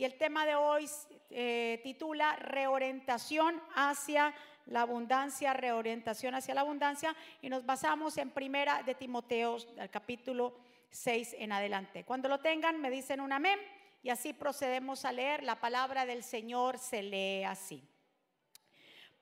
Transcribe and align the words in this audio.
y 0.00 0.04
el 0.06 0.16
tema 0.16 0.46
de 0.46 0.54
hoy 0.54 0.88
eh, 1.28 1.78
titula 1.82 2.34
Reorientación 2.36 3.60
hacia 3.74 4.34
la 4.64 4.80
abundancia, 4.80 5.52
reorientación 5.52 6.34
hacia 6.34 6.54
la 6.54 6.62
abundancia 6.62 7.14
y 7.42 7.50
nos 7.50 7.66
basamos 7.66 8.16
en 8.16 8.30
primera 8.30 8.82
de 8.82 8.94
Timoteo, 8.94 9.58
al 9.78 9.90
capítulo 9.90 10.56
6 10.88 11.36
en 11.38 11.52
adelante. 11.52 12.04
Cuando 12.04 12.30
lo 12.30 12.40
tengan 12.40 12.80
me 12.80 12.88
dicen 12.88 13.20
un 13.20 13.30
amén 13.30 13.60
y 14.02 14.08
así 14.08 14.32
procedemos 14.32 15.04
a 15.04 15.12
leer. 15.12 15.42
La 15.42 15.60
palabra 15.60 16.06
del 16.06 16.22
Señor 16.22 16.78
se 16.78 17.02
lee 17.02 17.44
así. 17.44 17.86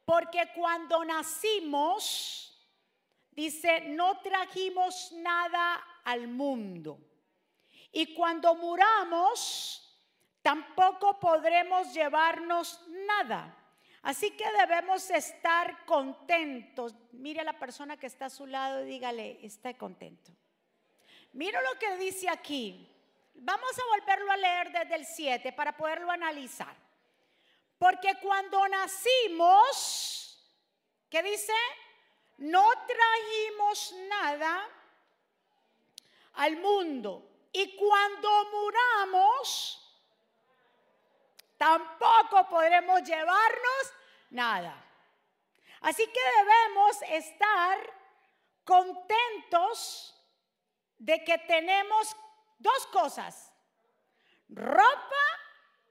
Porque 0.04 0.52
cuando 0.54 1.04
nacimos, 1.04 2.56
dice, 3.32 3.80
no 3.88 4.20
trajimos 4.20 5.10
nada 5.10 5.84
al 6.04 6.28
mundo. 6.28 7.00
Y 7.90 8.14
cuando 8.14 8.54
muramos, 8.54 9.86
tampoco 10.48 11.20
podremos 11.20 11.92
llevarnos 11.92 12.80
nada. 12.88 13.54
Así 14.00 14.30
que 14.30 14.50
debemos 14.52 15.10
estar 15.10 15.84
contentos. 15.84 16.94
Mire 17.12 17.40
a 17.40 17.44
la 17.44 17.58
persona 17.58 17.98
que 17.98 18.06
está 18.06 18.24
a 18.24 18.30
su 18.30 18.46
lado 18.46 18.80
y 18.80 18.86
dígale, 18.86 19.44
está 19.44 19.76
contento. 19.76 20.32
Mira 21.34 21.60
lo 21.60 21.78
que 21.78 21.98
dice 21.98 22.30
aquí. 22.30 22.90
Vamos 23.34 23.78
a 23.78 23.84
volverlo 23.94 24.32
a 24.32 24.38
leer 24.38 24.72
desde 24.72 24.94
el 24.94 25.04
7 25.04 25.52
para 25.52 25.76
poderlo 25.76 26.10
analizar. 26.10 26.74
Porque 27.78 28.14
cuando 28.22 28.66
nacimos, 28.68 30.50
¿qué 31.10 31.22
dice? 31.22 31.52
No 32.38 32.64
trajimos 32.86 33.94
nada 34.08 34.66
al 36.32 36.56
mundo. 36.56 37.28
Y 37.52 37.76
cuando 37.76 38.30
muramos, 38.50 39.84
tampoco 41.58 42.48
podremos 42.48 43.02
llevarnos 43.02 43.92
nada. 44.30 44.84
Así 45.80 46.06
que 46.06 46.20
debemos 46.38 47.02
estar 47.02 47.78
contentos 48.64 50.14
de 50.98 51.22
que 51.24 51.38
tenemos 51.38 52.16
dos 52.58 52.86
cosas, 52.88 53.52
ropa 54.48 55.24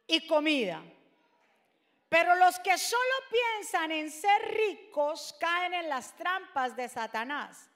y 0.08 0.28
comida. 0.28 0.82
Pero 2.10 2.36
los 2.36 2.60
que 2.60 2.78
solo 2.78 3.02
piensan 3.30 3.92
en 3.92 4.10
ser 4.10 4.42
ricos 4.54 5.36
caen 5.40 5.74
en 5.74 5.90
las 5.90 6.16
trampas 6.16 6.76
de 6.76 6.88
Satanás. 6.88 7.70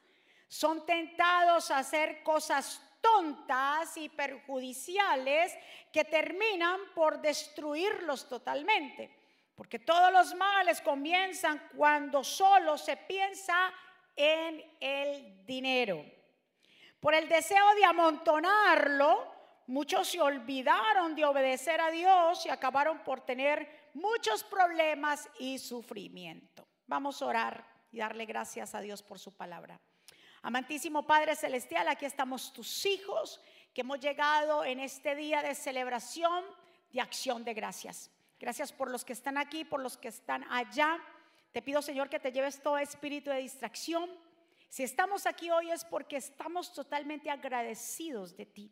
Son 0.47 0.85
tentados 0.85 1.71
a 1.71 1.79
hacer 1.79 2.23
cosas 2.23 2.81
tontas 3.01 3.97
y 3.97 4.09
perjudiciales 4.09 5.57
que 5.91 6.05
terminan 6.05 6.79
por 6.95 7.21
destruirlos 7.21 8.27
totalmente. 8.29 9.19
Porque 9.55 9.79
todos 9.79 10.11
los 10.11 10.33
males 10.35 10.81
comienzan 10.81 11.69
cuando 11.75 12.23
solo 12.23 12.77
se 12.77 12.97
piensa 12.97 13.73
en 14.15 14.63
el 14.79 15.45
dinero. 15.45 16.03
Por 16.99 17.13
el 17.15 17.27
deseo 17.27 17.75
de 17.75 17.85
amontonarlo, 17.85 19.31
muchos 19.67 20.07
se 20.07 20.21
olvidaron 20.21 21.15
de 21.15 21.25
obedecer 21.25 21.81
a 21.81 21.91
Dios 21.91 22.45
y 22.45 22.49
acabaron 22.49 22.99
por 22.99 23.21
tener 23.21 23.89
muchos 23.93 24.43
problemas 24.43 25.29
y 25.39 25.57
sufrimiento. 25.57 26.67
Vamos 26.87 27.21
a 27.21 27.25
orar 27.25 27.65
y 27.91 27.99
darle 27.99 28.25
gracias 28.25 28.75
a 28.75 28.81
Dios 28.81 29.03
por 29.03 29.19
su 29.19 29.35
palabra. 29.35 29.79
Amantísimo 30.41 31.05
Padre 31.05 31.35
Celestial, 31.35 31.87
aquí 31.87 32.05
estamos 32.05 32.51
tus 32.51 32.85
hijos 32.85 33.41
que 33.73 33.81
hemos 33.81 33.99
llegado 33.99 34.65
en 34.65 34.79
este 34.79 35.15
día 35.15 35.41
de 35.41 35.55
celebración, 35.55 36.43
de 36.91 37.01
acción 37.01 37.43
de 37.43 37.53
gracias. 37.53 38.09
Gracias 38.39 38.73
por 38.73 38.89
los 38.89 39.05
que 39.05 39.13
están 39.13 39.37
aquí, 39.37 39.63
por 39.63 39.81
los 39.81 39.97
que 39.97 40.07
están 40.07 40.43
allá. 40.51 40.99
Te 41.51 41.61
pido, 41.61 41.81
Señor, 41.81 42.09
que 42.09 42.19
te 42.19 42.31
lleves 42.31 42.61
todo 42.61 42.77
espíritu 42.77 43.29
de 43.29 43.37
distracción 43.37 44.09
si 44.71 44.83
estamos 44.83 45.25
aquí 45.25 45.51
hoy 45.51 45.69
es 45.69 45.83
porque 45.83 46.15
estamos 46.15 46.71
totalmente 46.71 47.29
agradecidos 47.29 48.37
de 48.37 48.45
ti, 48.45 48.71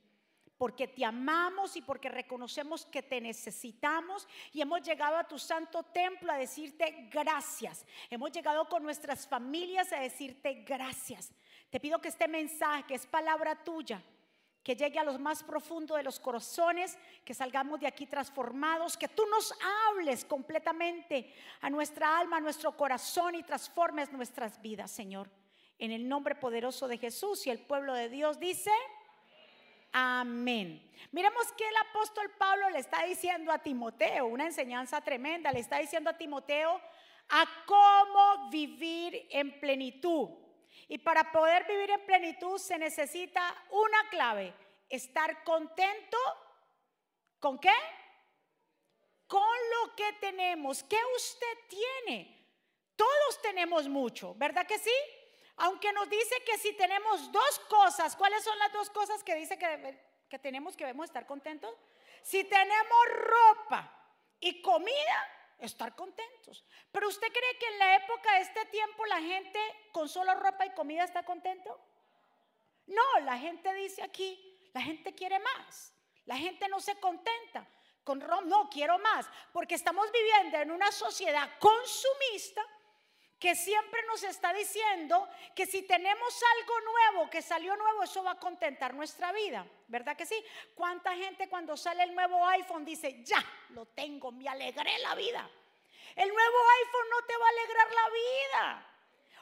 porque 0.57 0.87
te 0.87 1.03
amamos 1.03 1.75
y 1.75 1.81
porque 1.81 2.07
reconocemos 2.07 2.85
que 2.85 3.03
te 3.03 3.19
necesitamos 3.19 4.25
y 4.53 4.61
hemos 4.61 4.81
llegado 4.81 5.17
a 5.17 5.27
tu 5.27 5.37
santo 5.37 5.83
templo 5.83 6.31
a 6.31 6.37
decirte 6.37 7.09
gracias. 7.11 7.85
Hemos 8.09 8.31
llegado 8.31 8.69
con 8.69 8.81
nuestras 8.81 9.27
familias 9.27 9.91
a 9.91 9.99
decirte 9.99 10.63
gracias. 10.65 11.33
Te 11.69 11.79
pido 11.79 11.99
que 11.99 12.07
este 12.07 12.27
mensaje, 12.27 12.83
que 12.83 12.95
es 12.95 13.05
palabra 13.05 13.63
tuya, 13.63 14.01
que 14.63 14.75
llegue 14.75 14.99
a 14.99 15.03
los 15.03 15.19
más 15.19 15.43
profundos 15.43 15.97
de 15.97 16.03
los 16.03 16.19
corazones, 16.19 16.97
que 17.23 17.33
salgamos 17.33 17.79
de 17.79 17.87
aquí 17.87 18.05
transformados, 18.05 18.97
que 18.97 19.07
tú 19.07 19.23
nos 19.27 19.53
hables 19.89 20.25
completamente 20.25 21.33
a 21.61 21.69
nuestra 21.69 22.19
alma, 22.19 22.37
a 22.37 22.41
nuestro 22.41 22.75
corazón 22.75 23.35
y 23.35 23.43
transformes 23.43 24.11
nuestras 24.11 24.61
vidas, 24.61 24.91
Señor 24.91 25.29
en 25.79 25.91
el 25.91 26.07
nombre 26.07 26.35
poderoso 26.35 26.87
de 26.87 26.97
Jesús 26.97 27.47
y 27.47 27.49
el 27.49 27.59
pueblo 27.59 27.93
de 27.93 28.09
Dios 28.09 28.37
dice, 28.37 28.71
amén. 29.93 30.85
Miremos 31.11 31.51
que 31.53 31.67
el 31.67 31.75
apóstol 31.89 32.29
Pablo 32.37 32.69
le 32.69 32.79
está 32.79 33.03
diciendo 33.05 33.51
a 33.51 33.59
Timoteo, 33.59 34.27
una 34.27 34.45
enseñanza 34.45 35.01
tremenda, 35.01 35.53
le 35.53 35.61
está 35.61 35.79
diciendo 35.79 36.09
a 36.09 36.17
Timoteo 36.17 36.81
a 37.29 37.45
cómo 37.65 38.49
vivir 38.51 39.27
en 39.31 39.57
plenitud. 39.59 40.29
Y 40.89 40.97
para 40.97 41.31
poder 41.31 41.65
vivir 41.65 41.91
en 41.91 42.05
plenitud 42.05 42.57
se 42.57 42.77
necesita 42.79 43.55
una 43.69 44.09
clave, 44.09 44.53
estar 44.89 45.43
contento 45.43 46.17
con 47.39 47.59
qué? 47.59 47.73
Con 49.27 49.41
lo 49.41 49.95
que 49.95 50.13
tenemos. 50.13 50.83
¿Qué 50.83 50.97
usted 51.15 51.57
tiene? 51.69 52.35
Todos 52.95 53.41
tenemos 53.43 53.87
mucho, 53.87 54.33
¿verdad 54.35 54.65
que 54.65 54.79
sí? 54.79 54.91
Aunque 55.57 55.93
nos 55.93 56.09
dice 56.09 56.35
que 56.43 56.57
si 56.57 56.73
tenemos 56.73 57.31
dos 57.31 57.59
cosas, 57.69 58.15
¿cuáles 58.15 58.43
son 58.43 58.57
las 58.57 58.73
dos 58.73 58.89
cosas 58.89 59.23
que 59.23 59.35
dice 59.35 59.59
que, 59.59 59.99
que 60.27 60.39
tenemos 60.39 60.75
que 60.75 60.85
debemos 60.85 61.05
estar 61.05 61.27
contentos? 61.27 61.73
Si 62.23 62.43
tenemos 62.45 63.05
ropa 63.13 63.93
y 64.39 64.59
comida, 64.63 65.38
estar 65.59 65.95
contentos. 65.95 66.65
Pero 66.91 67.07
usted 67.07 67.27
cree 67.27 67.57
que 67.59 67.67
en 67.67 67.79
la 67.79 67.95
época 67.95 68.33
de 68.35 68.41
este 68.41 68.65
tiempo 68.65 69.05
la 69.05 69.21
gente 69.21 69.59
con 69.91 70.09
solo 70.09 70.33
ropa 70.35 70.65
y 70.65 70.73
comida 70.73 71.03
está 71.03 71.23
contento? 71.23 71.79
No, 72.87 73.19
la 73.21 73.37
gente 73.37 73.73
dice 73.73 74.01
aquí, 74.01 74.69
la 74.73 74.81
gente 74.81 75.13
quiere 75.13 75.39
más. 75.39 75.93
La 76.25 76.37
gente 76.37 76.67
no 76.67 76.79
se 76.79 76.99
contenta 76.99 77.67
con 78.03 78.21
ropa, 78.21 78.41
no 78.45 78.69
quiero 78.69 78.97
más, 78.99 79.27
porque 79.51 79.75
estamos 79.75 80.11
viviendo 80.11 80.57
en 80.57 80.71
una 80.71 80.91
sociedad 80.91 81.49
consumista 81.59 82.65
que 83.39 83.55
siempre 83.55 84.01
nos 84.07 84.21
está 84.23 84.53
diciendo 84.53 85.27
que 85.55 85.65
si 85.65 85.83
tenemos 85.83 86.43
algo 86.57 86.73
nuevo, 86.81 87.29
que 87.29 87.41
salió 87.41 87.75
nuevo, 87.77 88.03
eso 88.03 88.21
va 88.21 88.31
a 88.31 88.39
contentar 88.39 88.93
nuestra 88.93 89.31
vida, 89.31 89.65
¿verdad 89.87 90.17
que 90.17 90.25
sí? 90.25 90.35
¿Cuánta 90.75 91.15
gente 91.15 91.47
cuando 91.47 91.77
sale 91.77 92.03
el 92.03 92.13
nuevo 92.13 92.45
iPhone 92.47 92.83
dice, 92.83 93.23
ya, 93.23 93.43
lo 93.69 93.85
tengo, 93.85 94.31
me 94.31 94.47
alegré 94.49 94.99
la 94.99 95.15
vida? 95.15 95.49
El 96.15 96.27
nuevo 96.27 96.57
iPhone 96.83 97.09
no 97.11 97.25
te 97.25 97.37
va 97.37 97.45
a 97.45 97.49
alegrar 97.49 97.87
la 97.93 98.09
vida. 98.09 98.85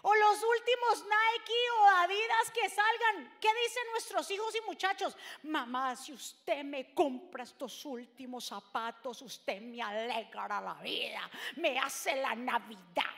O 0.03 0.13
los 0.13 0.43
últimos 0.43 1.03
Nike 1.03 1.71
o 1.79 1.85
Adidas 1.97 2.51
que 2.53 2.69
salgan. 2.69 3.37
¿Qué 3.41 3.49
dicen 3.63 3.83
nuestros 3.91 4.29
hijos 4.29 4.55
y 4.55 4.61
muchachos? 4.61 5.17
Mamá, 5.43 5.95
si 5.95 6.13
usted 6.13 6.63
me 6.63 6.93
compra 6.93 7.43
estos 7.43 7.83
últimos 7.83 8.45
zapatos, 8.45 9.23
usted 9.23 9.59
me 9.59 9.81
alegra 9.81 10.61
la 10.61 10.75
vida, 10.75 11.29
me 11.55 11.79
hace 11.79 12.15
la 12.15 12.35
Navidad. 12.35 13.16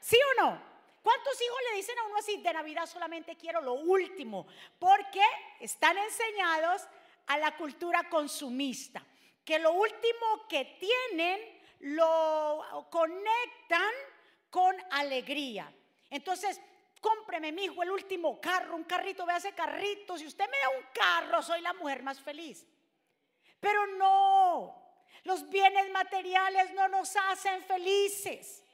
¿Sí 0.00 0.16
o 0.16 0.42
no? 0.42 0.70
¿Cuántos 1.02 1.40
hijos 1.40 1.58
le 1.70 1.76
dicen 1.76 1.98
a 1.98 2.04
uno 2.04 2.16
así, 2.16 2.36
de 2.38 2.52
Navidad 2.52 2.86
solamente 2.86 3.36
quiero 3.36 3.60
lo 3.62 3.74
último? 3.74 4.46
Porque 4.78 5.22
están 5.58 5.96
enseñados 5.96 6.86
a 7.26 7.38
la 7.38 7.56
cultura 7.56 8.08
consumista, 8.08 9.02
que 9.44 9.58
lo 9.58 9.72
último 9.72 10.46
que 10.48 10.76
tienen 10.78 11.60
lo 11.80 12.88
conectan 12.90 13.92
con 14.50 14.76
alegría. 14.90 15.72
Entonces, 16.10 16.60
cómpreme, 17.00 17.52
mi 17.52 17.64
hijo, 17.64 17.82
el 17.82 17.90
último 17.90 18.40
carro, 18.40 18.76
un 18.76 18.84
carrito, 18.84 19.24
vea 19.24 19.38
ese 19.38 19.54
carrito. 19.54 20.18
Si 20.18 20.26
usted 20.26 20.44
me 20.50 20.58
da 20.58 20.68
un 20.70 20.84
carro, 20.92 21.42
soy 21.42 21.62
la 21.62 21.72
mujer 21.72 22.02
más 22.02 22.20
feliz. 22.20 22.66
Pero 23.58 23.86
no, 23.86 24.82
los 25.24 25.48
bienes 25.48 25.90
materiales 25.90 26.72
no 26.74 26.88
nos 26.88 27.14
hacen 27.16 27.62
felices. 27.62 28.64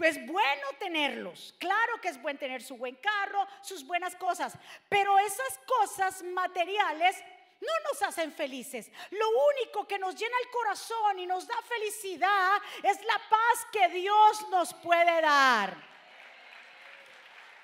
Pues 0.00 0.16
bueno 0.26 0.66
tenerlos, 0.78 1.54
claro 1.58 2.00
que 2.00 2.08
es 2.08 2.22
bueno 2.22 2.38
tener 2.38 2.62
su 2.62 2.74
buen 2.74 2.96
carro, 2.96 3.46
sus 3.60 3.86
buenas 3.86 4.16
cosas, 4.16 4.54
pero 4.88 5.18
esas 5.18 5.60
cosas 5.66 6.22
materiales 6.22 7.22
no 7.60 7.72
nos 7.86 8.00
hacen 8.00 8.32
felices. 8.32 8.90
Lo 9.10 9.26
único 9.28 9.86
que 9.86 9.98
nos 9.98 10.14
llena 10.14 10.34
el 10.42 10.48
corazón 10.48 11.18
y 11.18 11.26
nos 11.26 11.46
da 11.46 11.60
felicidad 11.68 12.62
es 12.82 13.04
la 13.04 13.20
paz 13.28 13.66
que 13.70 13.90
Dios 13.90 14.48
nos 14.48 14.72
puede 14.72 15.20
dar. 15.20 15.76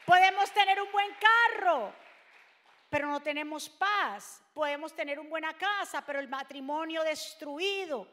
Podemos 0.04 0.52
tener 0.52 0.82
un 0.82 0.92
buen 0.92 1.12
carro, 1.14 1.90
pero 2.90 3.08
no 3.08 3.22
tenemos 3.22 3.70
paz. 3.70 4.42
Podemos 4.52 4.94
tener 4.94 5.18
una 5.18 5.30
buena 5.30 5.54
casa, 5.54 6.04
pero 6.04 6.18
el 6.18 6.28
matrimonio 6.28 7.02
destruido. 7.02 8.06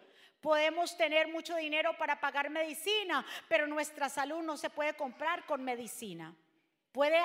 Podemos 0.44 0.98
tener 0.98 1.30
mucho 1.30 1.56
dinero 1.56 1.98
para 1.98 2.20
pagar 2.20 2.50
medicina, 2.50 3.26
pero 3.48 3.66
nuestra 3.66 4.10
salud 4.10 4.44
no 4.44 4.58
se 4.58 4.70
puede 4.70 4.94
comprar 4.94 5.46
con 5.46 5.64
medicina. 5.64 6.36
Puede 6.92 7.18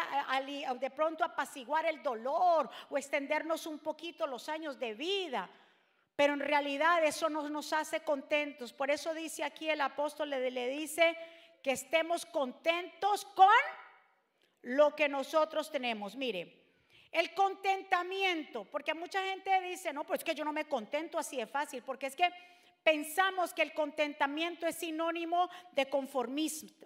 de 0.78 0.90
pronto 0.90 1.24
apaciguar 1.24 1.84
el 1.86 2.00
dolor 2.00 2.70
o 2.88 2.96
extendernos 2.96 3.66
un 3.66 3.80
poquito 3.80 4.24
los 4.28 4.48
años 4.48 4.78
de 4.78 4.94
vida, 4.94 5.50
pero 6.14 6.34
en 6.34 6.38
realidad 6.38 7.04
eso 7.04 7.28
no 7.28 7.48
nos 7.48 7.72
hace 7.72 8.04
contentos. 8.04 8.72
Por 8.72 8.88
eso 8.88 9.12
dice 9.12 9.42
aquí 9.42 9.68
el 9.68 9.80
apóstol, 9.80 10.30
le, 10.30 10.68
dice 10.68 11.16
que 11.60 11.72
estemos 11.72 12.24
contentos 12.24 13.24
con 13.34 13.48
lo 14.62 14.94
que 14.94 15.08
nosotros 15.08 15.72
tenemos. 15.72 16.14
Mire, 16.14 16.54
el 17.10 17.34
contentamiento, 17.34 18.64
porque 18.66 18.94
mucha 18.94 19.24
gente 19.24 19.60
dice, 19.62 19.92
no, 19.92 20.04
pues 20.04 20.20
es 20.20 20.24
que 20.24 20.36
yo 20.36 20.44
no 20.44 20.52
me 20.52 20.66
contento 20.66 21.18
así 21.18 21.36
de 21.36 21.48
fácil, 21.48 21.82
porque 21.82 22.06
es 22.06 22.14
que 22.14 22.30
pensamos 22.90 23.52
que 23.52 23.60
el 23.60 23.74
contentamiento 23.74 24.66
es 24.66 24.76
sinónimo 24.76 25.50
de 25.72 25.82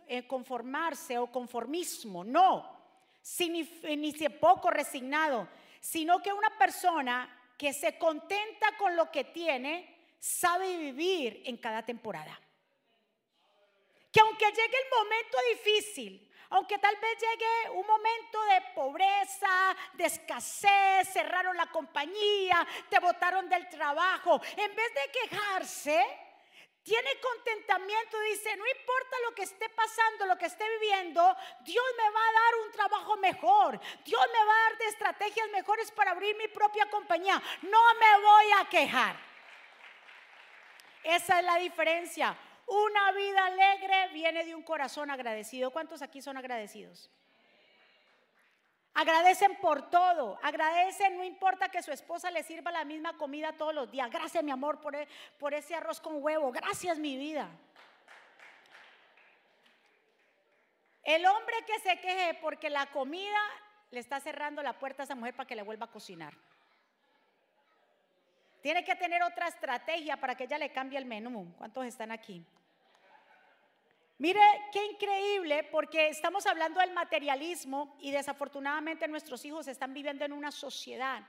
eh, 0.09 0.27
conformarse 0.27 1.17
o 1.17 1.31
conformismo. 1.31 2.25
No, 2.25 2.77
ni 3.39 4.13
poco 4.31 4.69
resignado, 4.69 5.49
sino 5.81 6.21
que 6.21 6.33
una 6.33 6.59
persona 6.59 7.55
que 7.57 7.73
se 7.73 7.99
contenta 7.99 8.77
con 8.77 8.97
lo 8.97 9.13
que 9.13 9.25
tiene 9.25 10.17
sabe 10.19 10.77
vivir 10.77 11.43
en 11.45 11.57
cada 11.59 11.85
temporada. 11.85 12.37
Que 14.11 14.21
aunque 14.21 14.47
llegue 14.47 14.79
el 14.83 14.91
momento 14.99 15.39
difícil, 15.53 16.32
aunque 16.53 16.79
tal 16.79 16.95
vez 16.97 17.19
llegue 17.19 17.71
un 17.71 17.87
momento 17.87 18.43
de 18.45 18.61
pobreza, 18.75 19.75
de 19.95 20.05
escasez, 20.05 21.09
cerraron 21.11 21.57
la 21.57 21.67
compañía, 21.67 22.67
te 22.91 22.99
botaron 22.99 23.49
del 23.49 23.69
trabajo, 23.71 24.41
en 24.57 24.75
vez 24.75 24.95
de 24.95 25.11
quejarse, 25.11 26.19
tiene 26.83 27.09
contentamiento, 27.21 28.21
dice, 28.21 28.55
no 28.57 28.67
importa 28.67 29.17
lo 29.25 29.35
que 29.35 29.45
esté 29.45 29.69
pasando, 29.71 30.27
lo 30.27 30.37
que 30.37 30.47
esté 30.47 30.69
viviendo, 30.79 31.37
Dios 31.61 31.85
me 31.97 32.11
va 32.11 32.21
a 32.21 32.33
dar 32.33 32.67
un 32.67 32.73
trabajo 32.73 33.17
mejor, 33.17 33.81
Dios 34.05 34.23
me 34.33 34.45
va 34.45 34.53
a 34.53 34.71
dar 34.71 34.83
estrategias 34.89 35.49
mejores 35.51 35.91
para 35.93 36.11
abrir 36.11 36.37
mi 36.37 36.49
propia 36.49 36.85
compañía, 36.91 37.41
no 37.63 37.95
me 37.95 38.23
voy 38.23 38.47
a 38.61 38.69
quejar. 38.69 39.17
Esa 41.03 41.39
es 41.39 41.45
la 41.47 41.57
diferencia. 41.57 42.37
Una 42.73 43.13
vida 43.13 43.45
alegre 43.45 44.09
viene 44.15 44.45
de 44.47 44.55
un 44.55 44.63
corazón 44.63 45.11
agradecido. 45.11 45.71
¿Cuántos 45.71 46.01
aquí 46.01 46.23
son 46.23 46.39
agradecidos? 46.39 47.11
Agradecen 48.95 49.57
por 49.57 49.91
todo, 49.91 50.39
agradecen, 50.43 51.19
no 51.19 51.25
importa 51.25 51.69
que 51.69 51.83
su 51.83 51.93
esposa 51.93 52.31
le 52.31 52.43
sirva 52.43 52.71
la 52.71 52.87
misma 52.87 53.19
comida 53.19 53.53
todos 53.53 53.75
los 53.75 53.91
días. 53.91 54.11
Gracias, 54.11 54.43
mi 54.43 54.51
amor, 54.51 54.81
por, 54.81 54.97
e, 54.97 55.07
por 55.39 55.53
ese 55.53 55.75
arroz 55.75 56.01
con 56.01 56.23
huevo. 56.23 56.51
Gracias, 56.51 56.99
mi 56.99 57.19
vida. 57.19 57.47
El 61.03 61.27
hombre 61.27 61.57
que 61.67 61.79
se 61.81 62.01
queje 62.01 62.39
porque 62.41 62.71
la 62.71 62.87
comida 62.87 63.41
le 63.91 64.01
está 64.01 64.19
cerrando 64.19 64.63
la 64.63 64.79
puerta 64.79 65.03
a 65.03 65.05
esa 65.05 65.15
mujer 65.15 65.35
para 65.35 65.47
que 65.47 65.57
le 65.57 65.63
vuelva 65.63 65.85
a 65.85 65.91
cocinar. 65.91 66.33
Tiene 68.63 68.83
que 68.83 68.95
tener 68.95 69.23
otra 69.23 69.49
estrategia 69.49 70.17
para 70.17 70.35
que 70.35 70.45
ella 70.45 70.57
le 70.57 70.73
cambie 70.73 70.99
el 70.99 71.05
menú. 71.05 71.55
¿Cuántos 71.59 71.85
están 71.85 72.13
aquí? 72.13 72.47
Mire 74.23 74.41
qué 74.71 74.87
increíble, 74.87 75.65
porque 75.65 76.07
estamos 76.07 76.47
hablando 76.47 76.79
del 76.79 76.93
materialismo 76.93 77.97
y 77.99 78.13
desafortunadamente 78.13 79.09
nuestros 79.09 79.45
hijos 79.45 79.67
están 79.67 79.93
viviendo 79.93 80.25
en 80.25 80.33
una 80.33 80.53
sociedad 80.53 81.25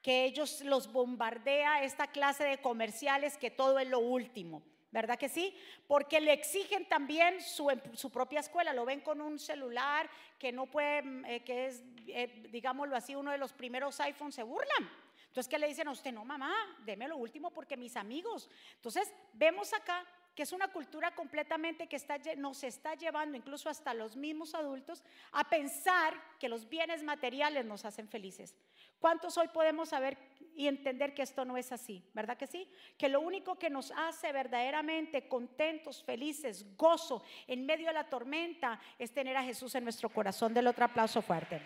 que 0.00 0.24
ellos 0.24 0.62
los 0.62 0.90
bombardea 0.90 1.84
esta 1.84 2.06
clase 2.06 2.44
de 2.44 2.56
comerciales 2.56 3.36
que 3.36 3.50
todo 3.50 3.78
es 3.78 3.86
lo 3.86 3.98
último. 3.98 4.62
¿Verdad 4.90 5.18
que 5.18 5.28
sí? 5.28 5.54
Porque 5.86 6.22
le 6.22 6.32
exigen 6.32 6.88
también 6.88 7.42
su, 7.42 7.70
su 7.92 8.10
propia 8.10 8.40
escuela, 8.40 8.72
lo 8.72 8.86
ven 8.86 9.02
con 9.02 9.20
un 9.20 9.38
celular 9.38 10.08
que 10.38 10.50
no 10.50 10.64
puede, 10.64 11.02
eh, 11.26 11.44
que 11.44 11.66
es, 11.66 11.84
eh, 12.06 12.46
digámoslo 12.50 12.96
así, 12.96 13.14
uno 13.14 13.30
de 13.30 13.36
los 13.36 13.52
primeros 13.52 14.00
iPhones, 14.00 14.36
se 14.36 14.42
burlan. 14.42 14.90
Entonces, 15.26 15.50
¿qué 15.50 15.58
le 15.58 15.68
dicen 15.68 15.88
a 15.88 15.90
usted? 15.90 16.12
No, 16.12 16.24
mamá, 16.24 16.54
deme 16.86 17.08
lo 17.08 17.18
último 17.18 17.50
porque 17.50 17.76
mis 17.76 17.94
amigos. 17.94 18.48
Entonces, 18.76 19.12
vemos 19.34 19.74
acá 19.74 20.06
que 20.38 20.44
es 20.44 20.52
una 20.52 20.68
cultura 20.68 21.10
completamente 21.16 21.88
que 21.88 21.96
está, 21.96 22.16
nos 22.36 22.62
está 22.62 22.94
llevando, 22.94 23.36
incluso 23.36 23.68
hasta 23.68 23.92
los 23.92 24.14
mismos 24.14 24.54
adultos, 24.54 25.02
a 25.32 25.42
pensar 25.42 26.14
que 26.38 26.48
los 26.48 26.68
bienes 26.68 27.02
materiales 27.02 27.64
nos 27.64 27.84
hacen 27.84 28.08
felices. 28.08 28.54
¿Cuántos 29.00 29.36
hoy 29.36 29.48
podemos 29.48 29.88
saber 29.88 30.16
y 30.54 30.68
entender 30.68 31.12
que 31.12 31.22
esto 31.22 31.44
no 31.44 31.56
es 31.56 31.72
así? 31.72 32.08
¿Verdad 32.14 32.36
que 32.36 32.46
sí? 32.46 32.70
Que 32.96 33.08
lo 33.08 33.20
único 33.20 33.58
que 33.58 33.68
nos 33.68 33.90
hace 33.90 34.30
verdaderamente 34.30 35.26
contentos, 35.26 36.04
felices, 36.04 36.76
gozo 36.76 37.24
en 37.48 37.66
medio 37.66 37.88
de 37.88 37.94
la 37.94 38.08
tormenta 38.08 38.78
es 38.96 39.12
tener 39.12 39.36
a 39.36 39.42
Jesús 39.42 39.74
en 39.74 39.82
nuestro 39.82 40.08
corazón. 40.08 40.54
Del 40.54 40.68
otro 40.68 40.84
aplauso 40.84 41.20
fuerte. 41.20 41.60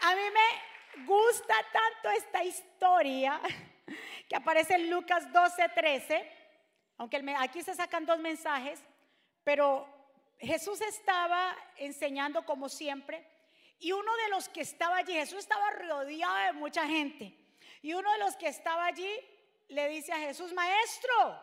A 0.00 0.14
mí 0.14 0.22
me 0.32 1.04
gusta 1.04 1.54
tanto 1.72 2.10
esta 2.16 2.44
historia 2.44 3.40
que 4.28 4.36
aparece 4.36 4.74
en 4.74 4.90
Lucas 4.90 5.30
12, 5.32 5.68
13, 5.74 6.32
aunque 6.98 7.22
aquí 7.38 7.62
se 7.62 7.74
sacan 7.74 8.06
dos 8.06 8.18
mensajes, 8.18 8.82
pero 9.42 9.86
Jesús 10.38 10.80
estaba 10.80 11.56
enseñando 11.76 12.44
como 12.44 12.68
siempre 12.68 13.26
y 13.78 13.92
uno 13.92 14.16
de 14.16 14.28
los 14.30 14.48
que 14.48 14.62
estaba 14.62 14.98
allí, 14.98 15.12
Jesús 15.12 15.40
estaba 15.40 15.70
rodeado 15.70 16.46
de 16.46 16.52
mucha 16.54 16.86
gente, 16.86 17.36
y 17.82 17.92
uno 17.92 18.10
de 18.12 18.18
los 18.18 18.36
que 18.36 18.48
estaba 18.48 18.86
allí 18.86 19.10
le 19.68 19.88
dice 19.88 20.12
a 20.12 20.18
Jesús, 20.18 20.52
maestro, 20.52 21.40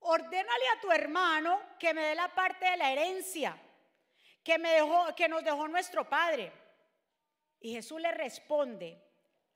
ordénale 0.00 0.64
a 0.76 0.80
tu 0.80 0.92
hermano 0.92 1.60
que 1.78 1.92
me 1.94 2.02
dé 2.02 2.14
la 2.14 2.32
parte 2.34 2.70
de 2.70 2.76
la 2.76 2.92
herencia 2.92 3.60
que, 4.44 4.58
me 4.58 4.70
dejó, 4.70 5.12
que 5.16 5.28
nos 5.28 5.42
dejó 5.42 5.66
nuestro 5.66 6.08
padre. 6.08 6.52
Y 7.58 7.72
Jesús 7.72 8.00
le 8.00 8.12
responde, 8.12 9.02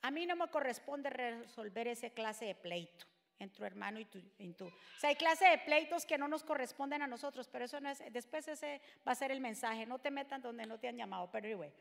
a 0.02 0.11
mí 0.11 0.26
no 0.26 0.37
me 0.37 0.49
corresponde 0.49 1.11
resolver 1.11 1.88
ese 1.88 2.12
clase 2.12 2.47
de 2.47 2.55
pleito 2.55 3.06
entre 3.38 3.56
tu 3.56 3.64
hermano 3.64 3.99
y 3.99 4.05
tú. 4.05 4.67
O 4.67 5.00
sea, 5.00 5.08
hay 5.08 5.17
clase 5.17 5.47
de 5.47 5.58
pleitos 5.58 6.05
que 6.05 6.19
no 6.19 6.29
nos 6.29 6.44
corresponden 6.44 7.00
a 7.00 7.06
nosotros, 7.06 7.49
pero 7.49 7.64
eso 7.64 7.81
no 7.81 7.88
es, 7.91 8.02
después 8.12 8.47
ese 8.49 8.82
va 9.06 9.12
a 9.12 9.14
ser 9.14 9.31
el 9.31 9.41
mensaje, 9.41 9.87
no 9.87 9.99
te 9.99 10.11
metan 10.11 10.43
donde 10.43 10.67
no 10.67 10.79
te 10.79 10.88
han 10.88 10.97
llamado, 10.97 11.31
pero 11.31 11.47
anyway. 11.47 11.73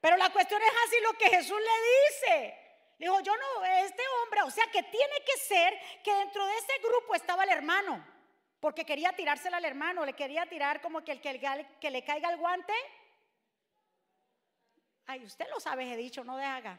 Pero 0.00 0.18
la 0.18 0.30
cuestión 0.30 0.60
es 0.60 0.72
así 0.86 0.96
lo 1.02 1.12
que 1.14 1.30
Jesús 1.30 1.58
le 1.58 2.36
dice. 2.36 2.58
Le 2.98 3.06
dijo, 3.06 3.20
yo 3.20 3.32
no, 3.34 3.64
este 3.64 4.02
hombre, 4.22 4.42
o 4.42 4.50
sea 4.50 4.66
que 4.66 4.82
tiene 4.82 5.14
que 5.26 5.36
ser 5.38 5.74
que 6.04 6.14
dentro 6.14 6.46
de 6.46 6.56
ese 6.58 6.78
grupo 6.82 7.14
estaba 7.14 7.44
el 7.44 7.50
hermano, 7.50 8.06
porque 8.60 8.84
quería 8.84 9.14
tirársela 9.14 9.56
al 9.56 9.64
hermano, 9.64 10.04
le 10.04 10.12
quería 10.12 10.46
tirar 10.46 10.82
como 10.82 11.02
que 11.02 11.12
el 11.12 11.20
que, 11.22 11.66
que 11.80 11.90
le 11.90 12.04
caiga 12.04 12.30
el 12.30 12.36
guante. 12.36 12.74
Ay, 15.06 15.24
usted 15.24 15.46
lo 15.48 15.58
sabe, 15.58 15.90
he 15.90 15.96
dicho, 15.96 16.22
no 16.22 16.36
de 16.36 16.44
haga 16.44 16.78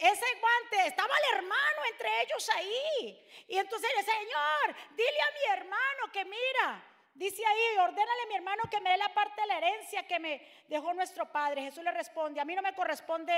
ese 0.00 0.24
guante, 0.40 0.86
estaba 0.86 1.14
el 1.14 1.36
hermano 1.36 1.84
entre 1.92 2.22
ellos 2.22 2.50
ahí. 2.56 3.26
Y 3.48 3.58
entonces 3.58 3.90
el 3.98 4.04
Señor, 4.04 4.76
dile 4.96 5.20
a 5.20 5.32
mi 5.32 5.58
hermano 5.58 6.12
que 6.12 6.24
mira, 6.24 6.82
dice 7.14 7.44
ahí, 7.44 7.76
ordénale 7.78 8.22
a 8.22 8.26
mi 8.26 8.34
hermano 8.34 8.62
que 8.70 8.80
me 8.80 8.90
dé 8.90 8.96
la 8.96 9.12
parte 9.12 9.42
de 9.42 9.46
la 9.46 9.58
herencia 9.58 10.06
que 10.06 10.18
me 10.18 10.64
dejó 10.68 10.94
nuestro 10.94 11.30
padre. 11.30 11.62
Jesús 11.62 11.84
le 11.84 11.90
responde, 11.90 12.40
a 12.40 12.44
mí 12.44 12.54
no 12.54 12.62
me 12.62 12.74
corresponde 12.74 13.32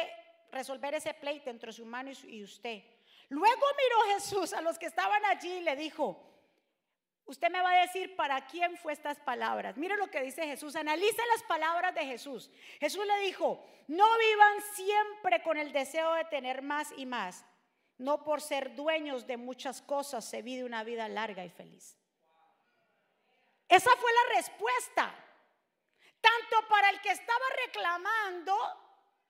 resolver 0.53 0.95
ese 0.95 1.15
pleito 1.15 1.51
entre 1.51 1.73
su 1.73 1.83
hermano 1.83 2.13
y 2.29 2.45
usted. 2.45 2.83
Luego 3.29 3.67
miró 3.77 4.15
Jesús 4.15 4.53
a 4.53 4.61
los 4.61 4.79
que 4.79 4.87
estaban 4.87 5.25
allí 5.25 5.51
y 5.51 5.63
le 5.63 5.75
dijo, 5.75 6.32
Usted 7.25 7.51
me 7.51 7.63
va 7.63 7.71
a 7.71 7.83
decir 7.83 8.17
para 8.17 8.47
quién 8.47 8.77
fue 8.77 8.93
estas 8.93 9.19
palabras. 9.21 9.77
Mire 9.77 9.97
lo 9.97 10.11
que 10.11 10.23
dice 10.23 10.45
Jesús. 10.45 10.75
Analice 10.75 11.23
las 11.33 11.43
palabras 11.45 11.95
de 11.95 12.05
Jesús. 12.05 12.51
Jesús 12.81 13.07
le 13.07 13.21
dijo, 13.21 13.65
no 13.89 14.07
vivan 14.19 14.61
siempre 14.75 15.43
con 15.43 15.57
el 15.57 15.73
deseo 15.73 16.13
de 16.15 16.25
tener 16.25 16.63
más 16.63 16.93
y 16.97 17.07
más. 17.07 17.45
No 17.99 18.25
por 18.25 18.41
ser 18.41 18.75
dueños 18.75 19.27
de 19.27 19.37
muchas 19.37 19.81
cosas 19.83 20.25
se 20.25 20.43
vive 20.43 20.65
una 20.65 20.83
vida 20.83 21.09
larga 21.09 21.45
y 21.45 21.51
feliz. 21.51 21.97
Esa 23.69 23.91
fue 23.97 24.11
la 24.13 24.35
respuesta. 24.37 25.15
Tanto 26.21 26.69
para 26.69 26.91
el 26.91 27.01
que 27.01 27.11
estaba 27.11 27.45
reclamando 27.67 28.57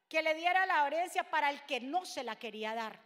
que 0.08 0.22
le 0.22 0.34
diera 0.34 0.66
la 0.66 0.86
herencia, 0.86 1.24
para 1.24 1.50
el 1.50 1.64
que 1.66 1.80
no 1.80 2.04
se 2.04 2.24
la 2.24 2.36
quería 2.38 2.74
dar. 2.74 2.98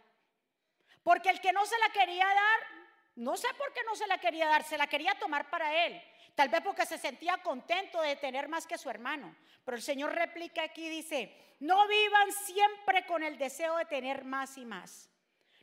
Porque 1.03 1.29
el 1.29 1.39
que 1.39 1.53
no 1.53 1.65
se 1.65 1.77
la 1.79 1.89
quería 1.89 2.25
dar 2.25 2.76
no 3.17 3.35
sé 3.35 3.47
por 3.57 3.73
qué 3.73 3.81
no 3.83 3.95
se 3.95 4.07
la 4.07 4.19
quería 4.19 4.47
dar, 4.47 4.63
se 4.63 4.77
la 4.77 4.87
quería 4.87 5.13
tomar 5.19 5.49
para 5.49 5.85
él. 5.85 6.01
Tal 6.35 6.49
vez 6.49 6.61
porque 6.61 6.85
se 6.85 6.99
sentía 6.99 7.37
contento 7.37 7.99
de 7.99 8.15
tener 8.15 8.47
más 8.47 8.67
que 8.67 8.77
su 8.77 8.89
hermano. 8.91 9.35
Pero 9.65 9.75
el 9.75 9.81
Señor 9.81 10.13
replica 10.13 10.61
aquí, 10.63 10.87
dice, 10.87 11.35
no 11.59 11.87
vivan 11.87 12.31
siempre 12.31 13.07
con 13.07 13.23
el 13.23 13.39
deseo 13.39 13.75
de 13.77 13.85
tener 13.85 14.23
más 14.23 14.55
y 14.59 14.65
más. 14.65 15.09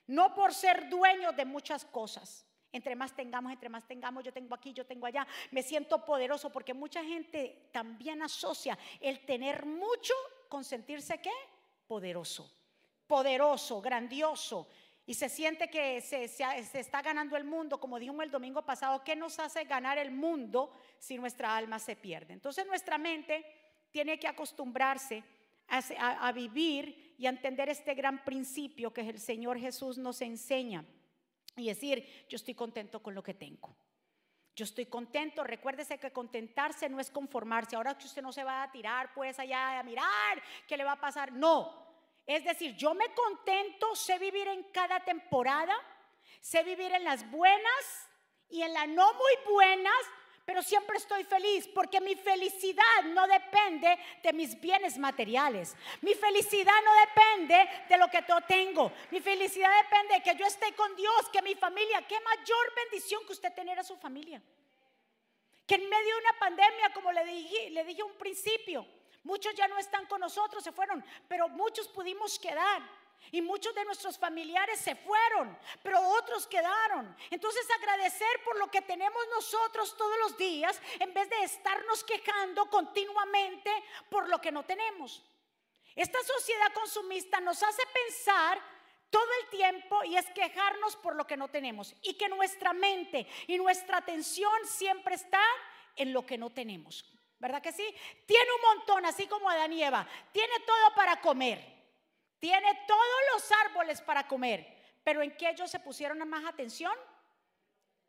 No 0.08 0.34
por 0.34 0.52
ser 0.52 0.88
dueños 0.88 1.36
de 1.36 1.44
muchas 1.44 1.84
cosas. 1.84 2.44
Entre 2.72 2.96
más 2.96 3.14
tengamos, 3.14 3.52
entre 3.52 3.68
más 3.68 3.86
tengamos, 3.86 4.24
yo 4.24 4.32
tengo 4.32 4.52
aquí, 4.52 4.72
yo 4.72 4.84
tengo 4.84 5.06
allá, 5.06 5.24
me 5.52 5.62
siento 5.62 6.04
poderoso 6.04 6.50
porque 6.50 6.74
mucha 6.74 7.04
gente 7.04 7.68
también 7.70 8.20
asocia 8.20 8.76
el 8.98 9.24
tener 9.24 9.64
mucho 9.64 10.12
con 10.48 10.64
sentirse 10.64 11.20
qué? 11.20 11.30
Poderoso, 11.86 12.50
poderoso, 13.06 13.80
grandioso. 13.80 14.66
Y 15.06 15.14
se 15.14 15.28
siente 15.28 15.68
que 15.68 16.00
se, 16.00 16.28
se, 16.28 16.80
está 16.80 17.02
ganando 17.02 17.36
el 17.36 17.44
mundo, 17.44 17.78
como 17.78 17.98
dijimos 17.98 18.24
el 18.24 18.30
domingo 18.30 18.62
pasado, 18.62 19.04
¿qué 19.04 19.14
nos 19.14 19.38
hace 19.38 19.64
ganar 19.64 19.98
el 19.98 20.10
mundo 20.10 20.72
si 20.98 21.18
nuestra 21.18 21.54
alma 21.56 21.78
se 21.78 21.94
pierde? 21.94 22.32
Entonces 22.32 22.66
nuestra 22.66 22.96
mente 22.96 23.44
tiene 23.90 24.18
que 24.18 24.26
acostumbrarse 24.26 25.22
a, 25.68 26.26
a 26.26 26.32
vivir 26.32 27.14
y 27.18 27.26
a 27.26 27.30
entender 27.30 27.68
este 27.68 27.94
gran 27.94 28.24
principio 28.24 28.92
que 28.92 29.02
el 29.02 29.20
Señor 29.20 29.58
Jesús 29.58 29.98
nos 29.98 30.22
enseña 30.22 30.84
y 31.56 31.66
decir, 31.66 32.26
yo 32.28 32.36
estoy 32.36 32.54
contento 32.54 33.02
con 33.02 33.14
lo 33.14 33.22
que 33.22 33.34
tengo. 33.34 33.76
Yo 34.56 34.64
estoy 34.64 34.86
contento. 34.86 35.42
Recuérdese 35.42 35.98
que 35.98 36.12
contentarse 36.12 36.88
no 36.88 37.00
es 37.00 37.10
conformarse. 37.10 37.76
Ahora 37.76 37.96
que 37.96 38.06
usted 38.06 38.22
no 38.22 38.32
se 38.32 38.44
va 38.44 38.62
a 38.62 38.70
tirar 38.70 39.12
pues 39.12 39.38
allá 39.38 39.80
a 39.80 39.82
mirar 39.82 40.42
qué 40.66 40.76
le 40.76 40.84
va 40.84 40.92
a 40.92 41.00
pasar. 41.00 41.32
No. 41.32 41.83
Es 42.26 42.44
decir, 42.44 42.74
yo 42.76 42.94
me 42.94 43.12
contento, 43.14 43.94
sé 43.94 44.18
vivir 44.18 44.48
en 44.48 44.62
cada 44.64 45.00
temporada, 45.00 45.76
sé 46.40 46.62
vivir 46.62 46.92
en 46.92 47.04
las 47.04 47.30
buenas 47.30 48.08
y 48.48 48.62
en 48.62 48.72
las 48.72 48.88
no 48.88 49.12
muy 49.14 49.52
buenas, 49.52 49.94
pero 50.44 50.62
siempre 50.62 50.98
estoy 50.98 51.24
feliz 51.24 51.68
porque 51.68 52.00
mi 52.00 52.14
felicidad 52.16 53.02
no 53.04 53.26
depende 53.26 53.98
de 54.22 54.32
mis 54.32 54.60
bienes 54.60 54.98
materiales. 54.98 55.74
Mi 56.02 56.14
felicidad 56.14 56.72
no 56.84 56.92
depende 57.06 57.86
de 57.88 57.96
lo 57.96 58.08
que 58.08 58.22
yo 58.28 58.40
tengo. 58.42 58.92
Mi 59.10 59.20
felicidad 59.20 59.70
depende 59.82 60.14
de 60.14 60.22
que 60.22 60.36
yo 60.36 60.46
esté 60.46 60.74
con 60.74 60.94
Dios, 60.96 61.28
que 61.32 61.40
mi 61.40 61.54
familia, 61.54 62.06
qué 62.06 62.20
mayor 62.20 62.74
bendición 62.76 63.24
que 63.26 63.32
usted 63.32 63.54
tener 63.54 63.78
a 63.78 63.84
su 63.84 63.96
familia. 63.96 64.42
Que 65.66 65.76
en 65.76 65.88
medio 65.88 66.14
de 66.14 66.20
una 66.20 66.38
pandemia, 66.38 66.92
como 66.92 67.10
le 67.10 67.24
dije, 67.24 67.70
le 67.70 67.84
dije 67.84 68.02
un 68.02 68.16
principio, 68.18 68.86
muchos 69.24 69.54
ya 69.54 69.66
no 69.68 69.78
están 69.78 70.06
con 70.06 70.20
nosotros, 70.20 70.62
se 70.62 70.72
fueron, 70.72 71.04
pero 71.28 71.48
muchos 71.48 71.88
pudimos 71.88 72.38
quedar. 72.38 72.82
Y 73.32 73.40
muchos 73.40 73.74
de 73.74 73.84
nuestros 73.84 74.18
familiares 74.18 74.78
se 74.78 74.94
fueron, 74.94 75.58
pero 75.82 75.98
otros 76.00 76.46
quedaron. 76.46 77.16
Entonces 77.30 77.66
agradecer 77.78 78.42
por 78.44 78.58
lo 78.58 78.70
que 78.70 78.82
tenemos 78.82 79.22
nosotros 79.34 79.96
todos 79.96 80.16
los 80.18 80.36
días 80.36 80.80
en 81.00 81.12
vez 81.14 81.28
de 81.30 81.42
estarnos 81.42 82.04
quejando 82.04 82.66
continuamente 82.66 83.70
por 84.10 84.28
lo 84.28 84.40
que 84.40 84.52
no 84.52 84.64
tenemos. 84.64 85.22
Esta 85.96 86.22
sociedad 86.22 86.72
consumista 86.74 87.40
nos 87.40 87.62
hace 87.62 87.82
pensar 87.86 88.60
todo 89.10 89.28
el 89.42 89.48
tiempo 89.48 90.04
y 90.04 90.16
es 90.16 90.26
quejarnos 90.32 90.96
por 90.96 91.14
lo 91.14 91.26
que 91.26 91.36
no 91.36 91.48
tenemos 91.48 91.94
y 92.02 92.14
que 92.14 92.28
nuestra 92.28 92.72
mente 92.72 93.26
y 93.46 93.56
nuestra 93.56 93.98
atención 93.98 94.52
siempre 94.64 95.14
está 95.14 95.42
en 95.96 96.12
lo 96.12 96.26
que 96.26 96.36
no 96.36 96.50
tenemos. 96.50 97.13
¿Verdad 97.44 97.62
que 97.62 97.72
sí? 97.72 97.84
Tiene 98.24 98.48
un 98.56 98.78
montón, 98.78 99.04
así 99.04 99.26
como 99.26 99.50
Adán 99.50 99.72
y 99.72 99.82
Eva. 99.82 100.08
Tiene 100.32 100.60
todo 100.66 100.94
para 100.96 101.20
comer 101.20 101.74
tiene 102.44 102.78
todos 102.86 103.20
los 103.32 103.52
árboles 103.64 104.02
para 104.02 104.28
comer, 104.28 104.66
pero 105.02 105.22
¿en 105.22 105.34
qué 105.34 105.48
ellos 105.48 105.70
se 105.70 105.80
pusieron 105.80 106.28
más 106.28 106.44
atención? 106.44 106.92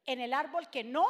En 0.05 0.19
el 0.19 0.33
árbol 0.33 0.69
que 0.69 0.83
no 0.83 1.07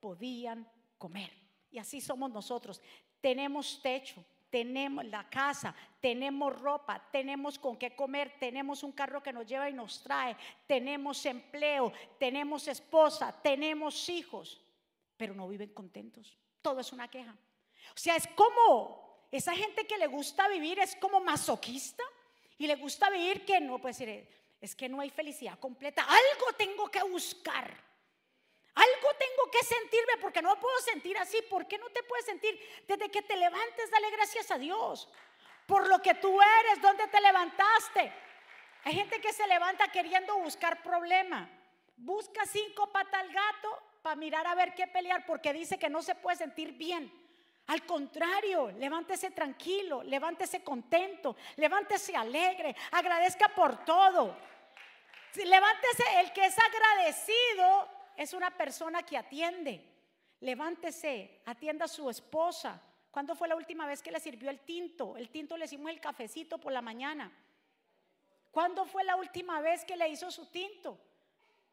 podían 0.00 0.68
comer. 0.98 1.30
Y 1.70 1.78
así 1.78 2.00
somos 2.00 2.28
nosotros. 2.32 2.82
Tenemos 3.20 3.80
techo, 3.80 4.24
tenemos 4.50 5.04
la 5.04 5.30
casa, 5.30 5.72
tenemos 6.00 6.60
ropa, 6.60 7.00
tenemos 7.12 7.56
con 7.56 7.76
qué 7.76 7.94
comer, 7.94 8.34
tenemos 8.40 8.82
un 8.82 8.90
carro 8.90 9.22
que 9.22 9.32
nos 9.32 9.46
lleva 9.46 9.70
y 9.70 9.72
nos 9.72 10.02
trae, 10.02 10.36
tenemos 10.66 11.24
empleo, 11.26 11.92
tenemos 12.18 12.66
esposa, 12.66 13.32
tenemos 13.40 14.08
hijos, 14.08 14.60
pero 15.16 15.34
no 15.34 15.46
viven 15.46 15.72
contentos. 15.72 16.36
Todo 16.62 16.80
es 16.80 16.92
una 16.92 17.08
queja. 17.08 17.34
O 17.94 17.98
sea, 17.98 18.16
es 18.16 18.26
como 18.28 19.26
esa 19.30 19.54
gente 19.54 19.86
que 19.86 19.98
le 19.98 20.06
gusta 20.06 20.48
vivir 20.48 20.78
es 20.78 20.96
como 20.96 21.20
masoquista 21.20 22.04
y 22.58 22.66
le 22.66 22.76
gusta 22.76 23.10
vivir 23.10 23.44
que 23.44 23.60
no 23.60 23.78
puede 23.78 23.94
decir, 23.94 24.28
es 24.60 24.74
que 24.74 24.88
no 24.88 25.00
hay 25.00 25.10
felicidad 25.10 25.58
completa, 25.58 26.02
algo 26.02 26.52
tengo 26.56 26.90
que 26.90 27.02
buscar. 27.02 27.90
Algo 28.72 29.08
tengo 29.18 29.50
que 29.50 29.64
sentirme 29.64 30.16
porque 30.20 30.40
no 30.40 30.58
puedo 30.58 30.78
sentir 30.80 31.18
así. 31.18 31.42
¿Por 31.50 31.66
qué 31.66 31.76
no 31.76 31.90
te 31.90 32.02
puedes 32.04 32.24
sentir? 32.24 32.58
Desde 32.86 33.10
que 33.10 33.20
te 33.20 33.36
levantes, 33.36 33.90
dale 33.90 34.10
gracias 34.10 34.50
a 34.50 34.58
Dios 34.58 35.08
por 35.66 35.86
lo 35.88 36.00
que 36.02 36.14
tú 36.14 36.40
eres, 36.40 36.82
donde 36.82 37.06
te 37.06 37.20
levantaste. 37.20 38.12
Hay 38.84 38.94
gente 38.94 39.20
que 39.20 39.32
se 39.32 39.46
levanta 39.46 39.86
queriendo 39.88 40.36
buscar 40.38 40.82
problema. 40.82 41.48
Busca 42.02 42.46
cinco 42.46 42.90
patas 42.90 43.20
al 43.20 43.30
gato 43.30 43.78
para 44.00 44.16
mirar 44.16 44.46
a 44.46 44.54
ver 44.54 44.74
qué 44.74 44.86
pelear 44.86 45.26
porque 45.26 45.52
dice 45.52 45.78
que 45.78 45.90
no 45.90 46.00
se 46.00 46.14
puede 46.14 46.38
sentir 46.38 46.72
bien. 46.72 47.12
Al 47.66 47.84
contrario, 47.84 48.70
levántese 48.70 49.32
tranquilo, 49.32 50.02
levántese 50.02 50.64
contento, 50.64 51.36
levántese 51.56 52.16
alegre, 52.16 52.74
agradezca 52.92 53.48
por 53.50 53.84
todo. 53.84 54.34
Levántese, 55.34 56.20
el 56.20 56.32
que 56.32 56.46
es 56.46 56.56
agradecido 56.58 57.88
es 58.16 58.32
una 58.32 58.50
persona 58.50 59.02
que 59.02 59.18
atiende. 59.18 59.84
Levántese, 60.40 61.42
atienda 61.44 61.84
a 61.84 61.88
su 61.88 62.08
esposa. 62.08 62.80
¿Cuándo 63.10 63.36
fue 63.36 63.46
la 63.46 63.56
última 63.56 63.86
vez 63.86 64.02
que 64.02 64.10
le 64.10 64.20
sirvió 64.20 64.48
el 64.48 64.60
tinto? 64.60 65.18
El 65.18 65.28
tinto 65.28 65.54
le 65.58 65.66
hicimos 65.66 65.90
el 65.90 66.00
cafecito 66.00 66.56
por 66.56 66.72
la 66.72 66.80
mañana. 66.80 67.30
¿Cuándo 68.50 68.86
fue 68.86 69.04
la 69.04 69.16
última 69.16 69.60
vez 69.60 69.84
que 69.84 69.98
le 69.98 70.08
hizo 70.08 70.30
su 70.30 70.46
tinto? 70.46 70.98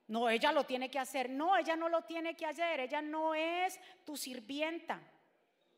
No, 0.07 0.29
ella 0.29 0.51
lo 0.51 0.63
tiene 0.65 0.89
que 0.89 0.99
hacer. 0.99 1.29
No, 1.29 1.57
ella 1.57 1.75
no 1.75 1.89
lo 1.89 2.03
tiene 2.03 2.35
que 2.35 2.45
hacer. 2.45 2.79
Ella 2.79 3.01
no 3.01 3.35
es 3.35 3.79
tu 4.05 4.15
sirvienta. 4.15 4.99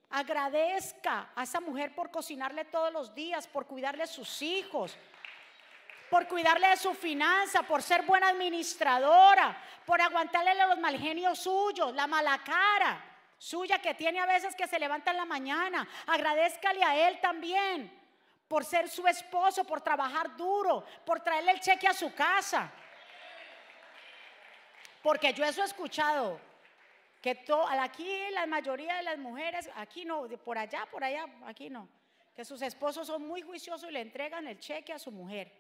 Agradezca 0.09 1.31
a 1.35 1.43
esa 1.43 1.59
mujer 1.59 1.93
por 1.93 2.11
cocinarle 2.11 2.65
todos 2.65 2.91
los 2.91 3.13
días, 3.13 3.47
por 3.47 3.65
cuidarle 3.67 4.03
a 4.03 4.07
sus 4.07 4.41
hijos, 4.41 4.97
por 6.09 6.27
cuidarle 6.27 6.67
de 6.69 6.77
su 6.77 6.93
finanza, 6.93 7.63
por 7.63 7.83
ser 7.83 8.03
buena 8.03 8.29
administradora, 8.29 9.55
por 9.85 10.01
aguantarle 10.01 10.55
los 10.55 10.79
malgenios 10.79 11.39
suyos, 11.39 11.93
la 11.93 12.07
mala 12.07 12.41
cara 12.43 13.05
suya 13.39 13.79
que 13.79 13.93
tiene 13.93 14.19
a 14.19 14.25
veces 14.25 14.53
que 14.53 14.67
se 14.67 14.77
levanta 14.77 15.11
en 15.11 15.17
la 15.17 15.25
mañana. 15.25 15.87
Agradezcale 16.05 16.83
a 16.83 17.07
él 17.07 17.19
también 17.21 17.97
por 18.47 18.65
ser 18.65 18.89
su 18.89 19.07
esposo, 19.07 19.63
por 19.63 19.81
trabajar 19.81 20.35
duro, 20.35 20.83
por 21.05 21.21
traerle 21.21 21.51
el 21.51 21.59
cheque 21.59 21.87
a 21.87 21.93
su 21.93 22.13
casa. 22.13 22.71
Porque 25.01 25.33
yo 25.33 25.45
eso 25.45 25.61
he 25.61 25.65
escuchado. 25.65 26.39
Que 27.21 27.43
aquí 27.79 28.29
la 28.31 28.45
mayoría 28.45 28.95
de 28.95 29.03
las 29.03 29.17
mujeres, 29.17 29.69
aquí 29.75 30.05
no, 30.05 30.27
por 30.43 30.57
allá, 30.57 30.87
por 30.89 31.03
allá, 31.03 31.25
aquí 31.45 31.69
no. 31.69 31.89
Que 32.35 32.45
sus 32.45 32.61
esposos 32.61 33.07
son 33.07 33.27
muy 33.27 33.41
juiciosos 33.41 33.89
y 33.89 33.93
le 33.93 34.01
entregan 34.01 34.47
el 34.47 34.59
cheque 34.59 34.93
a 34.93 34.99
su 34.99 35.11
mujer. 35.11 35.51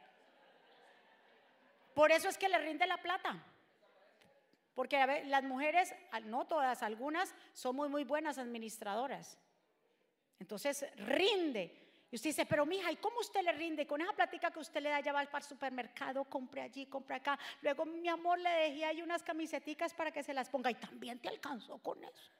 Por 1.93 2.11
eso 2.11 2.29
es 2.29 2.37
que 2.37 2.47
le 2.47 2.57
rinde 2.59 2.87
la 2.87 2.97
plata. 2.97 3.43
Porque 4.73 5.25
las 5.25 5.43
mujeres, 5.43 5.93
no 6.23 6.47
todas, 6.47 6.81
algunas 6.83 7.35
son 7.51 7.75
muy, 7.75 7.89
muy 7.89 8.05
buenas 8.05 8.37
administradoras. 8.37 9.37
Entonces 10.39 10.85
rinde. 10.95 11.88
Y 12.11 12.15
usted 12.15 12.31
dice, 12.31 12.45
pero 12.45 12.65
mija, 12.65 12.91
¿y 12.91 12.95
cómo 12.95 13.19
usted 13.19 13.41
le 13.43 13.51
rinde? 13.51 13.85
Con 13.85 14.01
esa 14.01 14.13
plática 14.13 14.49
que 14.49 14.59
usted 14.59 14.81
le 14.81 14.89
da, 14.89 14.99
ya 14.99 15.13
va 15.13 15.23
para 15.25 15.43
el 15.43 15.49
supermercado, 15.49 16.23
compre 16.23 16.61
allí, 16.61 16.87
compre 16.87 17.15
acá. 17.15 17.37
Luego, 17.61 17.85
mi 17.85 18.07
amor, 18.07 18.39
le 18.39 18.49
dejé 18.49 18.85
ahí 18.85 19.01
unas 19.01 19.21
camiseticas 19.21 19.93
para 19.93 20.11
que 20.11 20.23
se 20.23 20.33
las 20.33 20.49
ponga 20.49 20.71
y 20.71 20.75
también 20.75 21.19
te 21.19 21.29
alcanzó 21.29 21.77
con 21.77 22.03
eso. 22.03 22.31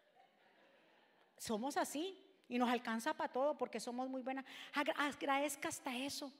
Somos 1.38 1.78
así 1.78 2.20
y 2.48 2.58
nos 2.58 2.68
alcanza 2.68 3.14
para 3.14 3.32
todo 3.32 3.58
porque 3.58 3.80
somos 3.80 4.10
muy 4.10 4.24
buenas. 4.24 4.44
Agradezca 4.74 5.68
hasta 5.68 5.96
eso. 5.96 6.34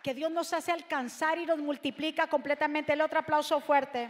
Que 0.00 0.14
Dios 0.14 0.30
nos 0.30 0.52
hace 0.52 0.70
alcanzar 0.70 1.36
y 1.38 1.46
nos 1.46 1.58
multiplica 1.58 2.28
completamente. 2.28 2.92
El 2.92 3.00
otro 3.00 3.18
aplauso 3.18 3.60
fuerte. 3.60 4.08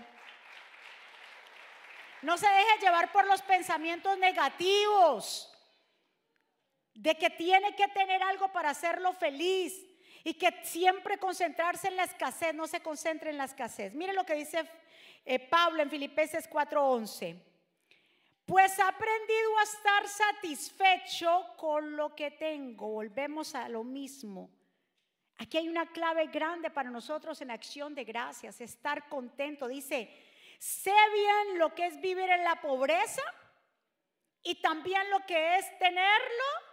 No 2.21 2.37
se 2.37 2.47
deje 2.47 2.81
llevar 2.83 3.11
por 3.13 3.27
los 3.27 3.41
pensamientos 3.41 4.19
negativos 4.19 5.58
de 6.99 7.15
que 7.15 7.31
tiene 7.31 7.77
que 7.77 7.87
tener 7.89 8.21
algo 8.25 8.51
para 8.51 8.71
hacerlo 8.71 9.13
feliz 9.13 9.87
y 10.25 10.35
que 10.35 10.53
siempre 10.65 11.17
concentrarse 11.17 11.87
en 11.87 11.95
la 11.95 12.03
escasez, 12.03 12.53
no 12.53 12.67
se 12.67 12.81
concentre 12.81 13.31
en 13.31 13.39
la 13.39 13.45
escasez. 13.45 13.95
Mire 13.95 14.13
lo 14.13 14.25
que 14.25 14.35
dice 14.35 14.69
eh, 15.25 15.39
Pablo 15.39 15.81
en 15.81 15.91
Filipenses 15.91 16.51
4:11. 16.51 17.41
Pues 18.45 18.81
ha 18.81 18.89
aprendido 18.89 19.59
a 19.59 19.63
estar 19.63 20.09
satisfecho 20.09 21.55
con 21.57 21.95
lo 21.95 22.17
que 22.17 22.33
tengo. 22.33 22.89
Volvemos 22.89 23.55
a 23.55 23.69
lo 23.69 23.85
mismo. 23.85 24.51
Aquí 25.37 25.57
hay 25.57 25.69
una 25.69 25.87
clave 25.93 26.27
grande 26.27 26.69
para 26.69 26.91
nosotros 26.91 27.41
en 27.43 27.53
acción 27.53 27.95
de 27.95 28.03
gracias, 28.03 28.61
estar 28.61 29.09
contento. 29.09 29.69
Dice, 29.69 30.11
sé 30.59 30.95
bien 31.15 31.61
lo 31.61 31.73
que 31.77 31.87
es 31.87 32.01
vivir 32.01 32.29
en 32.29 32.43
la 32.43 32.61
pobreza 32.61 33.23
y 34.43 34.61
también 34.61 35.09
lo 35.11 35.25
que 35.27 35.59
es 35.59 35.79
tenerlo 35.79 36.68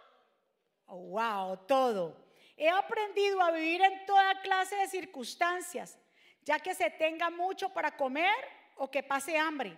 wow, 0.94 1.56
todo. 1.66 2.16
He 2.56 2.68
aprendido 2.68 3.42
a 3.42 3.50
vivir 3.50 3.82
en 3.82 4.06
toda 4.06 4.40
clase 4.40 4.76
de 4.76 4.88
circunstancias, 4.88 5.98
ya 6.42 6.58
que 6.58 6.74
se 6.74 6.90
tenga 6.90 7.28
mucho 7.30 7.68
para 7.68 7.96
comer 7.96 8.34
o 8.76 8.90
que 8.90 9.02
pase 9.02 9.36
hambre, 9.36 9.76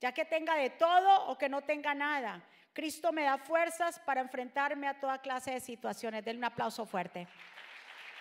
ya 0.00 0.12
que 0.12 0.24
tenga 0.24 0.54
de 0.54 0.70
todo 0.70 1.26
o 1.26 1.36
que 1.36 1.48
no 1.48 1.62
tenga 1.62 1.94
nada. 1.94 2.42
Cristo 2.72 3.12
me 3.12 3.22
da 3.22 3.38
fuerzas 3.38 4.00
para 4.00 4.20
enfrentarme 4.20 4.88
a 4.88 4.98
toda 4.98 5.18
clase 5.18 5.52
de 5.52 5.60
situaciones. 5.60 6.24
Denle 6.24 6.38
un 6.38 6.44
aplauso 6.44 6.84
fuerte. 6.84 7.28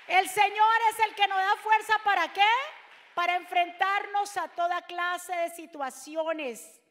El 0.08 0.28
Señor 0.30 0.76
es 0.92 1.00
el 1.08 1.16
que 1.16 1.28
nos 1.28 1.38
da 1.38 1.56
fuerza 1.58 1.94
para 2.04 2.32
qué? 2.32 2.52
Para 3.16 3.36
enfrentarnos 3.36 4.38
a 4.38 4.48
toda 4.50 4.82
clase 4.84 5.36
de 5.36 5.50
situaciones. 5.52 6.83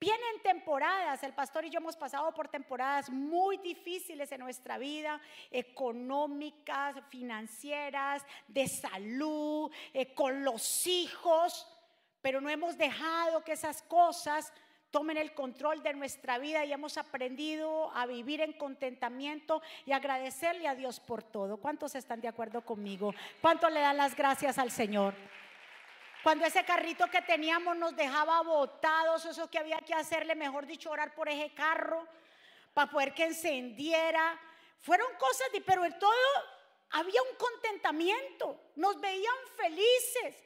Vienen 0.00 0.40
temporadas, 0.42 1.22
el 1.24 1.34
pastor 1.34 1.66
y 1.66 1.70
yo 1.70 1.78
hemos 1.78 1.94
pasado 1.94 2.32
por 2.32 2.48
temporadas 2.48 3.10
muy 3.10 3.58
difíciles 3.58 4.32
en 4.32 4.40
nuestra 4.40 4.78
vida, 4.78 5.20
económicas, 5.50 6.96
financieras, 7.10 8.24
de 8.48 8.66
salud, 8.66 9.70
eh, 9.92 10.14
con 10.14 10.42
los 10.42 10.86
hijos, 10.86 11.70
pero 12.22 12.40
no 12.40 12.48
hemos 12.48 12.78
dejado 12.78 13.44
que 13.44 13.52
esas 13.52 13.82
cosas 13.82 14.54
tomen 14.90 15.18
el 15.18 15.34
control 15.34 15.82
de 15.82 15.92
nuestra 15.92 16.38
vida 16.38 16.64
y 16.64 16.72
hemos 16.72 16.96
aprendido 16.96 17.94
a 17.94 18.06
vivir 18.06 18.40
en 18.40 18.54
contentamiento 18.54 19.60
y 19.84 19.92
agradecerle 19.92 20.66
a 20.66 20.74
Dios 20.74 20.98
por 20.98 21.22
todo. 21.22 21.58
¿Cuántos 21.58 21.94
están 21.94 22.22
de 22.22 22.28
acuerdo 22.28 22.62
conmigo? 22.62 23.14
¿Cuántos 23.42 23.70
le 23.70 23.80
dan 23.80 23.98
las 23.98 24.16
gracias 24.16 24.56
al 24.56 24.70
Señor? 24.70 25.12
Cuando 26.22 26.44
ese 26.44 26.64
carrito 26.64 27.06
que 27.08 27.22
teníamos 27.22 27.76
nos 27.76 27.96
dejaba 27.96 28.42
botados, 28.42 29.24
eso 29.24 29.50
que 29.50 29.58
había 29.58 29.78
que 29.78 29.94
hacerle, 29.94 30.34
mejor 30.34 30.66
dicho, 30.66 30.90
orar 30.90 31.14
por 31.14 31.28
ese 31.28 31.54
carro 31.54 32.06
para 32.74 32.90
poder 32.90 33.14
que 33.14 33.24
encendiera. 33.24 34.38
Fueron 34.80 35.08
cosas, 35.18 35.48
pero 35.64 35.84
en 35.84 35.98
todo 35.98 36.14
había 36.90 37.22
un 37.22 37.36
contentamiento, 37.36 38.60
nos 38.76 39.00
veían 39.00 39.34
felices. 39.56 40.44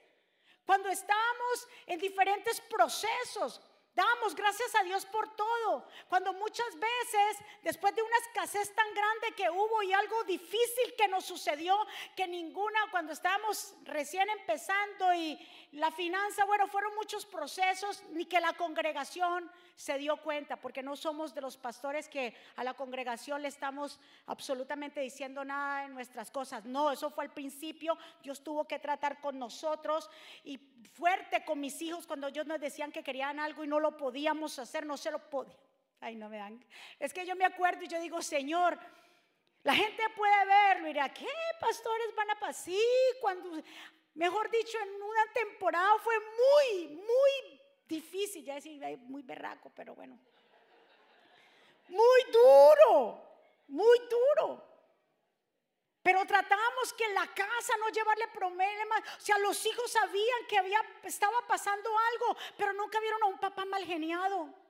Cuando 0.65 0.89
estábamos 0.89 1.69
en 1.87 1.99
diferentes 1.99 2.61
procesos, 2.61 3.61
Damos 3.95 4.35
gracias 4.35 4.75
a 4.75 4.83
Dios 4.83 5.07
por 5.07 5.37
todo. 5.37 5.87
Cuando 6.09 6.33
muchas 6.33 6.67
veces, 6.75 7.39
después 7.63 7.95
de 7.95 8.03
una 8.03 8.17
escasez 8.17 8.75
tan 8.75 8.93
grande 8.93 9.33
que 9.37 9.49
hubo 9.49 9.83
y 9.85 9.93
algo 9.93 10.25
difícil 10.25 10.95
que 10.99 11.07
nos 11.07 11.25
sucedió, 11.25 11.79
que 12.17 12.27
ninguna, 12.27 12.91
cuando 12.91 13.13
estábamos 13.13 13.73
recién 13.85 14.29
empezando 14.31 15.15
y 15.15 15.39
la 15.75 15.91
finanza, 15.91 16.45
bueno, 16.45 16.69
fueron 16.69 16.95
muchos 16.95 17.27
procesos, 17.27 18.03
ni 18.13 18.27
que 18.27 18.41
la 18.41 18.53
congregación 18.53 19.51
se 19.75 19.99
dio 19.99 20.17
cuenta, 20.19 20.57
porque 20.57 20.83
no 20.83 20.95
somos 20.95 21.35
de 21.35 21.41
los 21.41 21.57
pastores 21.57 22.09
que 22.09 22.35
a 22.57 22.63
la 22.63 22.75
congregación 22.75 23.43
le 23.43 23.49
estamos 23.49 23.99
absolutamente 24.27 25.01
diciendo 25.01 25.45
nada 25.45 25.85
en 25.85 25.95
nuestras 25.95 26.31
cosas. 26.31 26.65
No, 26.65 26.93
eso 26.93 27.11
fue 27.11 27.25
al 27.25 27.33
principio, 27.33 27.99
Dios 28.23 28.45
tuvo 28.45 28.67
que 28.67 28.79
tratar 28.79 29.21
con 29.21 29.39
nosotros 29.39 30.09
y 30.45 30.59
fuerte 30.93 31.45
con 31.45 31.61
mis 31.61 31.83
hijos 31.83 32.07
cuando 32.07 32.29
ellos 32.29 32.47
nos 32.47 32.61
decían 32.61 32.93
que 32.93 33.03
querían 33.03 33.41
algo 33.41 33.65
y 33.65 33.67
no 33.67 33.81
lo 33.81 33.97
podíamos 33.97 34.59
hacer, 34.61 34.87
no 34.87 34.97
se 34.97 35.11
lo 35.11 35.19
podía. 35.29 35.59
Ay, 36.01 36.15
no 36.15 36.29
me 36.29 36.39
dan. 36.39 36.65
Es 37.01 37.13
que 37.13 37.27
yo 37.27 37.35
me 37.35 37.45
acuerdo 37.45 37.83
y 37.83 37.89
yo 37.89 38.01
digo, 38.01 38.23
Señor, 38.23 38.79
la 39.65 39.75
gente 39.75 40.03
puede 40.15 40.45
verlo 40.45 40.85
y 40.85 40.93
dirá, 40.93 41.13
¿qué 41.13 41.27
pastores 41.59 42.15
van 42.15 42.31
a 42.31 42.39
pasar? 42.39 42.65
Sí, 42.65 42.81
cuando, 43.21 43.63
mejor 44.15 44.51
dicho, 44.51 44.79
en 44.79 45.03
una 45.03 45.33
temporada 45.33 45.99
fue 45.99 46.15
muy, 46.19 46.89
muy 46.97 47.61
difícil, 47.87 48.45
ya 48.45 48.55
decir, 48.55 48.81
muy 48.99 49.23
berraco, 49.23 49.71
pero 49.75 49.95
bueno. 49.95 50.19
Muy 51.89 52.23
duro, 52.33 53.23
muy 53.69 53.99
duro. 54.09 54.75
Pero 56.03 56.25
tratábamos 56.27 56.93
que 56.93 57.05
en 57.05 57.15
la 57.15 57.27
casa 57.29 57.73
no 57.79 57.89
llevarle 57.89 58.29
problemas. 58.29 59.03
O 59.17 59.21
sea, 59.21 59.39
los 59.39 59.65
hijos 59.65 59.91
sabían 59.91 60.47
que 60.47 60.59
había, 60.59 60.83
estaba 61.03 61.41
pasando 61.49 61.91
algo, 62.13 62.37
pero 62.59 62.75
nunca 62.75 63.01
vieron 63.01 63.23
a 63.23 63.27
un 63.27 63.39
papá 63.39 63.65
mal 63.65 63.85
geniado. 63.85 64.64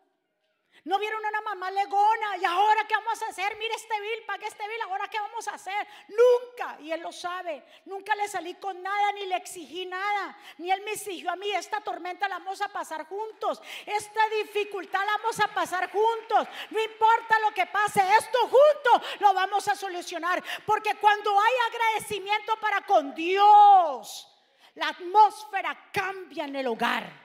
No 0.85 0.99
vieron 0.99 1.25
a 1.25 1.29
una 1.29 1.41
mamá 1.41 1.71
legona. 1.71 2.37
Y 2.37 2.45
ahora 2.45 2.87
qué 2.87 2.95
vamos 2.95 3.23
a 3.23 3.29
hacer, 3.29 3.57
mire 3.57 3.75
este 3.75 4.01
bill, 4.01 4.25
pague 4.27 4.47
este 4.47 4.67
bill, 4.69 4.81
ahora 4.83 5.09
qué 5.09 5.19
vamos 5.21 5.47
a 5.49 5.53
hacer. 5.53 5.87
Nunca, 6.09 6.77
y 6.81 6.93
él 6.93 7.01
lo 7.01 7.13
sabe, 7.13 7.63
nunca 7.87 8.15
le 8.15 8.29
salí 8.29 8.55
con 8.55 8.83
nada 8.83 9.13
ni 9.13 9.27
le 9.27 9.37
exigí 9.37 9.87
nada, 9.87 10.37
ni 10.59 10.71
él 10.71 10.83
me 10.83 10.93
exigió 10.93 11.31
a 11.31 11.37
mí, 11.37 11.51
esta 11.51 11.81
tormenta 11.81 12.29
la 12.29 12.39
vamos 12.39 12.61
a 12.61 12.69
pasar 12.69 13.07
juntos, 13.07 13.63
esta 13.87 14.21
dificultad 14.29 15.05
la 15.05 15.17
vamos 15.19 15.41
a 15.41 15.49
pasar 15.49 15.91
juntos, 15.91 16.49
no 16.71 16.81
importa 16.81 17.39
lo 17.41 17.53
que 17.53 17.67
pase, 17.67 18.03
esto 18.19 18.39
juntos 18.43 19.19
lo 19.21 19.33
vamos 19.33 19.67
a 19.69 19.75
solucionar, 19.75 20.43
porque 20.67 20.95
cuando 20.97 21.31
hay 21.39 21.53
agradecimiento 21.69 22.57
para 22.61 22.83
con 22.83 23.15
Dios, 23.15 24.29
la 24.75 24.89
atmósfera 24.89 25.91
cambia 25.93 26.45
en 26.45 26.57
el 26.57 26.67
hogar. 26.67 27.24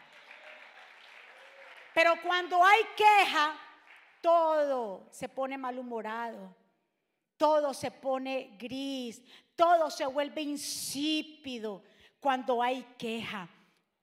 Pero 2.00 2.14
cuando 2.24 2.64
hay 2.64 2.82
queja, 2.96 3.60
todo 4.22 5.08
se 5.12 5.28
pone 5.28 5.58
malhumorado, 5.58 6.56
todo 7.36 7.74
se 7.74 7.92
pone 7.92 8.56
gris, 8.58 9.22
todo 9.54 9.92
se 9.92 10.06
vuelve 10.06 10.42
insípido 10.42 11.84
cuando 12.22 12.64
hay 12.64 12.84
queja. 12.98 13.50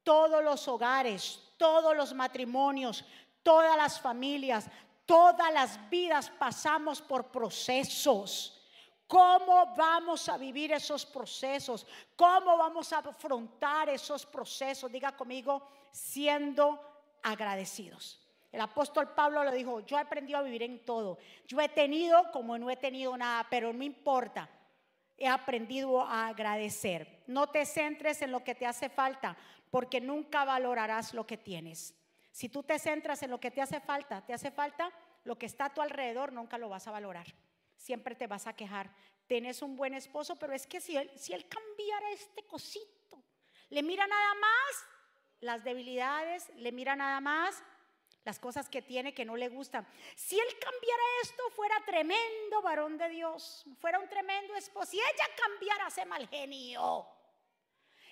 Todos 0.02 0.44
los 0.44 0.68
hogares, 0.68 1.40
todos 1.56 1.96
los 1.96 2.12
matrimonios, 2.12 3.02
todas 3.42 3.74
las 3.78 3.98
familias, 3.98 4.68
todas 5.06 5.50
las 5.54 5.88
vidas 5.88 6.28
pasamos 6.28 7.00
por 7.00 7.30
procesos. 7.30 8.62
¿Cómo 9.06 9.74
vamos 9.74 10.28
a 10.28 10.36
vivir 10.36 10.70
esos 10.70 11.06
procesos? 11.06 11.86
¿Cómo 12.14 12.58
vamos 12.58 12.92
a 12.92 12.98
afrontar 12.98 13.88
esos 13.88 14.26
procesos? 14.26 14.92
Diga 14.92 15.16
conmigo, 15.16 15.66
siendo 15.90 16.95
agradecidos. 17.26 18.22
El 18.52 18.60
apóstol 18.60 19.12
Pablo 19.14 19.42
lo 19.42 19.50
dijo, 19.50 19.80
yo 19.80 19.98
he 19.98 20.00
aprendido 20.00 20.38
a 20.38 20.42
vivir 20.42 20.62
en 20.62 20.84
todo. 20.84 21.18
Yo 21.46 21.60
he 21.60 21.68
tenido 21.68 22.30
como 22.30 22.56
no 22.56 22.70
he 22.70 22.76
tenido 22.76 23.16
nada, 23.16 23.46
pero 23.50 23.72
no 23.72 23.82
importa. 23.82 24.48
He 25.18 25.26
aprendido 25.26 26.00
a 26.00 26.28
agradecer. 26.28 27.24
No 27.26 27.48
te 27.48 27.66
centres 27.66 28.22
en 28.22 28.30
lo 28.30 28.44
que 28.44 28.54
te 28.54 28.64
hace 28.64 28.88
falta, 28.88 29.36
porque 29.70 30.00
nunca 30.00 30.44
valorarás 30.44 31.14
lo 31.14 31.26
que 31.26 31.36
tienes. 31.36 31.94
Si 32.30 32.48
tú 32.48 32.62
te 32.62 32.78
centras 32.78 33.22
en 33.22 33.30
lo 33.30 33.40
que 33.40 33.50
te 33.50 33.60
hace 33.60 33.80
falta, 33.80 34.24
te 34.24 34.32
hace 34.32 34.50
falta, 34.50 34.92
lo 35.24 35.36
que 35.36 35.46
está 35.46 35.66
a 35.66 35.74
tu 35.74 35.82
alrededor 35.82 36.32
nunca 36.32 36.58
lo 36.58 36.68
vas 36.68 36.86
a 36.86 36.92
valorar. 36.92 37.26
Siempre 37.76 38.14
te 38.14 38.26
vas 38.26 38.46
a 38.46 38.54
quejar. 38.54 38.90
Tienes 39.26 39.62
un 39.62 39.74
buen 39.74 39.94
esposo, 39.94 40.36
pero 40.36 40.52
es 40.52 40.66
que 40.66 40.80
si 40.80 40.96
él, 40.96 41.10
si 41.16 41.32
él 41.32 41.48
cambiara 41.48 42.12
este 42.12 42.44
cosito, 42.44 43.22
le 43.70 43.82
mira 43.82 44.06
nada 44.06 44.34
más, 44.34 44.86
las 45.40 45.64
debilidades, 45.64 46.50
le 46.56 46.72
mira 46.72 46.96
nada 46.96 47.20
más 47.20 47.62
las 48.24 48.40
cosas 48.40 48.68
que 48.68 48.82
tiene 48.82 49.14
que 49.14 49.24
no 49.24 49.36
le 49.36 49.48
gustan. 49.48 49.86
Si 50.16 50.38
él 50.38 50.58
cambiara 50.58 51.02
esto, 51.22 51.48
fuera 51.50 51.80
tremendo 51.86 52.60
varón 52.60 52.98
de 52.98 53.08
Dios, 53.10 53.64
fuera 53.80 54.00
un 54.00 54.08
tremendo 54.08 54.56
esposo. 54.56 54.90
Si 54.90 54.98
ella 54.98 55.28
cambiara 55.36 55.86
ese 55.86 56.04
mal 56.04 56.28
genio, 56.28 57.06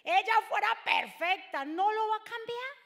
ella 0.05 0.35
fuera 0.49 0.69
perfecta, 0.85 1.65
no 1.65 1.91
lo 1.91 2.09
va 2.09 2.17
a 2.17 2.25
cambiar. 2.25 2.85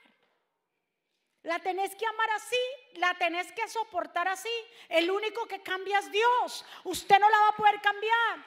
La 1.43 1.59
tenés 1.59 1.95
que 1.95 2.07
amar 2.07 2.31
así, 2.31 2.57
la 2.95 3.15
tenés 3.15 3.53
que 3.53 3.69
soportar 3.69 4.27
así. 4.29 4.49
El 4.89 5.11
único 5.11 5.47
que 5.47 5.63
cambia 5.63 5.99
es 5.99 6.11
Dios. 6.11 6.65
Usted 6.85 7.19
no 7.19 7.29
la 7.29 7.39
va 7.41 7.49
a 7.49 7.57
poder 7.57 7.81
cambiar. 7.81 8.45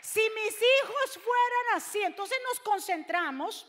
Si 0.00 0.20
mis 0.20 0.56
hijos 0.56 1.18
fueran 1.22 1.76
así, 1.76 2.02
entonces 2.02 2.38
nos 2.48 2.60
concentramos 2.60 3.66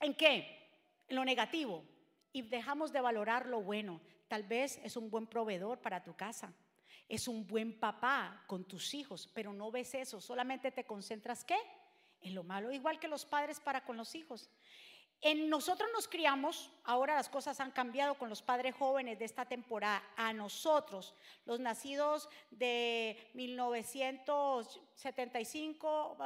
en 0.00 0.14
qué? 0.14 0.63
Lo 1.08 1.24
negativo 1.24 1.84
y 2.32 2.42
dejamos 2.42 2.92
de 2.92 3.00
valorar 3.00 3.46
lo 3.46 3.62
bueno. 3.62 4.00
Tal 4.28 4.42
vez 4.42 4.78
es 4.82 4.96
un 4.96 5.10
buen 5.10 5.26
proveedor 5.26 5.80
para 5.80 6.02
tu 6.02 6.14
casa, 6.14 6.52
es 7.08 7.28
un 7.28 7.46
buen 7.46 7.78
papá 7.78 8.42
con 8.46 8.64
tus 8.64 8.94
hijos, 8.94 9.30
pero 9.34 9.52
no 9.52 9.70
ves 9.70 9.94
eso, 9.94 10.20
solamente 10.20 10.70
te 10.70 10.84
concentras 10.84 11.44
¿qué? 11.44 11.58
En 12.20 12.34
lo 12.34 12.42
malo, 12.42 12.72
igual 12.72 12.98
que 12.98 13.08
los 13.08 13.24
padres 13.24 13.60
para 13.60 13.84
con 13.84 13.96
los 13.96 14.14
hijos. 14.14 14.50
En 15.20 15.48
nosotros 15.48 15.88
nos 15.94 16.08
criamos, 16.08 16.70
ahora 16.84 17.14
las 17.14 17.30
cosas 17.30 17.60
han 17.60 17.70
cambiado 17.70 18.18
con 18.18 18.28
los 18.28 18.42
padres 18.42 18.74
jóvenes 18.74 19.18
de 19.18 19.24
esta 19.24 19.46
temporada. 19.46 20.02
A 20.16 20.34
nosotros, 20.34 21.14
los 21.46 21.60
nacidos 21.60 22.28
de 22.50 23.30
1975 23.32 26.18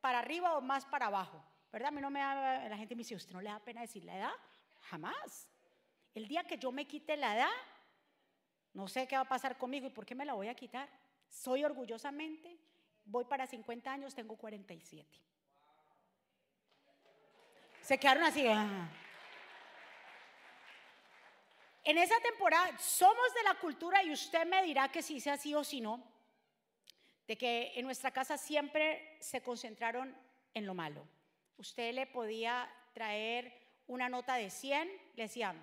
para 0.00 0.18
arriba 0.18 0.58
o 0.58 0.60
más 0.60 0.84
para 0.84 1.06
abajo. 1.06 1.42
¿Verdad? 1.74 1.88
A 1.88 1.90
mí 1.90 2.00
no 2.00 2.08
me 2.08 2.20
da, 2.20 2.68
la 2.68 2.76
gente 2.76 2.94
me 2.94 3.00
dice, 3.00 3.16
¿usted 3.16 3.32
no 3.32 3.40
le 3.40 3.50
da 3.50 3.58
pena 3.58 3.80
decir 3.80 4.04
la 4.04 4.16
edad? 4.16 4.32
Jamás. 4.82 5.48
El 6.14 6.28
día 6.28 6.44
que 6.44 6.56
yo 6.56 6.70
me 6.70 6.86
quite 6.86 7.16
la 7.16 7.34
edad, 7.34 7.50
no 8.74 8.86
sé 8.86 9.08
qué 9.08 9.16
va 9.16 9.22
a 9.22 9.28
pasar 9.28 9.58
conmigo 9.58 9.88
y 9.88 9.90
por 9.90 10.06
qué 10.06 10.14
me 10.14 10.24
la 10.24 10.34
voy 10.34 10.46
a 10.46 10.54
quitar. 10.54 10.88
Soy 11.28 11.64
orgullosamente, 11.64 12.56
voy 13.04 13.24
para 13.24 13.48
50 13.48 13.92
años, 13.92 14.14
tengo 14.14 14.36
47. 14.36 15.20
Se 17.82 17.98
quedaron 17.98 18.22
así. 18.22 18.46
Ah. 18.46 18.88
En 21.82 21.98
esa 21.98 22.20
temporada 22.20 22.78
somos 22.78 23.34
de 23.34 23.42
la 23.42 23.54
cultura 23.58 24.00
y 24.04 24.12
usted 24.12 24.46
me 24.46 24.62
dirá 24.62 24.92
que 24.92 25.02
si 25.02 25.18
sea 25.20 25.32
así 25.32 25.52
o 25.56 25.64
si 25.64 25.80
no, 25.80 26.00
de 27.26 27.36
que 27.36 27.72
en 27.74 27.84
nuestra 27.84 28.12
casa 28.12 28.38
siempre 28.38 29.18
se 29.20 29.42
concentraron 29.42 30.16
en 30.54 30.66
lo 30.66 30.74
malo. 30.74 31.04
Usted 31.56 31.94
le 31.94 32.06
podía 32.06 32.68
traer 32.92 33.52
una 33.86 34.08
nota 34.08 34.34
de 34.36 34.50
100, 34.50 34.88
le 35.14 35.22
decían, 35.22 35.60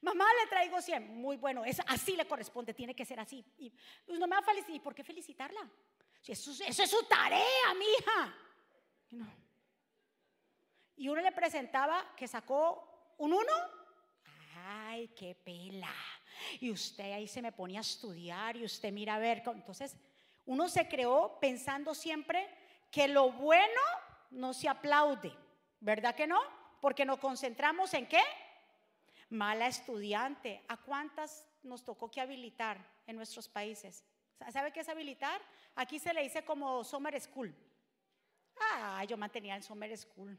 mamá 0.00 0.26
le 0.40 0.48
traigo 0.48 0.80
100, 0.80 1.16
muy 1.20 1.36
bueno, 1.36 1.64
es, 1.64 1.80
así 1.86 2.16
le 2.16 2.26
corresponde, 2.26 2.74
tiene 2.74 2.94
que 2.94 3.04
ser 3.04 3.20
así. 3.20 3.44
Y 3.58 3.72
pues, 4.06 4.18
no 4.18 4.26
me 4.26 4.36
va 4.36 4.40
a 4.40 4.44
felicitar, 4.44 4.76
¿y 4.76 4.80
por 4.80 4.94
qué 4.94 5.02
felicitarla? 5.02 5.68
Si 6.20 6.32
eso, 6.32 6.50
es 6.50 6.90
su 6.90 7.02
tarea, 7.04 7.74
mi 7.78 7.84
hija. 7.98 8.34
Y 10.96 11.08
uno 11.08 11.20
le 11.20 11.32
presentaba 11.32 12.14
que 12.16 12.26
sacó 12.26 13.14
un 13.18 13.32
1, 13.32 13.46
ay, 14.66 15.08
qué 15.08 15.34
pela. 15.34 15.94
Y 16.60 16.70
usted 16.70 17.12
ahí 17.12 17.26
se 17.26 17.42
me 17.42 17.52
ponía 17.52 17.80
a 17.80 17.82
estudiar 17.82 18.56
y 18.56 18.64
usted 18.64 18.92
mira 18.92 19.14
a 19.14 19.18
ver, 19.18 19.42
entonces 19.46 19.96
uno 20.46 20.68
se 20.68 20.88
creó 20.88 21.38
pensando 21.40 21.94
siempre 21.94 22.48
que 22.90 23.08
lo 23.08 23.32
bueno 23.32 23.80
no 24.30 24.52
se 24.52 24.68
aplaude, 24.68 25.32
¿verdad 25.80 26.14
que 26.14 26.26
no? 26.26 26.40
Porque 26.80 27.04
nos 27.04 27.18
concentramos 27.18 27.92
en 27.94 28.06
qué? 28.06 28.22
Mala 29.30 29.66
estudiante. 29.66 30.64
¿A 30.68 30.76
cuántas 30.76 31.46
nos 31.62 31.84
tocó 31.84 32.10
que 32.10 32.20
habilitar 32.20 32.78
en 33.06 33.16
nuestros 33.16 33.48
países? 33.48 34.04
¿Sabe 34.52 34.72
qué 34.72 34.80
es 34.80 34.88
habilitar? 34.88 35.40
Aquí 35.74 35.98
se 35.98 36.14
le 36.14 36.22
dice 36.22 36.44
como 36.44 36.84
summer 36.84 37.20
school. 37.20 37.54
Ah, 38.60 39.04
yo 39.04 39.16
mantenía 39.16 39.56
el 39.56 39.62
summer 39.62 39.96
school. 39.96 40.38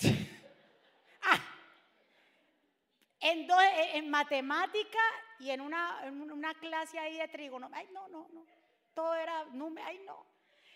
ah, 1.22 1.38
en, 3.20 3.46
en, 3.94 4.10
matemática 4.10 4.98
y 5.38 5.50
en 5.50 5.60
una, 5.60 6.06
en 6.06 6.30
una 6.30 6.54
clase 6.54 6.98
ahí 6.98 7.18
de 7.18 7.28
trigonometría. 7.28 7.86
Ay, 7.86 7.94
no, 7.94 8.08
no, 8.08 8.28
no. 8.32 8.46
Todo 8.94 9.14
era 9.14 9.44
número. 9.46 9.86
Ay, 9.86 10.00
no. 10.04 10.31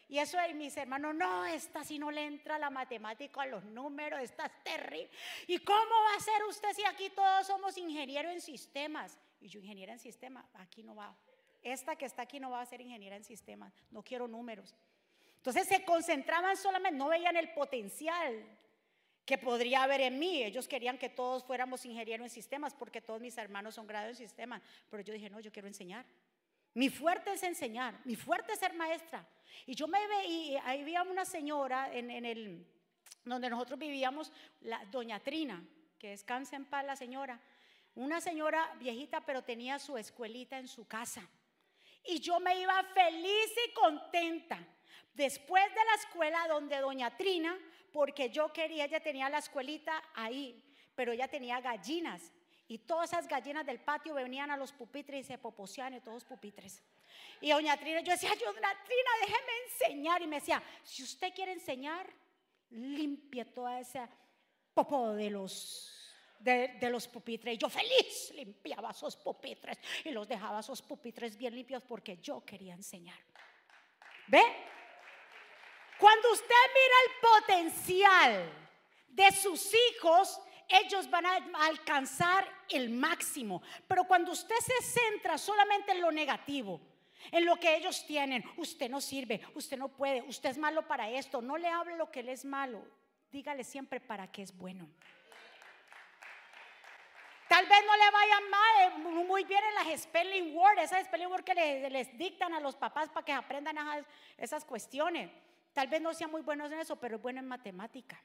Y 0.09 0.19
eso 0.19 0.38
de 0.38 0.55
mis 0.55 0.77
hermanos, 0.77 1.14
no, 1.14 1.45
esta 1.47 1.83
si 1.83 1.99
no 1.99 2.11
le 2.11 2.25
entra 2.25 2.59
la 2.59 2.71
matemática 2.71 3.42
a 3.42 3.47
los 3.47 3.64
números, 3.64 4.21
esta 4.21 4.47
es 4.47 4.62
terrible. 4.62 5.11
¿Y 5.49 5.59
cómo 5.59 5.79
va 5.81 6.16
a 6.16 6.21
ser 6.21 6.45
usted 6.49 6.73
si 6.75 6.85
aquí 6.85 7.11
todos 7.11 7.47
somos 7.47 7.77
ingenieros 7.77 8.33
en 8.33 8.40
sistemas? 8.40 9.19
Y 9.40 9.49
yo 9.49 9.59
ingeniera 9.61 9.92
en 9.92 9.99
sistemas, 9.99 10.45
aquí 10.55 10.83
no 10.83 10.95
va. 10.95 11.14
Esta 11.62 11.97
que 11.97 12.05
está 12.05 12.23
aquí 12.23 12.38
no 12.38 12.51
va 12.51 12.61
a 12.61 12.66
ser 12.66 12.81
ingeniera 12.81 13.16
en 13.16 13.25
sistemas, 13.25 13.73
no 13.90 14.03
quiero 14.03 14.29
números. 14.29 14.77
Entonces 15.38 15.66
se 15.66 15.85
concentraban 15.85 16.57
solamente, 16.57 16.97
no 16.97 17.09
veían 17.09 17.37
el 17.37 17.53
potencial 17.53 18.45
que 19.25 19.38
podría 19.38 19.83
haber 19.83 20.01
en 20.01 20.19
mí. 20.19 20.42
Ellos 20.45 20.69
querían 20.69 20.99
que 20.99 21.09
todos 21.09 21.45
fuéramos 21.45 21.85
ingenieros 21.85 22.27
en 22.27 22.31
sistemas 22.31 22.75
porque 22.75 23.01
todos 23.01 23.21
mis 23.21 23.37
hermanos 23.37 23.75
son 23.75 23.87
grados 23.88 24.11
en 24.11 24.16
sistemas. 24.16 24.62
Pero 24.88 25.03
yo 25.03 25.12
dije, 25.12 25.29
no, 25.29 25.40
yo 25.40 25.51
quiero 25.51 25.66
enseñar. 25.66 26.07
Mi 26.77 26.91
fuerte 26.91 27.33
es 27.33 27.43
enseñar, 27.43 27.99
mi 28.05 28.17
fuerte 28.17 28.53
es 28.53 28.59
ser 28.59 28.75
maestra. 28.75 29.27
Y 29.65 29.75
yo 29.75 29.89
me 29.89 30.07
veía, 30.09 30.62
ahí 30.67 30.83
había 30.83 31.03
una 31.05 31.25
señora 31.25 31.91
en, 31.91 32.11
el, 32.27 32.67
donde 33.25 33.49
nosotros 33.49 33.79
vivíamos, 33.79 34.31
la 34.61 34.85
doña 34.85 35.19
Trina, 35.21 35.67
que 35.99 36.11
descansa 36.11 36.55
en 36.55 36.67
paz 36.67 36.85
la 36.85 36.95
señora, 36.95 37.41
una 37.95 38.21
señora 38.21 38.75
viejita, 38.79 39.25
pero 39.25 39.43
tenía 39.43 39.79
su 39.79 39.97
escuelita 39.97 40.59
en 40.59 40.69
su 40.69 40.87
casa. 40.87 41.27
Y 42.05 42.21
yo 42.21 42.41
me 42.41 42.61
iba 42.61 42.85
feliz 42.93 43.53
y 43.67 43.73
contenta. 43.73 44.59
Después 45.15 45.65
de 45.71 45.81
la 45.83 45.95
escuela 45.95 46.47
donde 46.47 46.77
doña 46.77 47.17
Trina, 47.17 47.59
porque 47.91 48.29
yo 48.29 48.53
quería, 48.53 48.85
ella 48.85 49.01
tenía 49.01 49.31
la 49.31 49.39
escuelita 49.39 50.03
ahí, 50.12 50.62
pero 50.95 51.12
ella 51.12 51.27
tenía 51.27 51.59
gallinas. 51.62 52.31
Y 52.68 52.79
todas 52.79 53.12
esas 53.12 53.29
gallinas 53.29 53.64
del 53.64 53.81
patio 53.81 54.14
venían 54.14 54.50
a 54.50 54.57
los 54.57 54.72
pupitres 54.72 55.20
y 55.20 55.24
se 55.24 55.38
poposeaban 55.38 55.94
y 55.94 56.00
todos 56.00 56.24
pupitres. 56.24 56.83
Y 57.40 57.50
doña 57.50 57.76
Trina, 57.76 58.00
yo 58.00 58.12
decía, 58.12 58.31
doña 58.31 58.85
Trina, 58.85 59.11
déjeme 59.20 59.52
enseñar. 59.64 60.22
Y 60.22 60.26
me 60.26 60.37
decía, 60.37 60.62
si 60.83 61.02
usted 61.02 61.33
quiere 61.35 61.52
enseñar, 61.52 62.07
limpie 62.70 63.44
toda 63.44 63.79
esa 63.79 64.09
popo 64.74 65.12
de 65.12 65.31
los 65.31 65.96
de, 66.38 66.90
los 66.90 67.09
pupitres. 67.09 67.55
Y 67.55 67.59
yo 67.59 67.68
feliz 67.68 68.33
limpiaba 68.35 68.90
esos 68.90 69.16
pupitres 69.16 69.79
y 70.05 70.11
los 70.11 70.29
dejaba 70.29 70.61
esos 70.61 70.83
pupitres 70.83 71.37
bien 71.37 71.55
limpios 71.55 71.83
porque 71.83 72.18
yo 72.18 72.44
quería 72.44 72.74
enseñar. 72.74 73.18
¿Ve? 74.29 74.42
Cuando 75.98 76.33
usted 76.33 76.55
mira 76.74 76.96
el 77.05 77.42
potencial 77.42 78.52
de 79.09 79.33
sus 79.33 79.72
hijos, 79.74 80.40
ellos 80.68 81.09
van 81.11 81.26
a 81.26 81.37
alcanzar 81.66 82.46
el 82.68 82.90
máximo. 82.90 83.62
Pero 83.87 84.05
cuando 84.05 84.33
usted 84.33 84.57
se 84.57 84.83
centra 84.83 85.38
solamente 85.38 85.92
en 85.92 86.00
lo 86.00 86.11
negativo, 86.11 86.81
en 87.31 87.44
lo 87.44 87.57
que 87.57 87.76
ellos 87.76 88.05
tienen, 88.07 88.44
usted 88.57 88.88
no 88.90 89.00
sirve, 89.00 89.40
usted 89.55 89.76
no 89.76 89.88
puede, 89.88 90.22
usted 90.22 90.50
es 90.50 90.59
malo 90.59 90.87
para 90.87 91.11
esto, 91.11 91.40
no 91.42 91.57
le 91.57 91.68
hable 91.68 91.96
lo 91.96 92.11
que 92.11 92.20
él 92.20 92.29
es 92.29 92.44
malo, 92.44 92.83
dígale 93.31 93.64
siempre 93.64 94.00
para 94.00 94.31
qué 94.31 94.42
es 94.42 94.57
bueno. 94.57 94.88
Tal 97.48 97.64
vez 97.64 97.79
no 97.87 97.96
le 97.96 98.11
vayan 98.11 98.42
eh, 98.81 99.24
muy 99.24 99.44
bien 99.44 99.62
en 99.64 99.74
las 99.74 100.02
spelling 100.02 100.55
words, 100.55 100.83
esas 100.83 101.07
spelling 101.07 101.29
words 101.29 101.44
que 101.44 101.55
les, 101.55 102.18
dictan 102.18 102.52
a 102.55 102.61
los 102.61 102.74
papás 102.74 103.09
para 103.09 103.24
que 103.24 103.33
aprendan 103.33 103.76
esas 104.37 104.64
cuestiones. 104.64 105.31
Tal 105.72 105.87
vez 105.87 106.00
no 106.00 106.12
sean 106.12 106.31
muy 106.31 106.42
buenos 106.42 106.72
en 106.72 106.81
eso, 106.81 106.96
pero 106.96 107.16
es 107.16 107.22
bueno 107.22 107.38
en 107.38 107.46
matemática. 107.46 108.20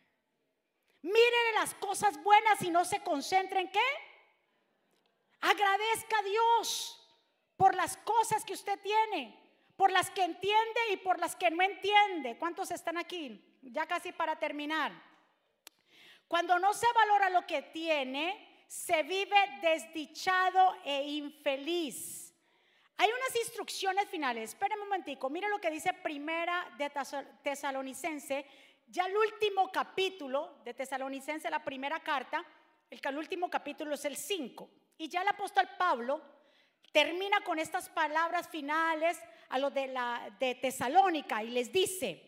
Miren 1.01 1.55
las 1.55 1.73
cosas 1.75 2.21
buenas 2.23 2.61
y 2.61 2.69
no 2.69 2.85
se 2.85 3.01
concentren 3.01 3.65
en 3.65 3.71
qué. 3.71 3.79
Agradezca 5.41 6.19
a 6.19 6.23
Dios 6.23 6.97
por 7.57 7.75
las 7.75 7.97
cosas 7.97 8.45
que 8.45 8.53
usted 8.53 8.79
tiene, 8.81 9.39
por 9.75 9.91
las 9.91 10.11
que 10.11 10.23
entiende 10.23 10.79
y 10.91 10.97
por 10.97 11.19
las 11.19 11.35
que 11.35 11.49
no 11.49 11.63
entiende. 11.63 12.37
¿Cuántos 12.37 12.69
están 12.71 12.97
aquí? 12.97 13.43
Ya 13.61 13.87
casi 13.87 14.11
para 14.11 14.37
terminar. 14.37 14.91
Cuando 16.27 16.59
no 16.59 16.73
se 16.73 16.87
valora 16.93 17.29
lo 17.29 17.45
que 17.45 17.63
tiene, 17.63 18.65
se 18.67 19.03
vive 19.03 19.35
desdichado 19.61 20.77
e 20.85 21.03
infeliz. 21.09 22.33
Hay 22.97 23.09
unas 23.09 23.35
instrucciones 23.35 24.07
finales. 24.07 24.51
Esperen 24.51 24.79
un 24.79 24.87
momentico. 24.87 25.29
Mire 25.29 25.49
lo 25.49 25.59
que 25.59 25.71
dice 25.71 25.91
Primera 25.91 26.71
de 26.77 26.91
Tesalonicense 27.41 28.45
ya 28.91 29.05
el 29.05 29.15
último 29.15 29.71
capítulo 29.71 30.57
de 30.65 30.73
Tesalonicense, 30.73 31.49
la 31.49 31.63
primera 31.63 32.01
carta, 32.01 32.45
el, 32.89 33.17
último 33.17 33.49
capítulo 33.49 33.95
es 33.95 34.03
el 34.03 34.17
5. 34.17 34.69
Y 34.97 35.07
ya 35.07 35.21
el 35.21 35.29
apóstol 35.29 35.67
Pablo 35.77 36.21
termina 36.91 37.41
con 37.41 37.57
estas 37.57 37.87
palabras 37.89 38.49
finales 38.49 39.17
a 39.49 39.57
los 39.57 39.73
de, 39.73 39.97
de 40.39 40.55
Tesalónica 40.55 41.41
y 41.41 41.51
les 41.51 41.71
dice, 41.71 42.21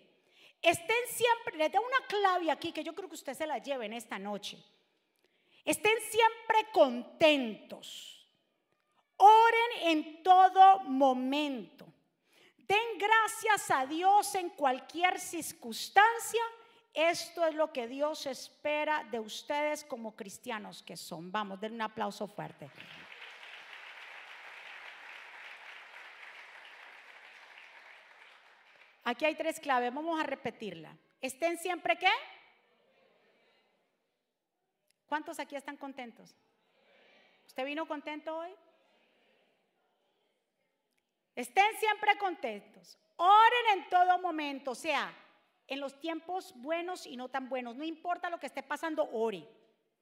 estén 0.61 1.07
siempre, 1.09 1.57
les 1.57 1.71
da 1.71 1.81
una 1.81 2.07
clave 2.07 2.49
aquí 2.49 2.71
que 2.71 2.83
yo 2.83 2.95
creo 2.95 3.09
que 3.09 3.15
usted 3.15 3.33
se 3.33 3.45
la 3.45 3.57
lleve 3.57 3.85
en 3.85 3.93
esta 3.93 4.17
noche. 4.17 4.57
Estén 5.65 5.97
siempre 6.09 6.71
contentos. 6.71 8.25
Oren 9.17 9.89
en 9.89 10.23
todo 10.23 10.79
momento. 10.79 11.92
Den 12.73 12.97
gracias 12.97 13.69
a 13.69 13.85
Dios 13.85 14.33
en 14.33 14.49
cualquier 14.49 15.19
circunstancia. 15.19 16.41
Esto 16.91 17.45
es 17.45 17.53
lo 17.53 17.71
que 17.71 17.87
Dios 17.87 18.25
espera 18.25 19.03
de 19.11 19.19
ustedes 19.19 19.83
como 19.83 20.15
cristianos 20.15 20.81
que 20.81 20.97
son. 20.97 21.31
Vamos, 21.31 21.61
den 21.61 21.73
un 21.73 21.83
aplauso 21.83 22.25
fuerte. 22.25 22.71
Aquí 29.03 29.25
hay 29.25 29.35
tres 29.35 29.59
claves, 29.59 29.93
vamos 29.93 30.19
a 30.19 30.23
repetirla. 30.23 30.97
Estén 31.21 31.59
siempre 31.59 31.95
qué? 31.95 32.09
¿Cuántos 35.05 35.37
aquí 35.37 35.55
están 35.55 35.77
contentos? 35.77 36.35
¿Usted 37.45 37.65
vino 37.65 37.87
contento 37.87 38.35
hoy? 38.35 38.55
Estén 41.35 41.77
siempre 41.79 42.17
contentos. 42.17 42.97
Oren 43.15 43.79
en 43.79 43.89
todo 43.89 44.19
momento, 44.19 44.71
o 44.71 44.75
sea, 44.75 45.13
en 45.67 45.79
los 45.79 45.99
tiempos 45.99 46.53
buenos 46.55 47.07
y 47.07 47.15
no 47.15 47.29
tan 47.29 47.49
buenos. 47.49 47.75
No 47.75 47.83
importa 47.83 48.29
lo 48.29 48.39
que 48.39 48.47
esté 48.47 48.63
pasando, 48.63 49.09
ore. 49.11 49.47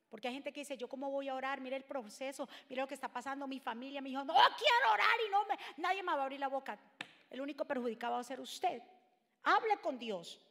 Porque 0.10 0.28
hay 0.28 0.34
gente 0.34 0.52
que 0.52 0.62
dice, 0.62 0.76
yo 0.76 0.89
cómo 0.89 1.10
voy 1.10 1.30
a 1.30 1.36
orar, 1.36 1.62
mire 1.62 1.78
el 1.78 1.86
proceso, 1.86 2.50
mire 2.67 2.82
lo 2.82 2.88
que 2.88 2.96
está 2.96 3.08
pasando, 3.08 3.48
mi 3.48 3.62
familia, 3.62 4.02
mi 4.02 4.12
hijo, 4.12 4.26
no 4.26 4.34
quiero 4.34 4.94
orar 4.94 5.17
y 5.26 5.32
no 5.32 5.46
me, 5.46 5.58
nadie 5.78 6.04
me 6.04 6.12
va 6.12 6.20
a 6.20 6.24
abrir 6.24 6.39
la 6.39 6.50
boca. 6.50 6.78
El 7.30 7.39
único 7.39 7.63
perjudicado 7.63 8.15
va 8.15 8.20
a 8.20 8.24
ser 8.24 8.41
usted. 8.41 8.82
Hable 9.44 9.78
con 9.78 9.98
Dios. 9.98 10.41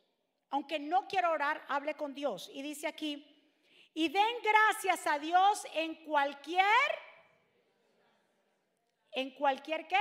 Aunque 0.49 0.79
no 0.79 1.07
quiero 1.07 1.31
orar, 1.31 1.63
hable 1.69 1.95
con 1.95 2.15
Dios. 2.15 2.51
Y 2.55 2.63
dice 2.63 2.87
aquí, 2.87 3.25
y 3.93 4.09
den 4.09 4.37
gracias 4.43 5.07
a 5.07 5.19
Dios 5.19 5.67
en 5.75 5.95
cualquier, 6.07 6.65
en 9.13 9.31
cualquier 9.35 9.87
qué? 9.87 10.01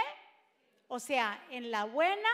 O 0.89 0.99
sea, 0.99 1.41
en 1.51 1.69
la 1.69 1.85
buena 1.85 2.29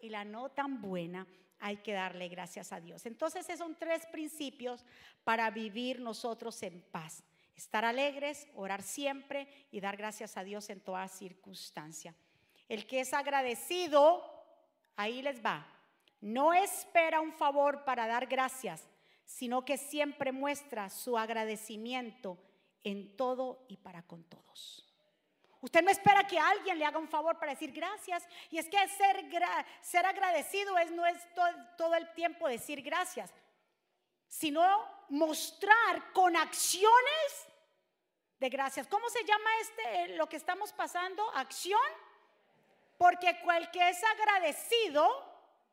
y 0.00 0.08
la 0.08 0.24
no 0.24 0.50
tan 0.50 0.82
buena 0.82 1.26
hay 1.60 1.76
que 1.76 1.92
darle 1.92 2.28
gracias 2.28 2.72
a 2.72 2.80
Dios. 2.80 3.06
Entonces, 3.06 3.48
esos 3.48 3.60
son 3.60 3.76
tres 3.78 4.04
principios 4.06 4.84
para 5.22 5.48
vivir 5.50 6.00
nosotros 6.00 6.60
en 6.64 6.82
paz. 6.90 7.22
Estar 7.54 7.84
alegres, 7.84 8.48
orar 8.56 8.82
siempre 8.82 9.46
y 9.70 9.80
dar 9.80 9.96
gracias 9.96 10.36
a 10.36 10.42
Dios 10.42 10.68
en 10.70 10.80
toda 10.80 11.06
circunstancia. 11.06 12.16
El 12.68 12.84
que 12.84 12.98
es 12.98 13.14
agradecido, 13.14 14.24
ahí 14.96 15.22
les 15.22 15.42
va. 15.42 15.64
No 16.20 16.52
espera 16.52 17.20
un 17.20 17.32
favor 17.32 17.84
para 17.84 18.08
dar 18.08 18.26
gracias, 18.26 18.88
sino 19.24 19.64
que 19.64 19.78
siempre 19.78 20.32
muestra 20.32 20.90
su 20.90 21.16
agradecimiento 21.16 22.38
en 22.82 23.16
todo 23.16 23.64
y 23.68 23.76
para 23.76 24.02
con 24.02 24.24
todos. 24.24 24.83
Usted 25.64 25.80
no 25.80 25.90
espera 25.90 26.26
que 26.26 26.38
alguien 26.38 26.78
le 26.78 26.84
haga 26.84 26.98
un 26.98 27.08
favor 27.08 27.38
para 27.38 27.52
decir 27.52 27.72
gracias. 27.72 28.28
Y 28.50 28.58
es 28.58 28.68
que 28.68 28.76
ser, 28.86 29.24
ser 29.80 30.04
agradecido 30.04 30.74
no 30.90 31.06
es 31.06 31.26
todo, 31.78 31.94
el 31.94 32.12
tiempo 32.12 32.46
decir 32.46 32.82
gracias, 32.82 33.32
sino 34.28 34.62
mostrar 35.08 36.12
con 36.12 36.36
acciones 36.36 37.48
de 38.38 38.50
gracias. 38.50 38.86
¿Cómo 38.88 39.08
se 39.08 39.24
llama 39.24 39.50
este 39.62 40.16
lo 40.16 40.28
que 40.28 40.36
estamos 40.36 40.70
pasando? 40.74 41.30
Acción. 41.30 41.80
Porque 42.98 43.40
cualquier 43.40 43.86
que 43.86 43.88
es 43.88 44.04
agradecido 44.04 45.02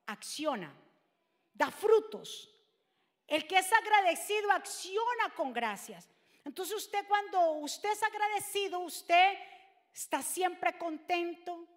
acciona, 0.06 0.74
da 1.54 1.70
frutos. 1.70 2.50
El 3.28 3.46
que 3.46 3.58
es 3.58 3.74
agradecido 3.74 4.54
acciona 4.54 5.36
con 5.36 5.52
gracias. 5.52 6.08
Entonces 6.46 6.78
usted 6.78 7.06
cuando 7.10 7.52
usted 7.56 7.92
es 7.92 8.02
agradecido, 8.04 8.80
usted 8.80 9.38
está 9.94 10.22
siempre 10.22 10.78
contento, 10.78 11.68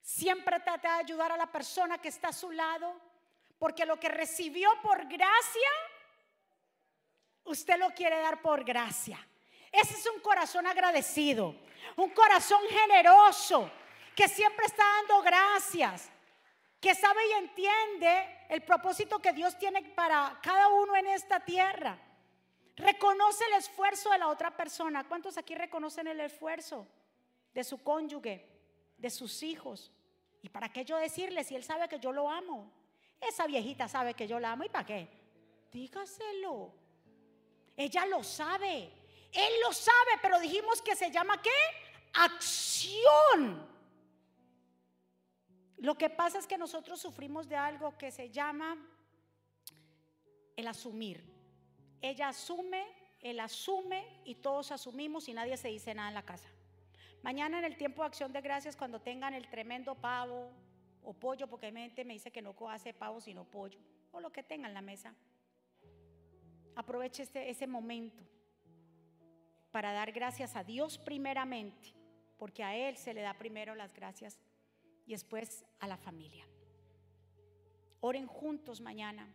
siempre 0.00 0.60
trata 0.60 0.94
de 0.94 1.00
ayudar 1.00 1.32
a 1.32 1.36
la 1.36 1.50
persona 1.50 1.98
que 1.98 2.08
está 2.08 2.28
a 2.28 2.32
su 2.32 2.50
lado, 2.50 2.94
porque 3.58 3.86
lo 3.86 3.98
que 3.98 4.08
recibió 4.08 4.70
por 4.82 5.06
gracia, 5.06 5.70
usted 7.44 7.78
lo 7.78 7.90
quiere 7.90 8.18
dar 8.20 8.40
por 8.40 8.64
gracia. 8.64 9.18
Ese 9.70 9.94
es 9.94 10.06
un 10.06 10.20
corazón 10.20 10.66
agradecido, 10.66 11.54
un 11.96 12.10
corazón 12.10 12.62
generoso, 12.68 13.70
que 14.14 14.28
siempre 14.28 14.66
está 14.66 14.84
dando 14.84 15.22
gracias, 15.22 16.10
que 16.80 16.94
sabe 16.94 17.20
y 17.28 17.32
entiende 17.32 18.46
el 18.48 18.62
propósito 18.62 19.18
que 19.18 19.32
Dios 19.32 19.58
tiene 19.58 19.82
para 19.82 20.38
cada 20.42 20.68
uno 20.68 20.96
en 20.96 21.08
esta 21.08 21.40
tierra. 21.40 21.98
Reconoce 22.76 23.44
el 23.46 23.54
esfuerzo 23.54 24.10
de 24.10 24.18
la 24.18 24.28
otra 24.28 24.56
persona. 24.56 25.06
¿Cuántos 25.08 25.36
aquí 25.36 25.54
reconocen 25.54 26.06
el 26.06 26.20
esfuerzo? 26.20 26.86
De 27.58 27.64
su 27.64 27.82
cónyuge, 27.82 28.46
de 28.96 29.10
sus 29.10 29.42
hijos. 29.42 29.90
¿Y 30.42 30.48
para 30.48 30.72
qué 30.72 30.84
yo 30.84 30.96
decirle 30.96 31.42
si 31.42 31.56
él 31.56 31.64
sabe 31.64 31.88
que 31.88 31.98
yo 31.98 32.12
lo 32.12 32.30
amo? 32.30 32.70
Esa 33.20 33.48
viejita 33.48 33.88
sabe 33.88 34.14
que 34.14 34.28
yo 34.28 34.38
la 34.38 34.52
amo. 34.52 34.62
¿Y 34.62 34.68
para 34.68 34.86
qué? 34.86 35.08
Dígaselo. 35.72 36.72
Ella 37.76 38.06
lo 38.06 38.22
sabe. 38.22 38.92
Él 39.32 39.52
lo 39.64 39.72
sabe, 39.72 40.12
pero 40.22 40.38
dijimos 40.38 40.80
que 40.80 40.94
se 40.94 41.10
llama 41.10 41.42
qué? 41.42 41.50
Acción. 42.12 43.68
Lo 45.78 45.98
que 45.98 46.10
pasa 46.10 46.38
es 46.38 46.46
que 46.46 46.56
nosotros 46.56 47.00
sufrimos 47.00 47.48
de 47.48 47.56
algo 47.56 47.98
que 47.98 48.12
se 48.12 48.30
llama 48.30 48.78
el 50.54 50.68
asumir. 50.68 51.24
Ella 52.00 52.28
asume, 52.28 52.86
él 53.20 53.40
asume 53.40 54.06
y 54.24 54.36
todos 54.36 54.70
asumimos 54.70 55.28
y 55.28 55.34
nadie 55.34 55.56
se 55.56 55.66
dice 55.66 55.92
nada 55.92 56.10
en 56.10 56.14
la 56.14 56.24
casa. 56.24 56.48
Mañana 57.28 57.58
en 57.58 57.66
el 57.66 57.76
tiempo 57.76 58.00
de 58.00 58.06
acción 58.06 58.32
de 58.32 58.40
gracias, 58.40 58.74
cuando 58.74 59.02
tengan 59.02 59.34
el 59.34 59.50
tremendo 59.50 59.94
pavo 59.94 60.50
o 61.02 61.12
pollo, 61.12 61.46
porque 61.46 61.70
mi 61.70 61.82
gente 61.82 62.02
me 62.02 62.14
dice 62.14 62.30
que 62.30 62.40
no 62.40 62.54
hace 62.70 62.94
pavo 62.94 63.20
sino 63.20 63.44
pollo, 63.44 63.78
o 64.12 64.18
lo 64.18 64.32
que 64.32 64.42
tengan 64.42 64.70
en 64.70 64.74
la 64.74 64.80
mesa, 64.80 65.14
aproveche 66.74 67.24
este, 67.24 67.50
ese 67.50 67.66
momento 67.66 68.24
para 69.70 69.92
dar 69.92 70.10
gracias 70.10 70.56
a 70.56 70.64
Dios 70.64 70.96
primeramente, 70.96 71.92
porque 72.38 72.64
a 72.64 72.74
Él 72.74 72.96
se 72.96 73.12
le 73.12 73.20
da 73.20 73.34
primero 73.34 73.74
las 73.74 73.92
gracias 73.92 74.40
y 75.04 75.12
después 75.12 75.66
a 75.80 75.86
la 75.86 75.98
familia. 75.98 76.46
Oren 78.00 78.26
juntos 78.26 78.80
mañana, 78.80 79.28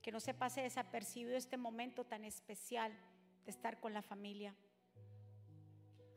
que 0.00 0.12
no 0.12 0.20
se 0.20 0.32
pase 0.32 0.62
desapercibido 0.62 1.36
este 1.36 1.58
momento 1.58 2.04
tan 2.04 2.24
especial 2.24 2.90
de 3.44 3.50
estar 3.50 3.80
con 3.80 3.92
la 3.92 4.00
familia 4.00 4.54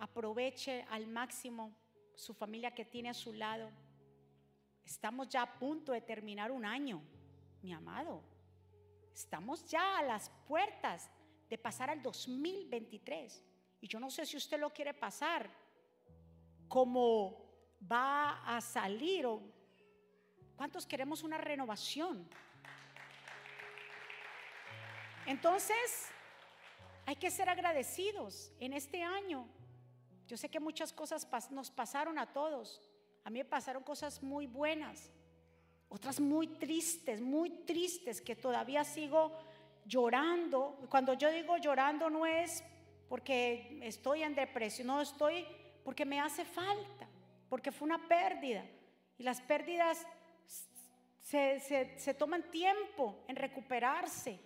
aproveche 0.01 0.83
al 0.89 1.05
máximo 1.07 1.75
su 2.15 2.33
familia 2.33 2.73
que 2.73 2.85
tiene 2.85 3.09
a 3.09 3.13
su 3.13 3.33
lado. 3.33 3.71
Estamos 4.83 5.29
ya 5.29 5.43
a 5.43 5.59
punto 5.59 5.91
de 5.91 6.01
terminar 6.01 6.51
un 6.51 6.65
año, 6.65 7.03
mi 7.61 7.71
amado. 7.71 8.23
Estamos 9.13 9.63
ya 9.65 9.99
a 9.99 10.03
las 10.03 10.31
puertas 10.47 11.07
de 11.47 11.57
pasar 11.57 11.91
al 11.91 12.01
2023. 12.01 13.43
Y 13.79 13.87
yo 13.87 13.99
no 13.99 14.09
sé 14.09 14.25
si 14.25 14.37
usted 14.37 14.59
lo 14.59 14.71
quiere 14.71 14.93
pasar 14.95 15.49
como 16.67 17.45
va 17.91 18.43
a 18.55 18.59
salir 18.59 19.27
o 19.27 19.39
cuántos 20.55 20.87
queremos 20.87 21.21
una 21.21 21.37
renovación. 21.37 22.27
Entonces, 25.27 26.09
hay 27.05 27.15
que 27.17 27.29
ser 27.29 27.49
agradecidos 27.49 28.51
en 28.59 28.73
este 28.73 29.03
año 29.03 29.47
yo 30.31 30.37
sé 30.37 30.47
que 30.47 30.61
muchas 30.61 30.93
cosas 30.93 31.27
nos 31.51 31.69
pasaron 31.69 32.17
a 32.17 32.25
todos. 32.25 32.81
A 33.25 33.29
mí 33.29 33.39
me 33.39 33.43
pasaron 33.43 33.83
cosas 33.83 34.23
muy 34.23 34.47
buenas, 34.47 35.11
otras 35.89 36.21
muy 36.21 36.47
tristes, 36.47 37.19
muy 37.19 37.49
tristes, 37.65 38.21
que 38.21 38.37
todavía 38.37 38.85
sigo 38.85 39.37
llorando. 39.83 40.87
Cuando 40.89 41.15
yo 41.15 41.29
digo 41.29 41.57
llorando 41.57 42.09
no 42.09 42.25
es 42.25 42.63
porque 43.09 43.77
estoy 43.83 44.23
en 44.23 44.33
depresión, 44.33 44.87
no 44.87 45.01
estoy 45.01 45.45
porque 45.83 46.05
me 46.05 46.21
hace 46.21 46.45
falta, 46.45 47.09
porque 47.49 47.73
fue 47.73 47.87
una 47.87 48.07
pérdida. 48.07 48.63
Y 49.17 49.23
las 49.23 49.41
pérdidas 49.41 50.07
se, 51.19 51.59
se 51.59 52.13
toman 52.13 52.49
tiempo 52.49 53.25
en 53.27 53.35
recuperarse. 53.35 54.39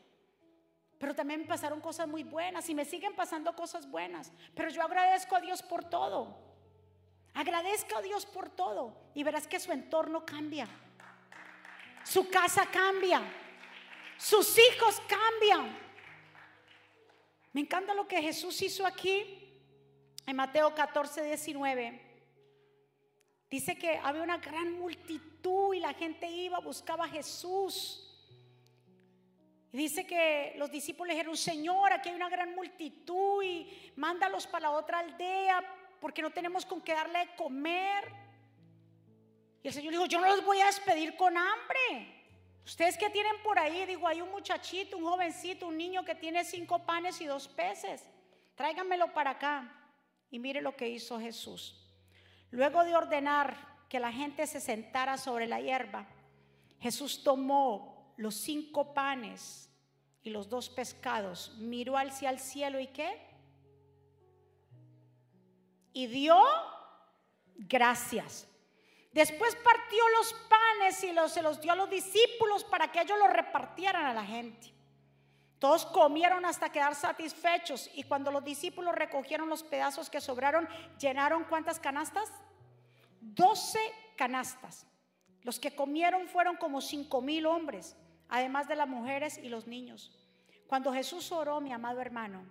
Pero 0.97 1.13
también 1.13 1.41
me 1.41 1.47
pasaron 1.47 1.81
cosas 1.81 2.07
muy 2.07 2.23
buenas 2.23 2.69
y 2.69 2.75
me 2.75 2.85
siguen 2.85 3.15
pasando 3.15 3.55
cosas 3.55 3.89
buenas. 3.89 4.31
Pero 4.53 4.69
yo 4.69 4.81
agradezco 4.81 5.35
a 5.35 5.41
Dios 5.41 5.61
por 5.61 5.83
todo. 5.83 6.37
Agradezco 7.33 7.97
a 7.97 8.01
Dios 8.01 8.25
por 8.25 8.49
todo. 8.49 8.95
Y 9.13 9.23
verás 9.23 9.47
que 9.47 9.59
su 9.59 9.71
entorno 9.71 10.25
cambia. 10.25 10.67
Su 12.03 12.29
casa 12.29 12.65
cambia. 12.71 13.21
Sus 14.17 14.57
hijos 14.57 15.01
cambian. 15.07 15.77
Me 17.51 17.61
encanta 17.61 17.93
lo 17.93 18.07
que 18.07 18.21
Jesús 18.21 18.61
hizo 18.61 18.85
aquí 18.85 19.45
en 20.25 20.35
Mateo 20.35 20.73
14, 20.73 21.23
19. 21.23 22.01
Dice 23.49 23.77
que 23.77 23.97
había 23.97 24.23
una 24.23 24.37
gran 24.37 24.73
multitud 24.73 25.73
y 25.73 25.79
la 25.79 25.93
gente 25.93 26.27
iba, 26.27 26.59
buscaba 26.59 27.05
a 27.05 27.09
Jesús 27.09 28.04
dice 29.75 30.05
que 30.05 30.53
los 30.57 30.71
discípulos 30.71 31.11
dijeron, 31.11 31.35
Señor, 31.35 31.91
aquí 31.91 32.09
hay 32.09 32.15
una 32.15 32.29
gran 32.29 32.55
multitud 32.55 33.43
y 33.43 33.91
mándalos 33.95 34.47
para 34.47 34.63
la 34.63 34.71
otra 34.71 34.99
aldea 34.99 35.63
porque 35.99 36.21
no 36.21 36.29
tenemos 36.29 36.65
con 36.65 36.81
qué 36.81 36.93
darle 36.93 37.19
de 37.19 37.35
comer. 37.35 38.11
Y 39.63 39.67
el 39.67 39.73
Señor 39.73 39.93
dijo, 39.93 40.05
yo 40.05 40.19
no 40.19 40.27
los 40.27 40.45
voy 40.45 40.61
a 40.61 40.67
despedir 40.67 41.15
con 41.15 41.35
hambre. 41.37 42.23
Ustedes 42.63 42.97
que 42.97 43.09
tienen 43.09 43.35
por 43.43 43.57
ahí, 43.57 43.85
digo, 43.85 44.07
hay 44.07 44.21
un 44.21 44.31
muchachito, 44.31 44.97
un 44.97 45.05
jovencito, 45.05 45.67
un 45.67 45.77
niño 45.77 46.05
que 46.05 46.15
tiene 46.15 46.43
cinco 46.43 46.85
panes 46.85 47.19
y 47.21 47.25
dos 47.25 47.47
peces. 47.47 48.03
Tráiganmelo 48.55 49.13
para 49.13 49.31
acá. 49.31 49.71
Y 50.29 50.39
mire 50.39 50.61
lo 50.61 50.75
que 50.75 50.89
hizo 50.89 51.19
Jesús. 51.19 51.81
Luego 52.51 52.83
de 52.83 52.95
ordenar 52.95 53.57
que 53.89 53.99
la 53.99 54.11
gente 54.11 54.47
se 54.47 54.59
sentara 54.59 55.17
sobre 55.17 55.47
la 55.47 55.59
hierba, 55.59 56.07
Jesús 56.79 57.23
tomó 57.23 57.94
los 58.17 58.35
cinco 58.35 58.93
panes 58.93 59.69
y 60.23 60.29
los 60.29 60.49
dos 60.49 60.69
pescados, 60.69 61.53
miró 61.57 61.97
hacia 61.97 62.29
el 62.29 62.39
cielo 62.39 62.79
y 62.79 62.87
qué? 62.87 63.21
Y 65.93 66.07
dio 66.07 66.37
gracias. 67.55 68.47
Después 69.11 69.55
partió 69.55 70.03
los 70.17 70.33
panes 70.49 71.03
y 71.03 71.11
los, 71.13 71.31
se 71.31 71.41
los 71.41 71.61
dio 71.61 71.71
a 71.71 71.75
los 71.75 71.89
discípulos 71.89 72.63
para 72.65 72.91
que 72.91 73.01
ellos 73.01 73.17
los 73.17 73.29
repartieran 73.29 74.05
a 74.05 74.13
la 74.13 74.25
gente. 74.25 74.73
Todos 75.59 75.85
comieron 75.85 76.43
hasta 76.43 76.71
quedar 76.71 76.95
satisfechos 76.95 77.89
y 77.93 78.03
cuando 78.03 78.31
los 78.31 78.43
discípulos 78.43 78.93
recogieron 78.93 79.47
los 79.47 79.63
pedazos 79.63 80.09
que 80.09 80.19
sobraron, 80.19 80.67
llenaron 80.99 81.45
cuántas 81.45 81.79
canastas? 81.79 82.29
Doce 83.21 83.79
canastas. 84.17 84.85
Los 85.43 85.59
que 85.59 85.75
comieron 85.75 86.27
fueron 86.27 86.57
como 86.57 86.81
cinco 86.81 87.21
mil 87.21 87.45
hombres 87.45 87.95
además 88.29 88.67
de 88.67 88.75
las 88.75 88.87
mujeres 88.87 89.37
y 89.37 89.49
los 89.49 89.67
niños. 89.67 90.11
Cuando 90.67 90.93
Jesús 90.93 91.31
oró, 91.31 91.61
mi 91.61 91.71
amado 91.71 92.01
hermano, 92.01 92.45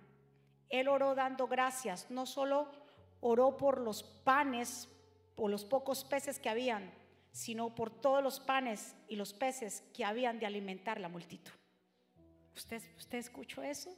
Él 0.69 0.87
oró 0.87 1.15
dando 1.15 1.47
gracias, 1.47 2.09
no 2.09 2.25
solo 2.25 2.71
oró 3.19 3.57
por 3.57 3.79
los 3.81 4.03
panes, 4.03 4.87
por 5.35 5.51
los 5.51 5.65
pocos 5.65 6.03
peces 6.03 6.39
que 6.39 6.49
habían, 6.49 6.93
sino 7.31 7.75
por 7.75 7.89
todos 7.89 8.23
los 8.23 8.39
panes 8.39 8.95
y 9.09 9.15
los 9.15 9.33
peces 9.33 9.83
que 9.93 10.05
habían 10.05 10.39
de 10.39 10.45
alimentar 10.45 10.99
la 10.99 11.09
multitud. 11.09 11.51
¿Usted, 12.55 12.81
usted 12.97 13.17
escuchó 13.17 13.61
eso? 13.61 13.93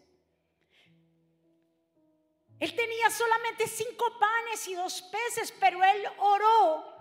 Él 2.59 2.75
tenía 2.75 3.09
solamente 3.11 3.67
cinco 3.67 4.05
panes 4.19 4.67
y 4.67 4.73
dos 4.73 5.03
peces, 5.03 5.53
pero 5.59 5.83
él 5.83 6.03
oró 6.17 6.97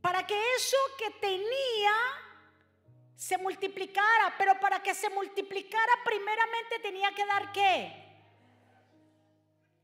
para 0.00 0.26
que 0.26 0.40
eso 0.54 0.76
que 0.98 1.10
tenía 1.20 1.92
se 3.16 3.38
multiplicara, 3.38 4.34
pero 4.36 4.60
para 4.60 4.82
que 4.82 4.94
se 4.94 5.08
multiplicara 5.08 5.92
primeramente 6.04 6.78
tenía 6.82 7.10
que 7.12 7.26
dar 7.26 7.50
qué? 7.50 8.04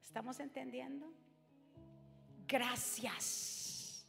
¿Estamos 0.03 0.39
entendiendo? 0.39 1.11
Gracias. 2.47 4.07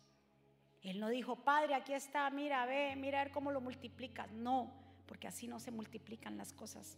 Él 0.81 0.99
no 0.99 1.07
dijo, 1.07 1.37
Padre, 1.37 1.75
aquí 1.75 1.93
está, 1.93 2.29
mira, 2.29 2.65
ve, 2.65 2.97
mira 2.97 3.23
ver 3.23 3.31
cómo 3.31 3.51
lo 3.51 3.61
multiplicas. 3.61 4.29
No, 4.33 4.73
porque 5.07 5.29
así 5.29 5.47
no 5.47 5.61
se 5.61 5.71
multiplican 5.71 6.37
las 6.37 6.51
cosas. 6.51 6.97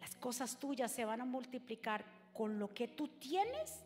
Las 0.00 0.16
cosas 0.16 0.58
tuyas 0.58 0.90
se 0.90 1.04
van 1.04 1.20
a 1.20 1.26
multiplicar 1.26 2.06
con 2.32 2.58
lo 2.58 2.72
que 2.72 2.88
tú 2.88 3.08
tienes, 3.08 3.82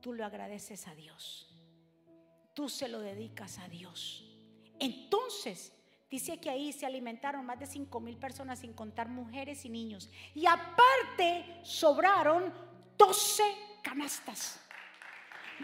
tú 0.00 0.12
lo 0.12 0.24
agradeces 0.24 0.88
a 0.88 0.96
Dios. 0.96 1.56
Tú 2.54 2.68
se 2.68 2.88
lo 2.88 2.98
dedicas 2.98 3.58
a 3.58 3.68
Dios. 3.68 4.24
Entonces, 4.80 5.72
dice 6.16 6.40
que 6.40 6.48
ahí 6.48 6.72
se 6.72 6.86
alimentaron 6.86 7.44
más 7.44 7.58
de 7.58 7.66
5 7.66 8.00
mil 8.00 8.16
personas 8.16 8.60
sin 8.60 8.72
contar 8.72 9.06
mujeres 9.06 9.66
y 9.66 9.68
niños. 9.68 10.08
Y 10.34 10.46
aparte 10.46 11.60
sobraron 11.62 12.54
12 12.96 13.42
canastas. 13.82 14.58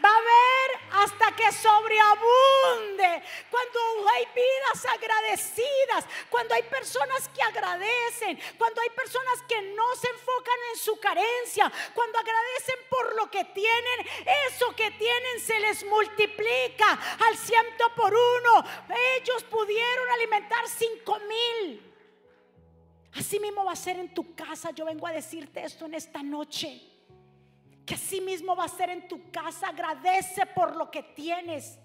Va 0.04 0.08
a 0.08 0.16
haber 0.16 1.04
hasta 1.04 1.36
que 1.36 1.52
sobreabunde. 1.52 3.22
Cuando 3.50 4.08
hay 4.14 4.26
vidas 4.34 4.86
agradecidas, 4.92 6.06
cuando 6.30 6.54
hay 6.54 6.62
personas 6.62 7.28
que 7.28 7.42
agradecen, 7.42 8.38
cuando 8.56 8.80
hay 8.80 8.90
personas 8.90 9.42
que 9.48 9.60
no 9.60 9.94
se 9.96 10.08
enfocan 10.08 10.58
en 10.72 10.78
su 10.78 10.98
carencia, 10.98 11.70
cuando 11.94 12.18
agradecen 12.18 12.76
por 12.88 13.16
lo 13.16 13.30
que 13.30 13.44
tienen, 13.46 14.06
eso 14.48 14.74
que 14.74 14.90
tienen 14.92 15.40
se 15.40 15.60
les 15.60 15.84
multiplica 15.84 16.98
al 17.26 17.36
ciento 17.36 17.94
por 17.94 18.14
uno. 18.14 18.31
Alimentar 20.62 20.68
cinco 20.68 21.18
mil. 21.18 21.92
Así 23.14 23.38
mismo 23.38 23.64
va 23.64 23.72
a 23.72 23.76
ser 23.76 23.98
en 23.98 24.14
tu 24.14 24.34
casa. 24.34 24.70
Yo 24.70 24.84
vengo 24.84 25.06
a 25.06 25.12
decirte 25.12 25.64
esto 25.64 25.86
en 25.86 25.94
esta 25.94 26.22
noche. 26.22 26.80
Que 27.84 27.94
así 27.94 28.20
mismo 28.20 28.56
va 28.56 28.64
a 28.64 28.68
ser 28.68 28.90
en 28.90 29.08
tu 29.08 29.30
casa. 29.30 29.68
Agradece 29.68 30.46
por 30.46 30.76
lo 30.76 30.90
que 30.90 31.02
tienes. 31.02 31.78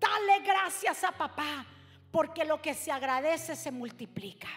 Dale 0.00 0.40
gracias 0.40 1.04
a 1.04 1.12
papá. 1.12 1.66
Porque 2.10 2.44
lo 2.44 2.60
que 2.60 2.74
se 2.74 2.90
agradece 2.90 3.54
se 3.54 3.70
multiplica. 3.70 4.48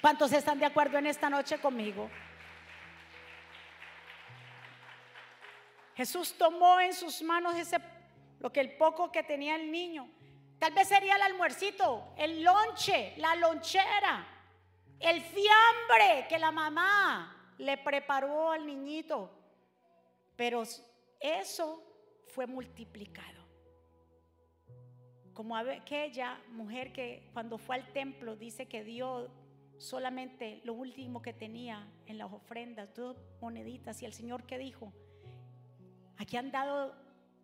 ¿Cuántos 0.00 0.32
están 0.32 0.58
de 0.58 0.66
acuerdo 0.66 0.98
en 0.98 1.06
esta 1.06 1.30
noche 1.30 1.58
conmigo? 1.58 2.10
Jesús 5.94 6.34
tomó 6.36 6.80
en 6.80 6.92
sus 6.94 7.22
manos 7.22 7.54
ese 7.54 7.78
lo 8.40 8.52
que 8.52 8.60
el 8.60 8.76
poco 8.76 9.12
que 9.12 9.22
tenía 9.22 9.54
el 9.54 9.70
niño. 9.70 10.10
Tal 10.62 10.74
vez 10.74 10.86
sería 10.86 11.16
el 11.16 11.22
almuercito, 11.22 12.14
el 12.16 12.44
lonche, 12.44 13.14
la 13.16 13.34
lonchera, 13.34 14.24
el 15.00 15.20
fiambre 15.20 16.28
que 16.28 16.38
la 16.38 16.52
mamá 16.52 17.54
le 17.58 17.78
preparó 17.78 18.52
al 18.52 18.64
niñito. 18.64 19.28
Pero 20.36 20.62
eso 21.18 21.82
fue 22.28 22.46
multiplicado. 22.46 23.44
Como 25.34 25.56
aquella 25.56 26.40
mujer 26.50 26.92
que 26.92 27.28
cuando 27.32 27.58
fue 27.58 27.74
al 27.74 27.92
templo 27.92 28.36
dice 28.36 28.68
que 28.68 28.84
dio 28.84 29.32
solamente 29.78 30.60
lo 30.62 30.74
último 30.74 31.22
que 31.22 31.32
tenía 31.32 31.92
en 32.06 32.18
las 32.18 32.32
ofrendas, 32.32 32.94
dos 32.94 33.16
moneditas, 33.40 34.00
y 34.00 34.06
el 34.06 34.12
Señor 34.12 34.44
que 34.44 34.58
dijo, 34.58 34.92
aquí 36.18 36.36
han 36.36 36.52
dado 36.52 36.94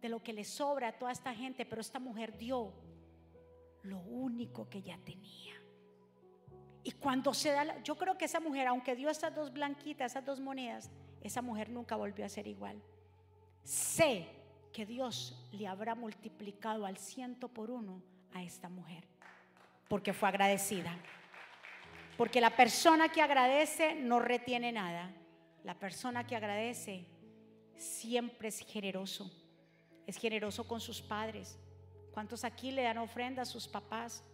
de 0.00 0.08
lo 0.08 0.22
que 0.22 0.32
le 0.32 0.44
sobra 0.44 0.90
a 0.90 0.98
toda 1.00 1.10
esta 1.10 1.34
gente, 1.34 1.66
pero 1.66 1.80
esta 1.80 1.98
mujer 1.98 2.38
dio 2.38 2.86
lo 3.82 3.98
único 3.98 4.68
que 4.68 4.82
ya 4.82 4.98
tenía. 4.98 5.54
Y 6.82 6.92
cuando 6.92 7.34
se 7.34 7.50
da, 7.50 7.82
yo 7.82 7.96
creo 7.96 8.16
que 8.16 8.24
esa 8.24 8.40
mujer, 8.40 8.66
aunque 8.66 8.96
dio 8.96 9.10
esas 9.10 9.34
dos 9.34 9.52
blanquitas, 9.52 10.12
esas 10.12 10.24
dos 10.24 10.40
monedas, 10.40 10.90
esa 11.20 11.42
mujer 11.42 11.68
nunca 11.68 11.96
volvió 11.96 12.24
a 12.24 12.28
ser 12.28 12.46
igual. 12.46 12.80
Sé 13.62 14.26
que 14.72 14.86
Dios 14.86 15.48
le 15.52 15.66
habrá 15.66 15.94
multiplicado 15.94 16.86
al 16.86 16.96
ciento 16.96 17.48
por 17.48 17.70
uno 17.70 18.02
a 18.32 18.42
esta 18.42 18.68
mujer, 18.68 19.04
porque 19.88 20.12
fue 20.12 20.28
agradecida. 20.28 20.96
Porque 22.16 22.40
la 22.40 22.56
persona 22.56 23.10
que 23.10 23.22
agradece 23.22 23.94
no 23.94 24.18
retiene 24.18 24.72
nada. 24.72 25.12
La 25.62 25.78
persona 25.78 26.26
que 26.26 26.34
agradece 26.34 27.06
siempre 27.76 28.48
es 28.48 28.60
generoso. 28.60 29.30
Es 30.06 30.16
generoso 30.16 30.66
con 30.66 30.80
sus 30.80 31.00
padres. 31.00 31.58
¿Cuántos 32.18 32.42
aquí 32.42 32.72
le 32.72 32.82
dan 32.82 32.98
ofrenda 32.98 33.42
a 33.42 33.44
sus 33.44 33.68
papás? 33.68 34.24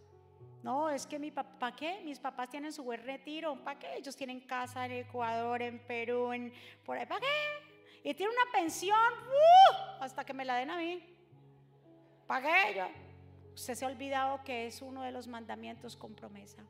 No, 0.63 0.89
es 0.89 1.05
que 1.05 1.19
mi 1.19 1.29
papá, 1.29 1.75
¿qué? 1.75 2.01
Mis 2.03 2.17
papás 2.17 2.49
tienen 2.49 2.73
su 2.73 2.81
buen 2.81 3.03
retiro. 3.03 3.63
¿Para 3.63 3.77
qué? 3.77 3.97
Ellos 3.97 4.15
tienen 4.15 4.39
casa 4.39 4.87
en 4.87 4.93
Ecuador, 4.93 5.61
en 5.61 5.77
Perú, 5.85 6.33
en 6.33 6.51
por 6.83 6.97
ahí. 6.97 7.05
¿Para 7.05 7.21
qué? 7.21 8.09
Y 8.09 8.15
tiene 8.15 8.33
una 8.33 8.51
pensión 8.51 8.97
¡uh! 8.97 10.03
hasta 10.03 10.25
que 10.25 10.33
me 10.33 10.43
la 10.43 10.55
den 10.55 10.71
a 10.71 10.77
mí. 10.77 10.99
¿Para 12.25 12.41
qué? 12.47 12.75
Yo? 12.75 12.87
Usted 13.53 13.75
se 13.75 13.85
ha 13.85 13.87
olvidado 13.87 14.43
que 14.43 14.65
es 14.65 14.81
uno 14.81 15.03
de 15.03 15.11
los 15.11 15.27
mandamientos 15.27 15.95
con 15.95 16.15
promesa. 16.15 16.63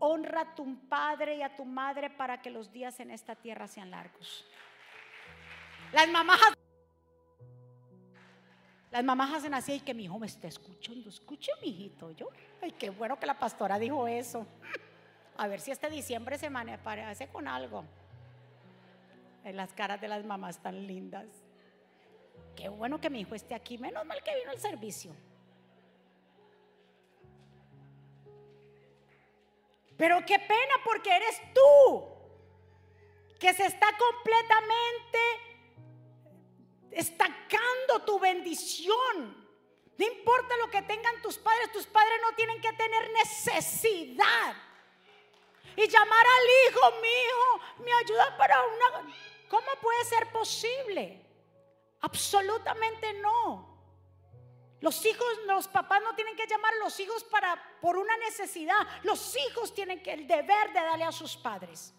Honra 0.00 0.40
a 0.40 0.54
tu 0.56 0.88
padre 0.88 1.36
y 1.36 1.42
a 1.42 1.54
tu 1.54 1.64
madre 1.64 2.10
para 2.10 2.42
que 2.42 2.50
los 2.50 2.72
días 2.72 2.98
en 2.98 3.12
esta 3.12 3.36
tierra 3.36 3.68
sean 3.68 3.92
largos. 3.92 4.44
Las 5.92 6.08
mamás 6.08 6.40
las 8.92 9.02
mamás 9.02 9.32
hacen 9.32 9.54
así 9.54 9.72
y 9.72 9.80
que 9.80 9.94
mi 9.94 10.04
hijo 10.04 10.18
me 10.18 10.26
esté 10.26 10.48
escuchando. 10.48 11.08
Escuche, 11.08 11.50
mi 11.62 11.68
hijito. 11.68 12.10
Yo, 12.10 12.28
ay, 12.60 12.72
qué 12.72 12.90
bueno 12.90 13.18
que 13.18 13.24
la 13.24 13.38
pastora 13.38 13.78
dijo 13.78 14.06
eso. 14.06 14.46
A 15.38 15.48
ver 15.48 15.60
si 15.60 15.70
este 15.70 15.88
diciembre 15.88 16.36
se 16.36 16.50
parece 16.50 17.26
con 17.28 17.48
algo. 17.48 17.84
Las 19.44 19.72
caras 19.72 19.98
de 19.98 20.08
las 20.08 20.24
mamás 20.26 20.58
tan 20.62 20.86
lindas. 20.86 21.26
Qué 22.54 22.68
bueno 22.68 23.00
que 23.00 23.08
mi 23.08 23.20
hijo 23.20 23.34
esté 23.34 23.54
aquí. 23.54 23.78
Menos 23.78 24.04
mal 24.04 24.22
que 24.22 24.36
vino 24.36 24.50
al 24.50 24.58
servicio. 24.58 25.16
Pero 29.96 30.20
qué 30.26 30.38
pena 30.38 30.74
porque 30.84 31.16
eres 31.16 31.40
tú 31.54 32.08
que 33.40 33.54
se 33.54 33.64
está 33.64 33.86
completamente 33.96 35.18
estancando 36.92 38.04
tu 38.04 38.18
bendición. 38.18 39.42
No 39.98 40.06
importa 40.06 40.56
lo 40.56 40.70
que 40.70 40.82
tengan 40.82 41.20
tus 41.22 41.38
padres, 41.38 41.72
tus 41.72 41.86
padres 41.86 42.18
no 42.22 42.34
tienen 42.34 42.60
que 42.60 42.72
tener 42.72 43.10
necesidad. 43.12 44.56
Y 45.76 45.88
llamar 45.88 46.26
al 46.26 46.70
hijo, 46.70 47.00
mi 47.00 47.08
hijo, 47.08 47.84
me 47.84 47.92
ayuda 47.92 48.36
para 48.36 48.62
una... 48.62 49.14
¿Cómo 49.48 49.66
puede 49.80 50.04
ser 50.04 50.30
posible? 50.32 51.24
Absolutamente 52.00 53.12
no. 53.14 53.72
Los 54.80 55.04
hijos, 55.06 55.26
los 55.46 55.68
papás 55.68 56.02
no 56.02 56.14
tienen 56.14 56.34
que 56.36 56.46
llamar 56.46 56.74
a 56.74 56.78
los 56.78 56.98
hijos 56.98 57.22
para 57.24 57.78
por 57.80 57.96
una 57.96 58.16
necesidad. 58.16 58.86
Los 59.04 59.36
hijos 59.36 59.74
tienen 59.74 60.02
que 60.02 60.12
el 60.12 60.26
deber 60.26 60.72
de 60.72 60.80
darle 60.80 61.04
a 61.04 61.12
sus 61.12 61.36
padres. 61.36 61.94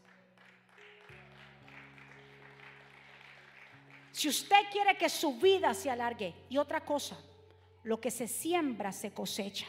Si 4.13 4.29
usted 4.29 4.69
quiere 4.71 4.95
que 4.95 5.09
su 5.09 5.39
vida 5.39 5.73
se 5.73 5.89
alargue, 5.89 6.35
y 6.47 6.59
otra 6.59 6.85
cosa, 6.85 7.17
lo 7.81 7.99
que 7.99 8.11
se 8.11 8.27
siembra 8.27 8.91
se 8.91 9.11
cosecha. 9.11 9.65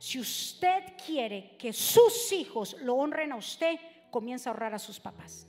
Si 0.00 0.18
usted 0.18 0.96
quiere 1.06 1.56
que 1.56 1.72
sus 1.72 2.32
hijos 2.32 2.74
lo 2.80 2.96
honren 2.96 3.30
a 3.30 3.36
usted, 3.36 3.78
comienza 4.10 4.50
a 4.50 4.52
ahorrar 4.52 4.74
a 4.74 4.80
sus 4.80 4.98
papás. 4.98 5.46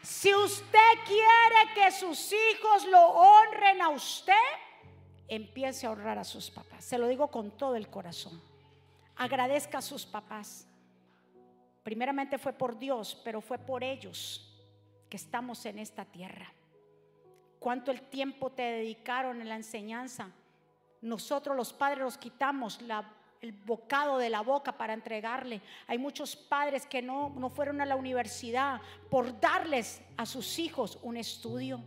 Si 0.00 0.32
usted 0.32 0.78
quiere 1.04 1.74
que 1.74 1.90
sus 1.90 2.32
hijos 2.32 2.86
lo 2.86 3.04
honren 3.04 3.82
a 3.82 3.88
usted, 3.88 4.32
empiece 5.26 5.86
a 5.86 5.88
ahorrar 5.88 6.18
a 6.18 6.24
sus 6.24 6.52
papás. 6.52 6.84
Se 6.84 6.98
lo 6.98 7.08
digo 7.08 7.32
con 7.32 7.50
todo 7.50 7.74
el 7.74 7.88
corazón. 7.88 8.40
Agradezca 9.16 9.78
a 9.78 9.82
sus 9.82 10.06
papás. 10.06 10.68
Primeramente 11.82 12.38
fue 12.38 12.52
por 12.52 12.78
Dios, 12.78 13.20
pero 13.24 13.40
fue 13.40 13.58
por 13.58 13.82
ellos 13.82 14.47
que 15.08 15.16
estamos 15.16 15.64
en 15.66 15.78
esta 15.78 16.04
tierra. 16.04 16.52
¿Cuánto 17.58 17.90
el 17.90 18.02
tiempo 18.02 18.50
te 18.50 18.62
dedicaron 18.62 19.40
en 19.40 19.48
la 19.48 19.56
enseñanza? 19.56 20.30
Nosotros 21.00 21.56
los 21.56 21.72
padres 21.72 22.00
nos 22.00 22.18
quitamos 22.18 22.78
el 23.40 23.52
bocado 23.52 24.18
de 24.18 24.30
la 24.30 24.40
boca 24.40 24.76
para 24.76 24.94
entregarle. 24.94 25.60
Hay 25.86 25.98
muchos 25.98 26.36
padres 26.36 26.86
que 26.86 27.02
no, 27.02 27.30
no 27.30 27.50
fueron 27.50 27.80
a 27.80 27.86
la 27.86 27.96
universidad 27.96 28.80
por 29.10 29.38
darles 29.40 30.00
a 30.16 30.26
sus 30.26 30.58
hijos 30.58 30.98
un 31.02 31.16
estudio. 31.16 31.80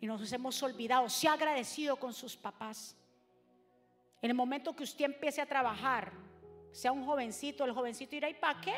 Y 0.00 0.06
nos 0.06 0.32
hemos 0.32 0.60
olvidado, 0.62 1.08
se 1.08 1.28
ha 1.28 1.34
agradecido 1.34 1.96
con 1.96 2.12
sus 2.12 2.36
papás. 2.36 2.96
En 4.20 4.30
el 4.30 4.36
momento 4.36 4.74
que 4.74 4.84
usted 4.84 5.04
empiece 5.04 5.40
a 5.40 5.46
trabajar, 5.46 6.12
sea 6.72 6.90
un 6.90 7.04
jovencito, 7.04 7.64
el 7.64 7.72
jovencito 7.72 8.10
dirá, 8.10 8.28
¿y 8.28 8.34
para 8.34 8.60
qué? 8.60 8.74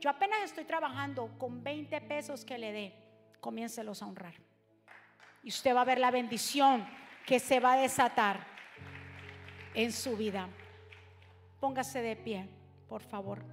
Yo 0.00 0.08
apenas 0.08 0.40
estoy 0.42 0.64
trabajando 0.64 1.30
con 1.38 1.62
20 1.62 2.00
pesos 2.00 2.44
que 2.44 2.56
le 2.56 2.72
dé, 2.72 2.94
comiéncelos 3.38 4.02
a 4.02 4.06
honrar. 4.06 4.34
Y 5.42 5.48
usted 5.48 5.74
va 5.74 5.82
a 5.82 5.84
ver 5.84 5.98
la 5.98 6.10
bendición 6.10 6.88
que 7.26 7.38
se 7.38 7.60
va 7.60 7.74
a 7.74 7.76
desatar 7.76 8.46
en 9.74 9.92
su 9.92 10.16
vida. 10.16 10.48
Póngase 11.60 12.00
de 12.00 12.16
pie, 12.16 12.48
por 12.88 13.02
favor. 13.02 13.44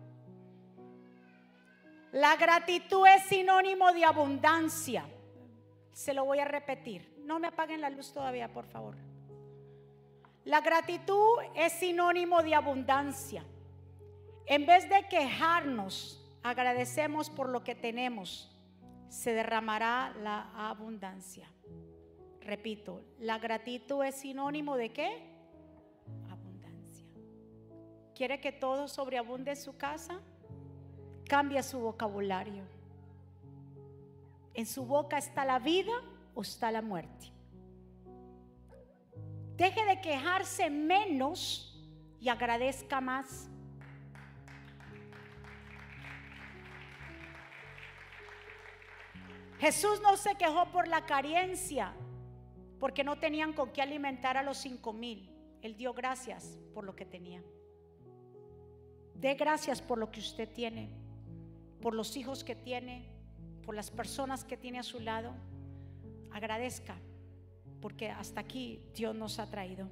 La 2.13 2.37
gratitud 2.37 3.05
es 3.05 3.23
sinónimo 3.23 3.91
de 3.91 4.05
abundancia. 4.05 5.05
Se 5.91 6.13
lo 6.13 6.23
voy 6.23 6.39
a 6.39 6.45
repetir. 6.45 7.13
No 7.25 7.39
me 7.39 7.47
apaguen 7.47 7.81
la 7.81 7.89
luz 7.89 8.13
todavía, 8.13 8.47
por 8.53 8.65
favor. 8.65 8.95
La 10.45 10.61
gratitud 10.61 11.39
es 11.55 11.73
sinónimo 11.73 12.41
de 12.41 12.55
abundancia. 12.55 13.43
En 14.45 14.65
vez 14.65 14.87
de 14.87 15.05
quejarnos, 15.09 16.16
agradecemos 16.49 17.29
por 17.29 17.49
lo 17.49 17.63
que 17.63 17.75
tenemos. 17.75 18.49
Se 19.09 19.33
derramará 19.33 20.13
la 20.21 20.69
abundancia. 20.69 21.47
Repito, 22.41 23.01
la 23.19 23.39
gratitud 23.39 24.03
es 24.03 24.15
sinónimo 24.15 24.77
de 24.77 24.91
qué? 24.91 25.09
Abundancia. 26.29 27.05
¿Quiere 28.15 28.39
que 28.39 28.51
todo 28.51 28.87
sobreabunde 28.87 29.51
en 29.51 29.57
su 29.57 29.77
casa? 29.77 30.19
Cambia 31.25 31.61
su 31.61 31.79
vocabulario. 31.79 32.63
En 34.53 34.65
su 34.65 34.85
boca 34.85 35.17
está 35.17 35.45
la 35.45 35.59
vida 35.59 35.93
o 36.33 36.41
está 36.41 36.71
la 36.71 36.81
muerte. 36.81 37.31
Deje 39.57 39.85
de 39.85 40.01
quejarse 40.01 40.69
menos 40.69 41.77
y 42.19 42.29
agradezca 42.29 43.01
más. 43.01 43.49
Jesús 49.67 49.99
no 50.01 50.15
se 50.15 50.35
quejó 50.35 50.71
por 50.71 50.87
la 50.87 51.05
carencia, 51.05 51.93
porque 52.79 53.03
no 53.03 53.19
tenían 53.19 53.51
con 53.51 53.73
qué 53.73 53.81
alimentar 53.81 54.37
a 54.37 54.41
los 54.41 54.59
cinco 54.59 54.93
mil. 54.93 55.29
Él 55.61 55.75
dio 55.75 55.93
gracias 55.93 56.57
por 56.73 56.85
lo 56.85 56.95
que 56.95 57.05
tenía. 57.05 57.43
Dé 59.13 59.33
gracias 59.33 59.81
por 59.81 59.97
lo 59.97 60.09
que 60.09 60.21
usted 60.21 60.47
tiene, 60.53 60.89
por 61.81 61.93
los 61.93 62.15
hijos 62.15 62.45
que 62.45 62.55
tiene, 62.55 63.09
por 63.65 63.75
las 63.75 63.91
personas 63.91 64.45
que 64.45 64.55
tiene 64.55 64.79
a 64.79 64.83
su 64.83 65.01
lado. 65.01 65.33
Agradezca, 66.31 66.95
porque 67.81 68.09
hasta 68.09 68.39
aquí 68.39 68.81
Dios 68.95 69.13
nos 69.15 69.37
ha 69.37 69.49
traído. 69.49 69.89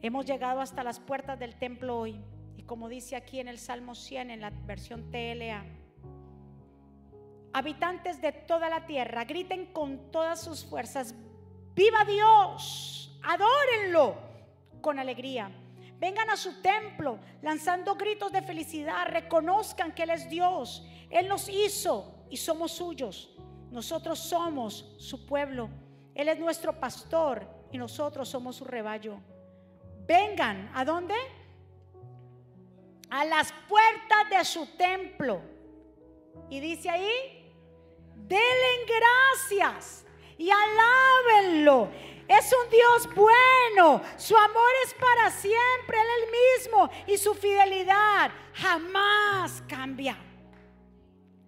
Hemos 0.00 0.26
llegado 0.26 0.60
hasta 0.60 0.84
las 0.84 1.00
puertas 1.00 1.40
del 1.40 1.56
templo 1.56 1.98
hoy. 1.98 2.20
Y 2.56 2.62
como 2.62 2.88
dice 2.88 3.16
aquí 3.16 3.40
en 3.40 3.48
el 3.48 3.58
Salmo 3.58 3.96
100, 3.96 4.30
en 4.30 4.40
la 4.42 4.50
versión 4.50 5.10
TLA, 5.10 5.79
habitantes 7.52 8.20
de 8.20 8.32
toda 8.32 8.68
la 8.68 8.86
tierra, 8.86 9.24
griten 9.24 9.66
con 9.72 10.10
todas 10.10 10.40
sus 10.40 10.64
fuerzas, 10.64 11.14
viva 11.74 12.04
Dios, 12.04 13.18
adórenlo 13.22 14.16
con 14.80 14.98
alegría. 14.98 15.50
Vengan 15.98 16.30
a 16.30 16.36
su 16.36 16.62
templo 16.62 17.18
lanzando 17.42 17.94
gritos 17.94 18.32
de 18.32 18.42
felicidad, 18.42 19.06
reconozcan 19.08 19.92
que 19.92 20.04
Él 20.04 20.10
es 20.10 20.30
Dios, 20.30 20.86
Él 21.10 21.28
nos 21.28 21.48
hizo 21.48 22.24
y 22.30 22.36
somos 22.36 22.72
suyos. 22.72 23.36
Nosotros 23.70 24.18
somos 24.18 24.94
su 24.98 25.26
pueblo, 25.26 25.68
Él 26.14 26.28
es 26.28 26.38
nuestro 26.38 26.78
pastor 26.80 27.46
y 27.70 27.78
nosotros 27.78 28.28
somos 28.28 28.56
su 28.56 28.64
rebaño. 28.64 29.22
Vengan, 30.06 30.70
¿a 30.74 30.84
dónde? 30.84 31.14
A 33.10 33.24
las 33.24 33.52
puertas 33.68 34.30
de 34.30 34.44
su 34.44 34.66
templo. 34.76 35.40
Y 36.48 36.60
dice 36.60 36.90
ahí, 36.90 37.39
Denle 38.28 38.86
gracias 38.86 40.04
y 40.38 40.50
alábenlo. 40.50 41.88
Es 42.26 42.52
un 42.52 42.70
Dios 42.70 43.14
bueno. 43.14 44.00
Su 44.16 44.36
amor 44.36 44.70
es 44.84 44.94
para 44.94 45.30
siempre. 45.30 45.98
Él 46.00 46.06
el 46.22 46.30
mismo. 46.30 46.88
Y 47.06 47.18
su 47.18 47.34
fidelidad 47.34 48.30
jamás 48.54 49.62
cambia. 49.68 50.16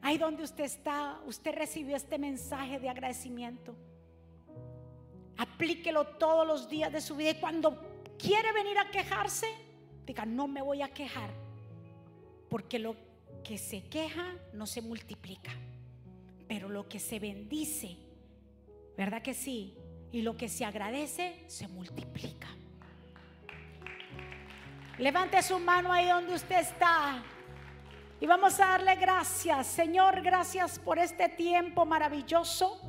Ahí 0.03 0.19
donde 0.19 0.43
usted 0.43 0.65
está, 0.65 1.21
usted 1.25 1.55
recibió 1.55 1.97
este 1.97 2.19
mensaje 2.19 2.81
de 2.81 2.89
agradecimiento. 2.89 3.77
Aplíquelo 5.37 6.05
todos 6.05 6.47
los 6.47 6.69
días 6.69 6.93
de 6.93 7.01
su 7.01 7.15
vida. 7.15 7.31
Y 7.31 7.41
cuando 7.41 7.81
quiere 8.19 8.53
venir 8.53 8.77
a 8.79 8.91
quejarse, 8.91 9.47
diga, 10.05 10.27
no 10.27 10.49
me 10.49 10.61
voy 10.61 10.83
a 10.83 10.93
quejar. 10.93 11.31
Porque 12.51 12.81
lo 12.81 12.97
que 13.45 13.57
se 13.57 13.85
queja 13.89 14.35
no 14.53 14.67
se 14.67 14.83
multiplica. 14.83 15.53
Pero 16.53 16.69
lo 16.69 16.87
que 16.87 17.01
se 17.01 17.19
bendice, 17.19 17.97
¿verdad 18.95 19.23
que 19.23 19.33
sí? 19.33 19.75
Y 20.13 20.21
lo 20.21 20.37
que 20.37 20.51
se 20.51 20.67
agradece 20.67 21.45
se 21.47 21.67
multiplica. 21.67 22.47
Levante 24.99 25.43
su 25.43 25.59
mano 25.59 25.91
ahí 25.91 26.09
donde 26.09 26.35
usted 26.35 26.59
está. 26.61 27.25
Y 28.21 28.27
vamos 28.27 28.61
a 28.61 28.67
darle 28.67 28.97
gracias. 28.97 29.67
Señor, 29.67 30.21
gracias 30.21 30.79
por 30.79 30.99
este 30.99 31.31
tiempo 31.31 31.87
maravilloso. 31.87 32.83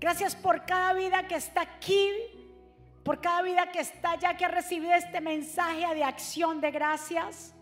Gracias 0.00 0.34
por 0.34 0.66
cada 0.66 0.94
vida 0.94 1.28
que 1.28 1.36
está 1.36 1.60
aquí. 1.60 2.10
Por 3.04 3.20
cada 3.20 3.42
vida 3.42 3.70
que 3.70 3.82
está 3.82 4.10
allá, 4.10 4.36
que 4.36 4.46
ha 4.46 4.48
recibido 4.48 4.94
este 4.94 5.20
mensaje 5.20 5.94
de 5.94 6.02
acción 6.02 6.60
de 6.60 6.72
gracias. 6.72 7.54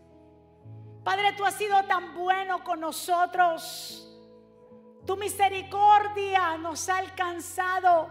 Padre, 1.04 1.34
tú 1.36 1.44
has 1.44 1.56
sido 1.56 1.82
tan 1.82 2.14
bueno 2.14 2.64
con 2.64 2.80
nosotros. 2.80 4.08
Tu 5.06 5.16
misericordia 5.16 6.56
nos 6.58 6.88
ha 6.88 6.98
alcanzado. 6.98 8.08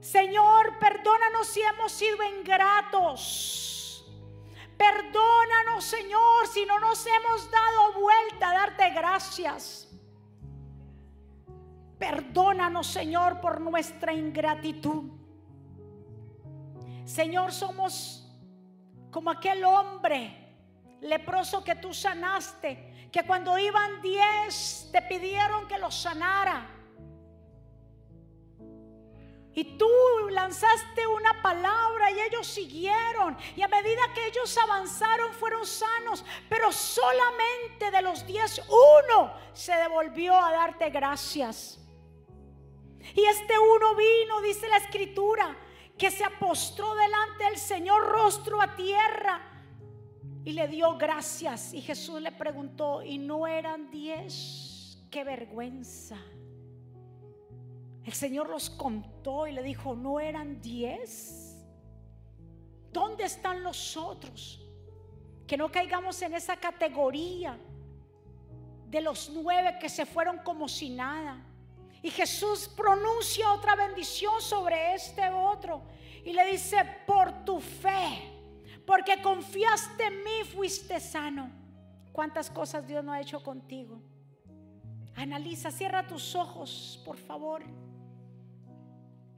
Señor, 0.00 0.78
perdónanos 0.78 1.46
si 1.46 1.60
hemos 1.62 1.92
sido 1.92 2.18
ingratos. 2.38 4.04
Perdónanos, 4.76 5.84
Señor, 5.84 6.46
si 6.48 6.64
no 6.66 6.78
nos 6.80 7.06
hemos 7.06 7.50
dado 7.50 8.00
vuelta 8.00 8.50
a 8.50 8.54
darte 8.54 8.90
gracias. 8.90 9.88
Perdónanos, 11.98 12.88
Señor, 12.88 13.40
por 13.40 13.60
nuestra 13.60 14.12
ingratitud. 14.12 15.04
Señor, 17.04 17.52
somos 17.52 18.28
como 19.12 19.30
aquel 19.30 19.64
hombre 19.64 20.42
leproso 21.00 21.62
que 21.62 21.76
tú 21.76 21.94
sanaste 21.94 22.91
que 23.12 23.24
cuando 23.24 23.58
iban 23.58 24.00
diez 24.00 24.88
te 24.90 25.02
pidieron 25.02 25.68
que 25.68 25.78
los 25.78 25.94
sanara. 25.94 26.66
Y 29.54 29.76
tú 29.76 29.86
lanzaste 30.30 31.06
una 31.06 31.42
palabra 31.42 32.10
y 32.10 32.20
ellos 32.22 32.46
siguieron. 32.46 33.36
Y 33.54 33.60
a 33.60 33.68
medida 33.68 34.00
que 34.14 34.28
ellos 34.28 34.56
avanzaron 34.56 35.34
fueron 35.34 35.66
sanos. 35.66 36.24
Pero 36.48 36.72
solamente 36.72 37.90
de 37.90 38.00
los 38.00 38.26
diez, 38.26 38.62
uno 38.66 39.34
se 39.52 39.74
devolvió 39.74 40.34
a 40.34 40.52
darte 40.52 40.88
gracias. 40.88 41.78
Y 43.14 43.24
este 43.26 43.58
uno 43.58 43.94
vino, 43.94 44.40
dice 44.40 44.66
la 44.68 44.78
escritura, 44.78 45.54
que 45.98 46.10
se 46.10 46.24
apostró 46.24 46.94
delante 46.94 47.44
del 47.44 47.58
Señor 47.58 48.06
rostro 48.06 48.62
a 48.62 48.74
tierra 48.74 49.51
y 50.44 50.52
le 50.52 50.68
dio 50.68 50.96
gracias. 50.96 51.72
Y 51.72 51.80
Jesús 51.80 52.20
le 52.20 52.32
preguntó, 52.32 53.02
¿y 53.02 53.18
no 53.18 53.46
eran 53.46 53.90
diez? 53.90 54.98
¡Qué 55.10 55.24
vergüenza! 55.24 56.18
El 58.04 58.12
Señor 58.12 58.48
los 58.48 58.68
contó 58.70 59.46
y 59.46 59.52
le 59.52 59.62
dijo, 59.62 59.94
¿no 59.94 60.18
eran 60.18 60.60
diez? 60.60 61.64
¿Dónde 62.92 63.24
están 63.24 63.62
los 63.62 63.96
otros? 63.96 64.60
Que 65.46 65.56
no 65.56 65.70
caigamos 65.70 66.20
en 66.22 66.34
esa 66.34 66.56
categoría 66.56 67.58
de 68.88 69.00
los 69.00 69.30
nueve 69.30 69.78
que 69.80 69.88
se 69.88 70.04
fueron 70.04 70.38
como 70.38 70.68
si 70.68 70.90
nada. 70.90 71.46
Y 72.02 72.10
Jesús 72.10 72.68
pronuncia 72.68 73.52
otra 73.52 73.76
bendición 73.76 74.40
sobre 74.40 74.94
este 74.94 75.30
otro 75.30 75.82
y 76.24 76.32
le 76.32 76.44
dice, 76.46 76.76
por 77.06 77.44
tu 77.44 77.60
fe 77.60 78.31
porque 78.86 79.22
confiaste 79.22 80.04
en 80.04 80.24
mí, 80.24 80.44
fuiste 80.52 80.98
sano. 81.00 81.50
¿Cuántas 82.12 82.50
cosas 82.50 82.86
Dios 82.86 83.02
no 83.04 83.12
ha 83.12 83.20
hecho 83.20 83.42
contigo? 83.42 84.00
Analiza, 85.16 85.70
cierra 85.70 86.06
tus 86.06 86.34
ojos, 86.34 87.00
por 87.04 87.16
favor. 87.16 87.62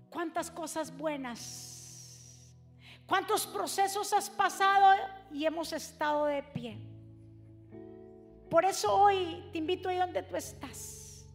¿Cuántas 0.09 0.51
cosas 0.51 0.97
buenas? 0.97 1.75
¿Cuántos 3.07 3.47
procesos 3.47 4.13
has 4.13 4.31
pasado 4.31 4.95
y 5.33 5.45
hemos 5.45 5.73
estado 5.73 6.27
de 6.27 6.43
pie? 6.43 6.79
Por 8.49 8.65
eso 8.65 8.95
hoy 8.95 9.45
te 9.53 9.59
invito 9.59 9.89
ahí 9.89 9.99
donde 9.99 10.23
tú 10.23 10.37
estás. 10.37 11.27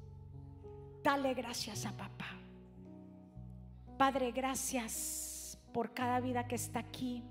Dale 1.03 1.34
gracias 1.34 1.86
a 1.86 1.91
papá. 1.91 2.28
Padre, 3.97 4.32
gracias 4.32 5.57
por 5.74 5.93
cada 5.93 6.20
vida 6.22 6.47
que 6.47 6.55
está 6.55 6.80
aquí 6.80 7.24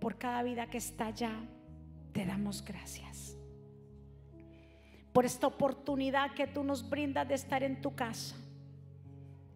por 0.00 0.16
cada 0.16 0.42
vida 0.42 0.68
que 0.68 0.78
está 0.78 1.06
allá, 1.06 1.32
te 2.12 2.24
damos 2.24 2.64
gracias. 2.64 3.36
Por 5.12 5.24
esta 5.24 5.46
oportunidad 5.46 6.32
que 6.32 6.46
tú 6.46 6.62
nos 6.62 6.88
brindas 6.88 7.26
de 7.28 7.34
estar 7.34 7.62
en 7.62 7.80
tu 7.80 7.94
casa. 7.94 8.36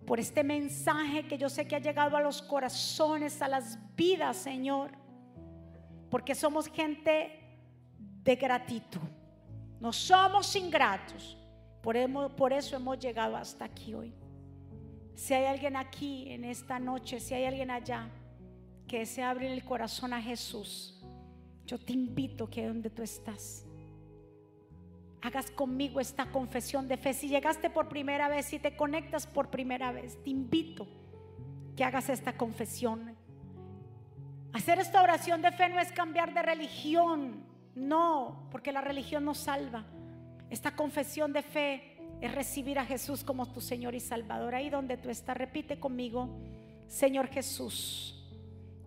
por 0.07 0.19
este 0.19 0.43
mensaje 0.43 1.29
que 1.29 1.39
yo 1.39 1.49
sé 1.49 1.67
que 1.67 1.77
ha 1.77 1.79
llegado 1.79 2.17
a 2.17 2.21
los 2.21 2.43
corazones, 2.43 3.41
a 3.41 3.47
las 3.47 3.79
vidas, 3.95 4.37
Señor. 4.37 4.91
Porque 6.11 6.35
somos 6.35 6.67
gente 6.67 7.39
de 8.25 8.35
gratitud. 8.35 9.09
No 9.81 9.93
somos 9.93 10.57
ingratos. 10.57 11.39
Por, 11.83 11.97
por 12.35 12.53
eso 12.53 12.75
hemos 12.75 12.99
llegado 12.99 13.37
hasta 13.37 13.65
aquí 13.65 13.95
hoy. 13.95 14.13
Si 15.15 15.35
hay 15.35 15.45
alguien 15.45 15.77
aquí 15.77 16.31
en 16.33 16.45
esta 16.45 16.81
noche, 16.81 17.21
si 17.21 17.35
hay 17.35 17.45
alguien 17.45 17.71
allá 17.71 18.11
que 18.87 19.01
desea 19.01 19.31
abrir 19.31 19.51
el 19.51 19.65
corazón 19.65 20.13
a 20.13 20.21
Jesús, 20.21 21.03
yo 21.67 21.79
te 21.79 21.93
invito 21.93 22.49
que 22.51 22.67
donde 22.67 22.91
tú 22.91 23.03
estás, 23.03 23.65
hagas 25.23 25.51
conmigo 25.51 26.01
esta 26.01 26.27
confesión 26.31 26.89
de 26.89 26.97
fe. 26.97 27.15
Si 27.15 27.29
llegaste 27.29 27.71
por 27.71 27.89
primera 27.89 28.29
vez, 28.29 28.47
si 28.47 28.59
te 28.59 28.77
conectas 28.77 29.27
por 29.27 29.51
primera 29.51 29.93
vez, 29.93 30.23
te 30.23 30.31
invito 30.31 30.87
que 31.77 31.85
hagas 31.85 32.09
esta 32.09 32.37
confesión. 32.37 33.17
Hacer 34.53 34.79
esta 34.81 35.03
oración 35.03 35.41
de 35.41 35.53
fe 35.53 35.69
no 35.69 35.81
es 35.81 35.93
cambiar 35.93 36.35
de 36.35 36.43
religión, 36.43 37.47
no, 37.75 38.49
porque 38.51 38.73
la 38.73 38.83
religión 38.83 39.25
no 39.25 39.35
salva. 39.35 39.87
Esta 40.51 40.77
confesión 40.77 41.33
de 41.33 41.43
fe 41.43 41.97
es 42.21 42.35
recibir 42.35 42.79
a 42.79 42.85
Jesús 42.85 43.25
como 43.25 43.51
tu 43.51 43.61
Señor 43.61 43.95
y 43.95 44.01
Salvador. 44.01 44.55
Ahí 44.55 44.69
donde 44.69 44.99
tú 44.99 45.09
estás, 45.09 45.37
repite 45.37 45.81
conmigo, 45.81 46.29
Señor 46.87 47.29
Jesús, 47.29 48.22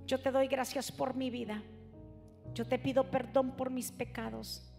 yo 0.06 0.20
te 0.20 0.32
doy 0.32 0.48
gracias 0.48 0.92
por 0.92 1.16
mi 1.16 1.30
vida. 1.30 1.64
Yo 2.54 2.66
te 2.66 2.80
pido 2.80 3.10
perdón 3.10 3.52
por 3.58 3.70
mis 3.70 3.92
pecados. 3.92 4.72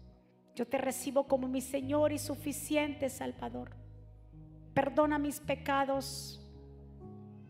Yo 0.55 0.65
te 0.65 0.77
recibo 0.77 1.27
como 1.27 1.47
mi 1.47 1.61
Señor 1.61 2.11
y 2.11 2.17
suficiente 2.17 3.09
Salvador. 3.09 3.75
Perdona 4.73 5.19
mis 5.19 5.39
pecados. 5.39 6.41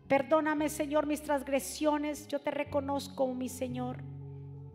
Perdóname, 0.08 0.68
Señor, 0.68 1.06
mis 1.06 1.22
transgresiones. 1.22 2.26
Yo 2.28 2.40
te 2.40 2.50
reconozco 2.50 3.14
como 3.16 3.34
mi 3.34 3.48
Señor. 3.48 4.02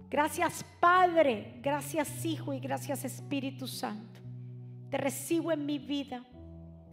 Gracias, 0.09 0.63
Padre. 0.79 1.59
Gracias, 1.61 2.23
Hijo. 2.25 2.53
Y 2.53 2.59
gracias, 2.59 3.03
Espíritu 3.03 3.67
Santo. 3.67 4.21
Te 4.89 4.97
recibo 4.97 5.51
en 5.51 5.65
mi 5.65 5.79
vida. 5.79 6.23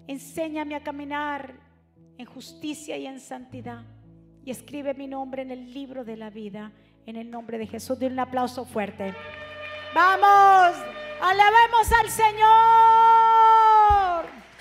Enséñame 0.07 0.75
a 0.75 0.83
caminar 0.83 1.55
en 2.19 2.27
justicia 2.27 2.97
y 2.97 3.07
en 3.07 3.21
santidad. 3.21 3.85
Y 4.45 4.51
escribe 4.51 4.95
mi 4.95 5.07
nombre 5.07 5.43
en 5.43 5.51
el 5.51 5.73
libro 5.75 6.05
de 6.05 6.17
la 6.17 6.31
vida. 6.31 6.73
En 7.07 7.17
el 7.17 7.31
nombre 7.31 7.59
de 7.59 7.67
Jesús. 7.67 7.99
De 7.99 8.07
un 8.07 8.19
aplauso 8.19 8.65
fuerte. 8.65 9.15
Vamos. 9.95 10.77
Alabemos 11.21 11.93
al 12.01 12.09
Señor. 12.11 12.41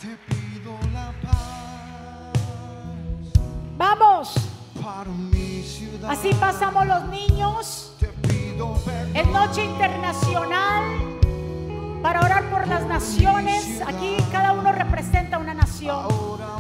Te 0.02 0.18
pido 0.28 0.78
la 0.94 1.14
paz 1.22 2.34
Vamos. 3.78 4.34
para 4.84 5.10
mi 5.10 5.62
ciudad. 5.64 6.12
Así 6.12 6.34
pasamos 6.34 6.86
los 6.86 7.06
niños. 7.06 7.96
Te 8.00 8.08
pido. 8.28 8.76
Es 9.14 9.28
noche 9.28 9.64
internacional 9.64 10.84
para 12.02 12.22
orar 12.22 12.50
por 12.50 12.68
las 12.68 12.86
naciones. 12.86 13.82
Aquí 13.88 14.18
cada 14.32 14.54
uno 14.54 14.72
representa 14.72 15.38
una 15.38 15.54
nación. 15.54 15.96
Ahora 15.96 16.59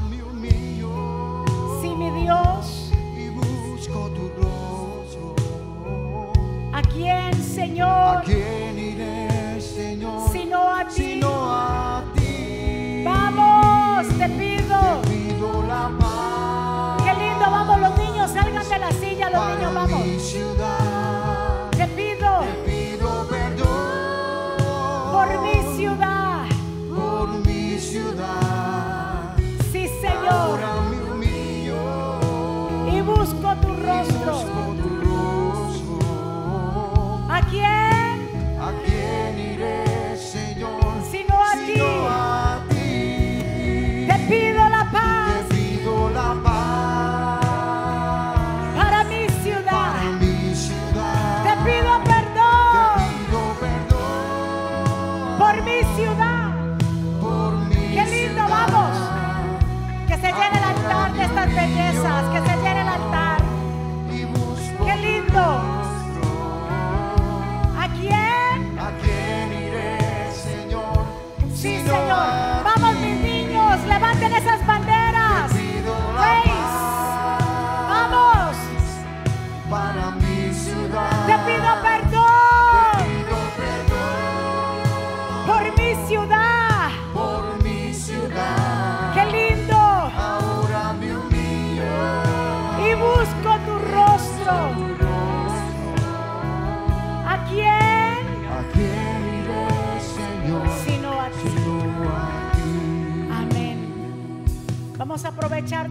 Vamos 105.21 105.37
a 105.37 105.37
aprovechar 105.37 105.89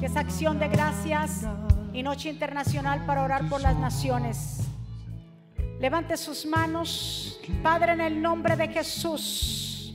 que 0.00 0.06
es 0.06 0.16
acción 0.16 0.58
de 0.58 0.66
gracias 0.66 1.46
y 1.92 2.02
noche 2.02 2.28
internacional 2.28 3.06
para 3.06 3.22
orar 3.22 3.48
por 3.48 3.60
las 3.60 3.76
naciones. 3.76 4.64
Levante 5.78 6.16
sus 6.16 6.44
manos, 6.44 7.38
Padre, 7.62 7.92
en 7.92 8.00
el 8.00 8.20
nombre 8.20 8.56
de 8.56 8.66
Jesús. 8.66 9.94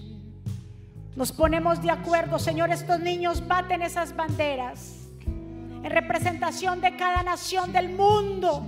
Nos 1.14 1.34
ponemos 1.34 1.82
de 1.82 1.91
acuerdo, 1.91 2.39
Señor, 2.39 2.70
estos 2.70 3.01
niños 3.01 3.45
baten 3.45 3.82
esas 3.82 4.16
banderas 4.16 5.09
en 5.26 5.91
representación 5.91 6.80
de 6.80 6.95
cada 6.95 7.22
nación 7.22 7.74
del 7.74 7.89
mundo. 7.89 8.66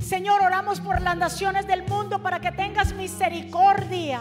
Señor, 0.00 0.40
oramos 0.40 0.80
por 0.80 1.00
las 1.00 1.16
naciones 1.16 1.66
del 1.66 1.82
mundo 1.88 2.22
para 2.22 2.38
que 2.38 2.52
tengas 2.52 2.94
misericordia. 2.94 4.20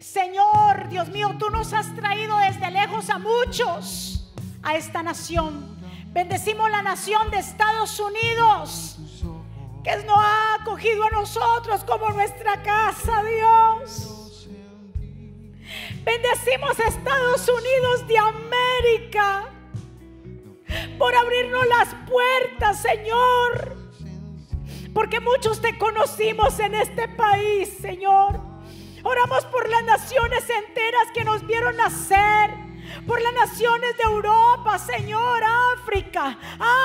Señor, 0.00 0.88
Dios 0.88 1.08
mío, 1.08 1.34
tú 1.38 1.50
nos 1.50 1.72
has 1.72 1.94
traído 1.94 2.36
desde 2.38 2.70
lejos 2.70 3.10
a 3.10 3.18
muchos 3.18 4.32
a 4.62 4.76
esta 4.76 5.02
nación. 5.02 5.76
Bendecimos 6.12 6.70
la 6.70 6.82
nación 6.82 7.30
de 7.30 7.38
Estados 7.38 7.98
Unidos, 7.98 8.98
que 9.82 9.96
nos 10.04 10.18
ha 10.18 10.54
acogido 10.60 11.04
a 11.04 11.10
nosotros 11.10 11.84
como 11.84 12.10
nuestra 12.10 12.62
casa, 12.62 13.22
Dios. 13.24 14.48
Bendecimos 16.04 16.78
a 16.80 16.88
Estados 16.88 17.48
Unidos 17.48 18.06
de 18.06 18.18
América 18.18 19.48
por 20.98 21.14
abrirnos 21.14 21.66
las 21.66 21.88
puertas, 22.08 22.80
Señor. 22.80 23.76
Porque 24.94 25.20
muchos 25.20 25.60
te 25.60 25.76
conocimos 25.76 26.58
en 26.60 26.74
este 26.74 27.08
país, 27.08 27.68
Señor. 27.80 28.40
Oramos 29.02 29.44
por 29.46 29.68
las 29.68 29.84
naciones 29.84 30.44
enteras 30.50 31.08
que 31.14 31.24
nos 31.24 31.46
vieron 31.46 31.76
nacer. 31.76 32.67
Por 33.06 33.20
las 33.20 33.32
naciones 33.32 33.96
de 33.96 34.02
Europa, 34.04 34.78
Señor, 34.78 35.42
África, 35.74 36.38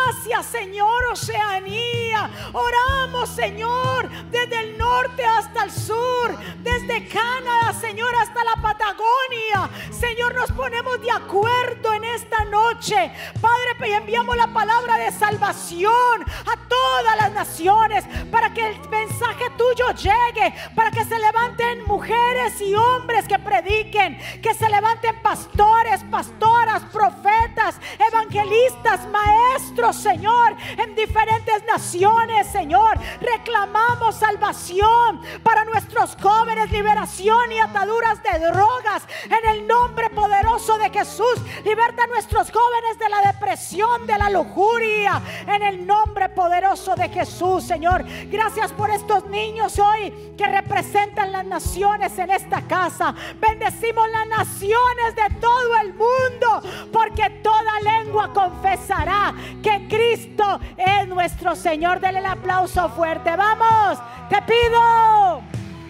Asia, 0.10 0.44
Señor, 0.44 1.04
Oceanía. 1.12 2.30
Oramos, 2.54 3.30
Señor, 3.30 4.10
desde 4.30 4.60
el 4.60 4.78
norte 4.78 5.26
hasta 5.26 5.64
el 5.64 5.72
sur, 5.72 6.38
desde 6.60 7.08
Canadá, 7.08 7.74
Señor, 7.80 8.14
hasta 8.16 8.44
la 8.44 8.62
Patagonia. 8.62 9.70
Señor, 9.92 10.36
nos 10.36 10.52
ponemos 10.52 11.02
de 11.02 11.12
acuerdo 11.12 11.94
en 11.94 12.04
esta 12.06 12.46
noche. 12.46 13.12
Padre, 13.42 13.90
y 13.90 13.92
enviamos 13.92 14.38
la 14.38 14.48
palabra 14.48 14.98
de 14.98 15.12
salvación 15.12 16.22
a 16.22 16.68
todas 16.68 17.18
las 17.18 17.32
naciones, 17.34 18.06
para 18.32 18.54
que 18.54 18.66
el 18.66 18.90
mensaje 18.90 19.46
tuyo 19.58 19.92
llegue, 19.92 20.54
para 20.76 20.92
que 20.92 21.04
se 21.04 21.20
levanten 21.20 21.84
mujeres 21.86 22.60
y 22.62 22.74
hombres 22.76 23.28
que 23.28 23.40
prediquen, 23.40 24.18
que 24.42 24.54
se 24.54 24.70
levanten 24.70 25.22
pastores, 25.22 25.93
pastoras, 26.04 26.82
profetas, 26.92 27.76
evangelistas, 28.12 29.08
maestros, 29.10 29.96
Señor, 29.98 30.56
en 30.78 30.96
diferentes 30.96 31.64
naciones, 31.66 32.48
Señor. 32.48 32.98
Reclamamos 33.20 34.16
salvación 34.16 35.22
para 35.44 35.66
nuestros 35.66 36.16
jóvenes, 36.22 36.72
liberación 36.72 37.52
y 37.52 37.60
ataduras 37.60 38.22
de 38.24 38.40
drogas. 38.40 39.04
En 39.26 39.50
el 39.50 39.68
nombre 39.68 40.10
poderoso 40.10 40.78
de 40.78 40.90
Jesús, 40.90 41.36
liberta 41.66 42.04
a 42.04 42.08
nuestros 42.08 42.52
jóvenes 42.52 42.98
de 42.98 43.10
la 43.10 43.22
depresión, 43.32 44.08
de 44.08 44.18
la 44.18 44.30
lujuria. 44.30 45.22
En 45.48 45.64
el 45.64 45.86
nombre 45.86 46.30
poderoso 46.30 46.96
de 46.96 47.10
Jesús, 47.10 47.66
Señor. 47.66 48.06
Gracias 48.30 48.72
por 48.72 48.90
estos 48.90 49.26
niños 49.26 49.78
hoy 49.80 50.34
que 50.38 50.48
representan 50.48 51.32
las 51.32 51.46
naciones 51.46 52.18
en 52.18 52.32
esta 52.32 52.62
casa. 52.62 53.14
Bendecimos 53.40 54.10
las 54.10 54.28
naciones 54.28 55.16
de 55.16 55.36
todo 55.40 55.78
el 55.82 55.83
mundo, 55.92 56.62
porque 56.92 57.30
toda 57.44 57.80
lengua 57.82 58.32
confesará 58.34 59.34
que 59.62 59.88
Cristo 59.90 60.60
es 60.78 61.08
nuestro 61.08 61.56
Señor. 61.56 62.00
Dele 62.00 62.20
el 62.20 62.26
aplauso 62.26 62.88
fuerte. 62.90 63.36
Vamos, 63.36 64.00
te 64.30 64.42
pido, 64.44 65.42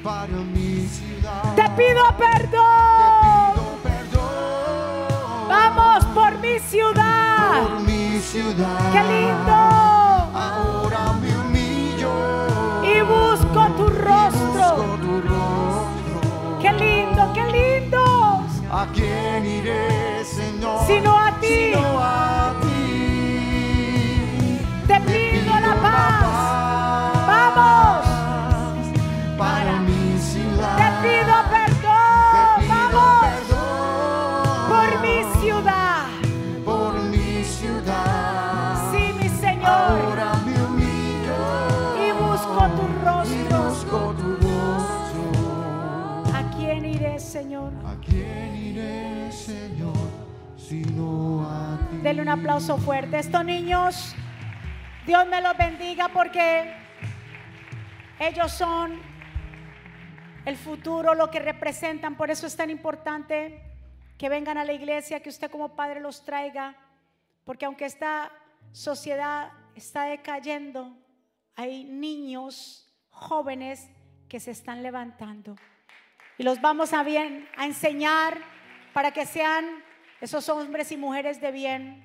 para 0.03 0.27
mi 0.27 0.87
ciudad. 0.87 1.53
te 1.55 1.69
pido 1.77 2.03
Te 2.07 2.23
perdón. 2.23 3.53
pido 3.53 3.77
perdón 3.83 5.47
Vamos 5.49 6.05
por 6.15 6.37
mi 6.39 6.57
ciudad. 6.59 7.61
por 7.61 7.79
mi 7.81 8.19
ciudad. 8.19 8.91
Qué 8.91 9.03
lindo. 9.03 9.53
Ahora 10.35 11.13
me 11.21 11.35
humillo 11.37 12.83
Y 12.83 13.01
busco 13.01 13.65
tu 13.77 13.87
rostro. 13.87 14.75
busco 14.75 14.97
tu 15.01 15.21
rostro. 15.21 16.59
Qué 16.61 16.71
lindo, 16.73 17.31
qué 17.33 17.43
lindo. 17.51 18.42
¿A 18.75 18.87
quién 18.91 19.45
iré, 19.45 20.23
Señor? 20.25 20.79
Sino 20.87 21.11
a 21.15 21.39
ti. 21.39 21.47
Sino 21.47 21.99
a 21.99 22.53
ti. 22.63 22.71
Te 24.87 24.99
pido 25.01 25.53
la 25.67 25.73
paz. 25.85 26.23
Vamos. 27.31 28.05
Para 29.37 29.73
mi 29.87 30.17
ciudad. 30.17 30.75
Te 30.81 30.87
pido 31.07 31.35
Te 31.43 31.49
perdón. 31.53 32.57
pido 32.59 32.73
Vamos 32.73 33.21
perdón 33.27 34.43
por 34.71 34.89
mi 35.05 35.17
ciudad. 35.41 36.05
por 36.65 36.93
mi 37.11 37.43
ciudad. 37.43 38.91
Sí, 38.91 39.03
mi 39.19 39.29
Señor. 39.29 39.69
Ahora 39.69 40.29
me 40.45 40.55
humillo 40.65 41.41
Y 42.05 42.07
busco 42.23 42.61
tu 42.77 42.85
y 42.89 42.89
rostro. 43.05 43.55
busco 43.69 43.97
tu 44.19 44.27
rostro. 44.47 45.25
¿A 46.33 46.41
quién 46.57 46.81
iré, 46.85 47.13
Señor? 47.19 47.72
Denle 52.01 52.21
un 52.21 52.29
aplauso 52.29 52.77
fuerte. 52.77 53.19
Estos 53.19 53.45
niños, 53.45 54.15
Dios 55.05 55.27
me 55.27 55.41
los 55.41 55.55
bendiga 55.57 56.09
porque 56.09 56.73
ellos 58.19 58.51
son 58.51 58.99
el 60.45 60.57
futuro, 60.57 61.15
lo 61.15 61.31
que 61.31 61.39
representan. 61.39 62.15
Por 62.15 62.29
eso 62.29 62.47
es 62.47 62.55
tan 62.55 62.69
importante 62.69 63.61
que 64.17 64.29
vengan 64.29 64.57
a 64.57 64.65
la 64.65 64.73
iglesia, 64.73 65.21
que 65.21 65.29
usted 65.29 65.49
como 65.49 65.75
padre 65.75 65.99
los 65.99 66.25
traiga. 66.25 66.75
Porque 67.45 67.65
aunque 67.65 67.85
esta 67.85 68.31
sociedad 68.71 69.51
está 69.75 70.05
decayendo, 70.05 70.97
hay 71.55 71.85
niños 71.85 72.91
jóvenes 73.09 73.89
que 74.27 74.39
se 74.39 74.51
están 74.51 74.83
levantando. 74.83 75.55
Y 76.37 76.43
los 76.43 76.59
vamos 76.61 76.93
a 76.93 77.03
bien 77.03 77.47
a 77.55 77.65
enseñar 77.65 78.37
para 78.93 79.11
que 79.11 79.25
sean 79.25 79.65
esos 80.23 80.47
hombres 80.47 80.89
y 80.93 80.95
mujeres 80.95 81.41
de 81.41 81.51
bien. 81.51 82.01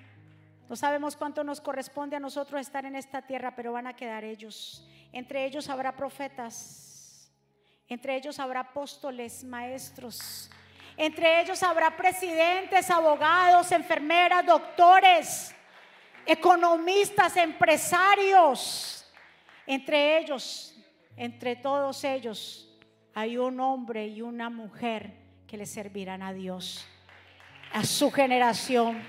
No 0.68 0.74
sabemos 0.74 1.14
cuánto 1.14 1.44
nos 1.44 1.60
corresponde 1.60 2.16
a 2.16 2.20
nosotros 2.20 2.60
estar 2.60 2.84
en 2.84 2.96
esta 2.96 3.22
tierra, 3.22 3.54
pero 3.54 3.72
van 3.72 3.86
a 3.86 3.94
quedar 3.94 4.24
ellos. 4.24 4.84
Entre 5.12 5.44
ellos 5.46 5.68
habrá 5.68 5.94
profetas. 5.94 7.30
Entre 7.86 8.16
ellos 8.16 8.40
habrá 8.40 8.60
apóstoles, 8.60 9.44
maestros. 9.44 10.50
Entre 10.96 11.40
ellos 11.40 11.62
habrá 11.62 11.96
presidentes, 11.96 12.90
abogados, 12.90 13.70
enfermeras, 13.70 14.44
doctores, 14.44 15.54
economistas, 16.26 17.36
empresarios. 17.36 19.08
Entre 19.64 20.18
ellos, 20.18 20.76
entre 21.16 21.54
todos 21.54 22.02
ellos, 22.02 22.68
hay 23.14 23.38
un 23.38 23.60
hombre 23.60 24.08
y 24.08 24.22
una 24.22 24.50
mujer 24.50 25.12
que 25.46 25.56
le 25.56 25.66
servirán 25.66 26.20
a 26.22 26.32
Dios, 26.32 26.84
a 27.72 27.84
su 27.84 28.10
generación, 28.10 29.02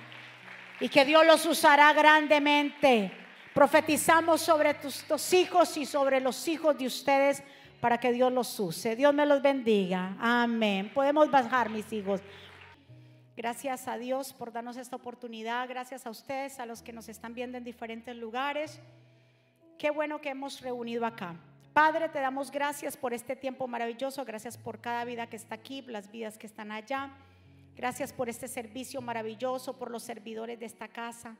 y 0.79 0.89
que 0.89 1.05
Dios 1.05 1.25
los 1.25 1.45
usará 1.45 1.91
grandemente. 1.93 3.11
Profetizamos 3.53 4.41
sobre 4.41 4.73
tus, 4.75 5.33
hijos 5.33 5.75
y 5.77 5.85
sobre 5.85 6.21
los 6.21 6.47
hijos 6.47 6.77
de 6.77 6.87
ustedes 6.87 7.43
para 7.81 7.99
que 7.99 8.11
Dios 8.11 8.31
los 8.31 8.59
use. 8.59 8.95
Dios 8.95 9.13
me 9.13 9.25
los 9.25 9.41
bendiga. 9.41 10.15
Amén. 10.19 10.91
Podemos 10.93 11.29
bajar, 11.29 11.69
mis 11.69 11.91
hijos. 11.91 12.21
Gracias 13.35 13.87
a 13.87 13.97
Dios 13.97 14.33
por 14.33 14.51
darnos 14.51 14.77
esta 14.77 14.95
oportunidad. 14.95 15.67
Gracias 15.67 16.05
a 16.05 16.09
ustedes, 16.09 16.59
a 16.59 16.65
los 16.65 16.81
que 16.81 16.93
nos 16.93 17.09
están 17.09 17.33
viendo 17.33 17.57
en 17.57 17.63
diferentes 17.63 18.15
lugares. 18.15 18.79
Qué 19.77 19.89
bueno 19.89 20.19
que 20.21 20.29
hemos 20.29 20.61
reunido 20.61 21.05
acá. 21.05 21.35
Padre, 21.73 22.09
te 22.09 22.19
damos 22.19 22.51
gracias 22.51 22.97
por 22.97 23.13
este 23.13 23.35
tiempo 23.35 23.67
maravilloso. 23.67 24.25
Gracias 24.25 24.57
por 24.57 24.79
cada 24.79 25.05
vida 25.05 25.27
que 25.27 25.37
está 25.37 25.55
aquí, 25.55 25.81
las 25.83 26.11
vidas 26.11 26.37
que 26.37 26.47
están 26.47 26.71
allá. 26.71 27.11
Gracias 27.79 28.11
por 28.11 28.27
este 28.27 28.49
servicio 28.49 29.01
maravilloso, 29.01 29.77
por 29.77 29.89
los 29.89 30.03
servidores 30.03 30.59
de 30.59 30.65
esta 30.65 30.89
casa. 30.89 31.37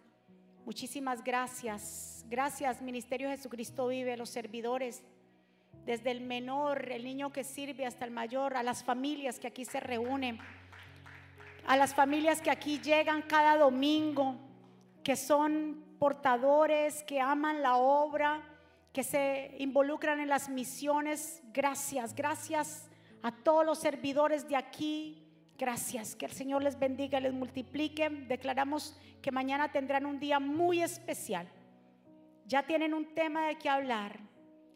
Muchísimas 0.64 1.22
gracias. 1.22 2.24
Gracias, 2.30 2.82
Ministerio 2.82 3.28
Jesucristo 3.28 3.88
Vive, 3.88 4.16
los 4.16 4.30
servidores, 4.30 5.04
desde 5.86 6.12
el 6.12 6.22
menor, 6.22 6.94
el 6.94 7.04
niño 7.04 7.34
que 7.34 7.44
sirve, 7.44 7.86
hasta 7.86 8.06
el 8.06 8.12
mayor, 8.12 8.56
a 8.56 8.64
las 8.64 8.86
familias 8.86 9.38
que 9.38 9.48
aquí 9.48 9.66
se 9.66 9.82
reúnen, 9.82 10.40
a 11.68 11.76
las 11.76 11.94
familias 11.94 12.40
que 12.40 12.52
aquí 12.52 12.80
llegan 12.80 13.22
cada 13.24 13.58
domingo, 13.58 14.38
que 15.04 15.18
son 15.18 15.84
portadores, 16.00 17.04
que 17.04 17.20
aman 17.20 17.62
la 17.62 17.76
obra, 17.76 18.42
que 18.94 19.04
se 19.04 19.58
involucran 19.60 20.22
en 20.22 20.30
las 20.30 20.48
misiones. 20.48 21.42
Gracias, 21.52 22.16
gracias 22.16 22.88
a 23.24 23.30
todos 23.30 23.66
los 23.66 23.78
servidores 23.78 24.48
de 24.48 24.56
aquí. 24.56 25.26
Gracias, 25.60 26.16
que 26.16 26.26
el 26.26 26.32
Señor 26.32 26.64
les 26.64 26.80
bendiga, 26.80 27.20
les 27.20 27.34
multiplique. 27.34 28.10
Declaramos 28.10 28.98
que 29.22 29.30
mañana 29.30 29.74
tendrán 29.74 30.06
un 30.06 30.18
día 30.18 30.40
muy 30.40 30.82
especial. 30.82 31.50
Ya 32.46 32.66
tienen 32.66 32.94
un 32.94 33.14
tema 33.14 33.48
de 33.48 33.58
qué 33.58 33.68
hablar 33.68 34.22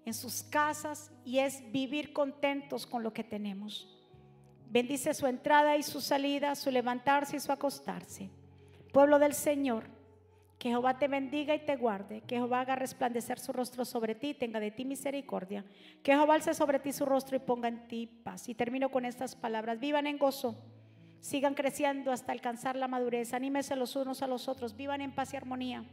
en 0.06 0.14
sus 0.14 0.44
casas 0.44 1.10
y 1.24 1.40
es 1.40 1.64
vivir 1.72 2.12
contentos 2.12 2.86
con 2.86 3.02
lo 3.02 3.14
que 3.14 3.24
tenemos. 3.24 3.98
Bendice 4.70 5.14
su 5.14 5.26
entrada 5.26 5.78
y 5.78 5.84
su 5.84 6.02
salida, 6.02 6.54
su 6.54 6.70
levantarse 6.70 7.38
y 7.38 7.40
su 7.40 7.54
acostarse. 7.54 8.30
Pueblo 8.92 9.20
del 9.20 9.34
Señor, 9.34 9.86
que 10.60 10.68
Jehová 10.68 11.00
te 11.00 11.08
bendiga 11.08 11.56
y 11.56 11.66
te 11.66 11.78
guarde, 11.78 12.22
que 12.28 12.36
Jehová 12.36 12.60
haga 12.60 12.76
resplandecer 12.76 13.40
su 13.40 13.54
rostro 13.54 13.86
sobre 13.86 14.16
ti, 14.16 14.34
tenga 14.34 14.60
de 14.60 14.72
ti 14.72 14.84
misericordia, 14.84 15.64
que 16.04 16.12
Jehová 16.12 16.36
alce 16.36 16.54
sobre 16.54 16.80
ti 16.80 16.92
su 16.92 17.06
rostro 17.06 17.38
y 17.38 17.40
ponga 17.40 17.70
en 17.70 17.88
ti 17.88 18.06
paz. 18.06 18.50
Y 18.50 18.56
termino 18.56 18.90
con 18.90 19.06
estas 19.06 19.36
palabras, 19.36 19.80
vivan 19.80 20.08
en 20.08 20.18
gozo, 20.18 20.58
sigan 21.24 21.54
creciendo 21.54 22.12
hasta 22.12 22.34
alcanzar 22.34 22.76
la 22.76 22.90
madurez, 22.90 23.34
anímense 23.34 23.78
los 23.78 23.96
unos 23.96 24.22
a 24.22 24.28
los 24.28 24.50
otros, 24.50 24.76
vivan 24.76 25.00
en 25.00 25.10
paz 25.10 25.34
y 25.34 25.38
armonía. 25.38 25.86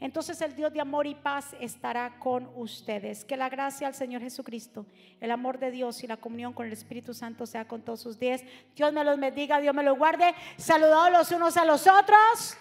Entonces 0.00 0.40
el 0.40 0.56
Dios 0.56 0.72
de 0.72 0.80
amor 0.80 1.06
y 1.06 1.14
paz 1.14 1.54
estará 1.60 2.18
con 2.18 2.48
ustedes. 2.56 3.22
Que 3.22 3.36
la 3.36 3.50
gracia 3.50 3.86
al 3.86 3.94
Señor 3.94 4.22
Jesucristo, 4.22 4.86
el 5.20 5.30
amor 5.30 5.58
de 5.58 5.70
Dios 5.70 6.02
y 6.04 6.06
la 6.06 6.16
comunión 6.16 6.54
con 6.54 6.64
el 6.64 6.72
Espíritu 6.72 7.12
Santo 7.12 7.44
sea 7.44 7.66
con 7.66 7.82
todos 7.82 8.00
sus 8.00 8.18
días. 8.18 8.42
Dios 8.74 8.90
me 8.94 9.04
los 9.04 9.20
bendiga, 9.20 9.60
Dios 9.60 9.74
me 9.74 9.82
los 9.82 9.98
guarde. 9.98 10.34
Saludados 10.56 11.12
los 11.12 11.32
unos 11.32 11.58
a 11.58 11.66
los 11.66 11.86
otros. 11.86 12.56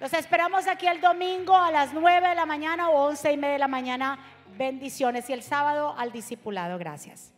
Los 0.00 0.12
esperamos 0.12 0.66
aquí 0.66 0.86
el 0.86 1.00
domingo 1.00 1.56
a 1.56 1.72
las 1.72 1.94
9 1.94 2.28
de 2.28 2.34
la 2.34 2.44
mañana 2.44 2.90
o 2.90 3.08
11 3.08 3.32
y 3.32 3.36
media 3.38 3.52
de 3.54 3.58
la 3.58 3.68
mañana. 3.68 4.18
Bendiciones. 4.58 5.30
Y 5.30 5.32
el 5.32 5.42
sábado 5.42 5.94
al 5.96 6.12
discipulado. 6.12 6.76
Gracias. 6.78 7.32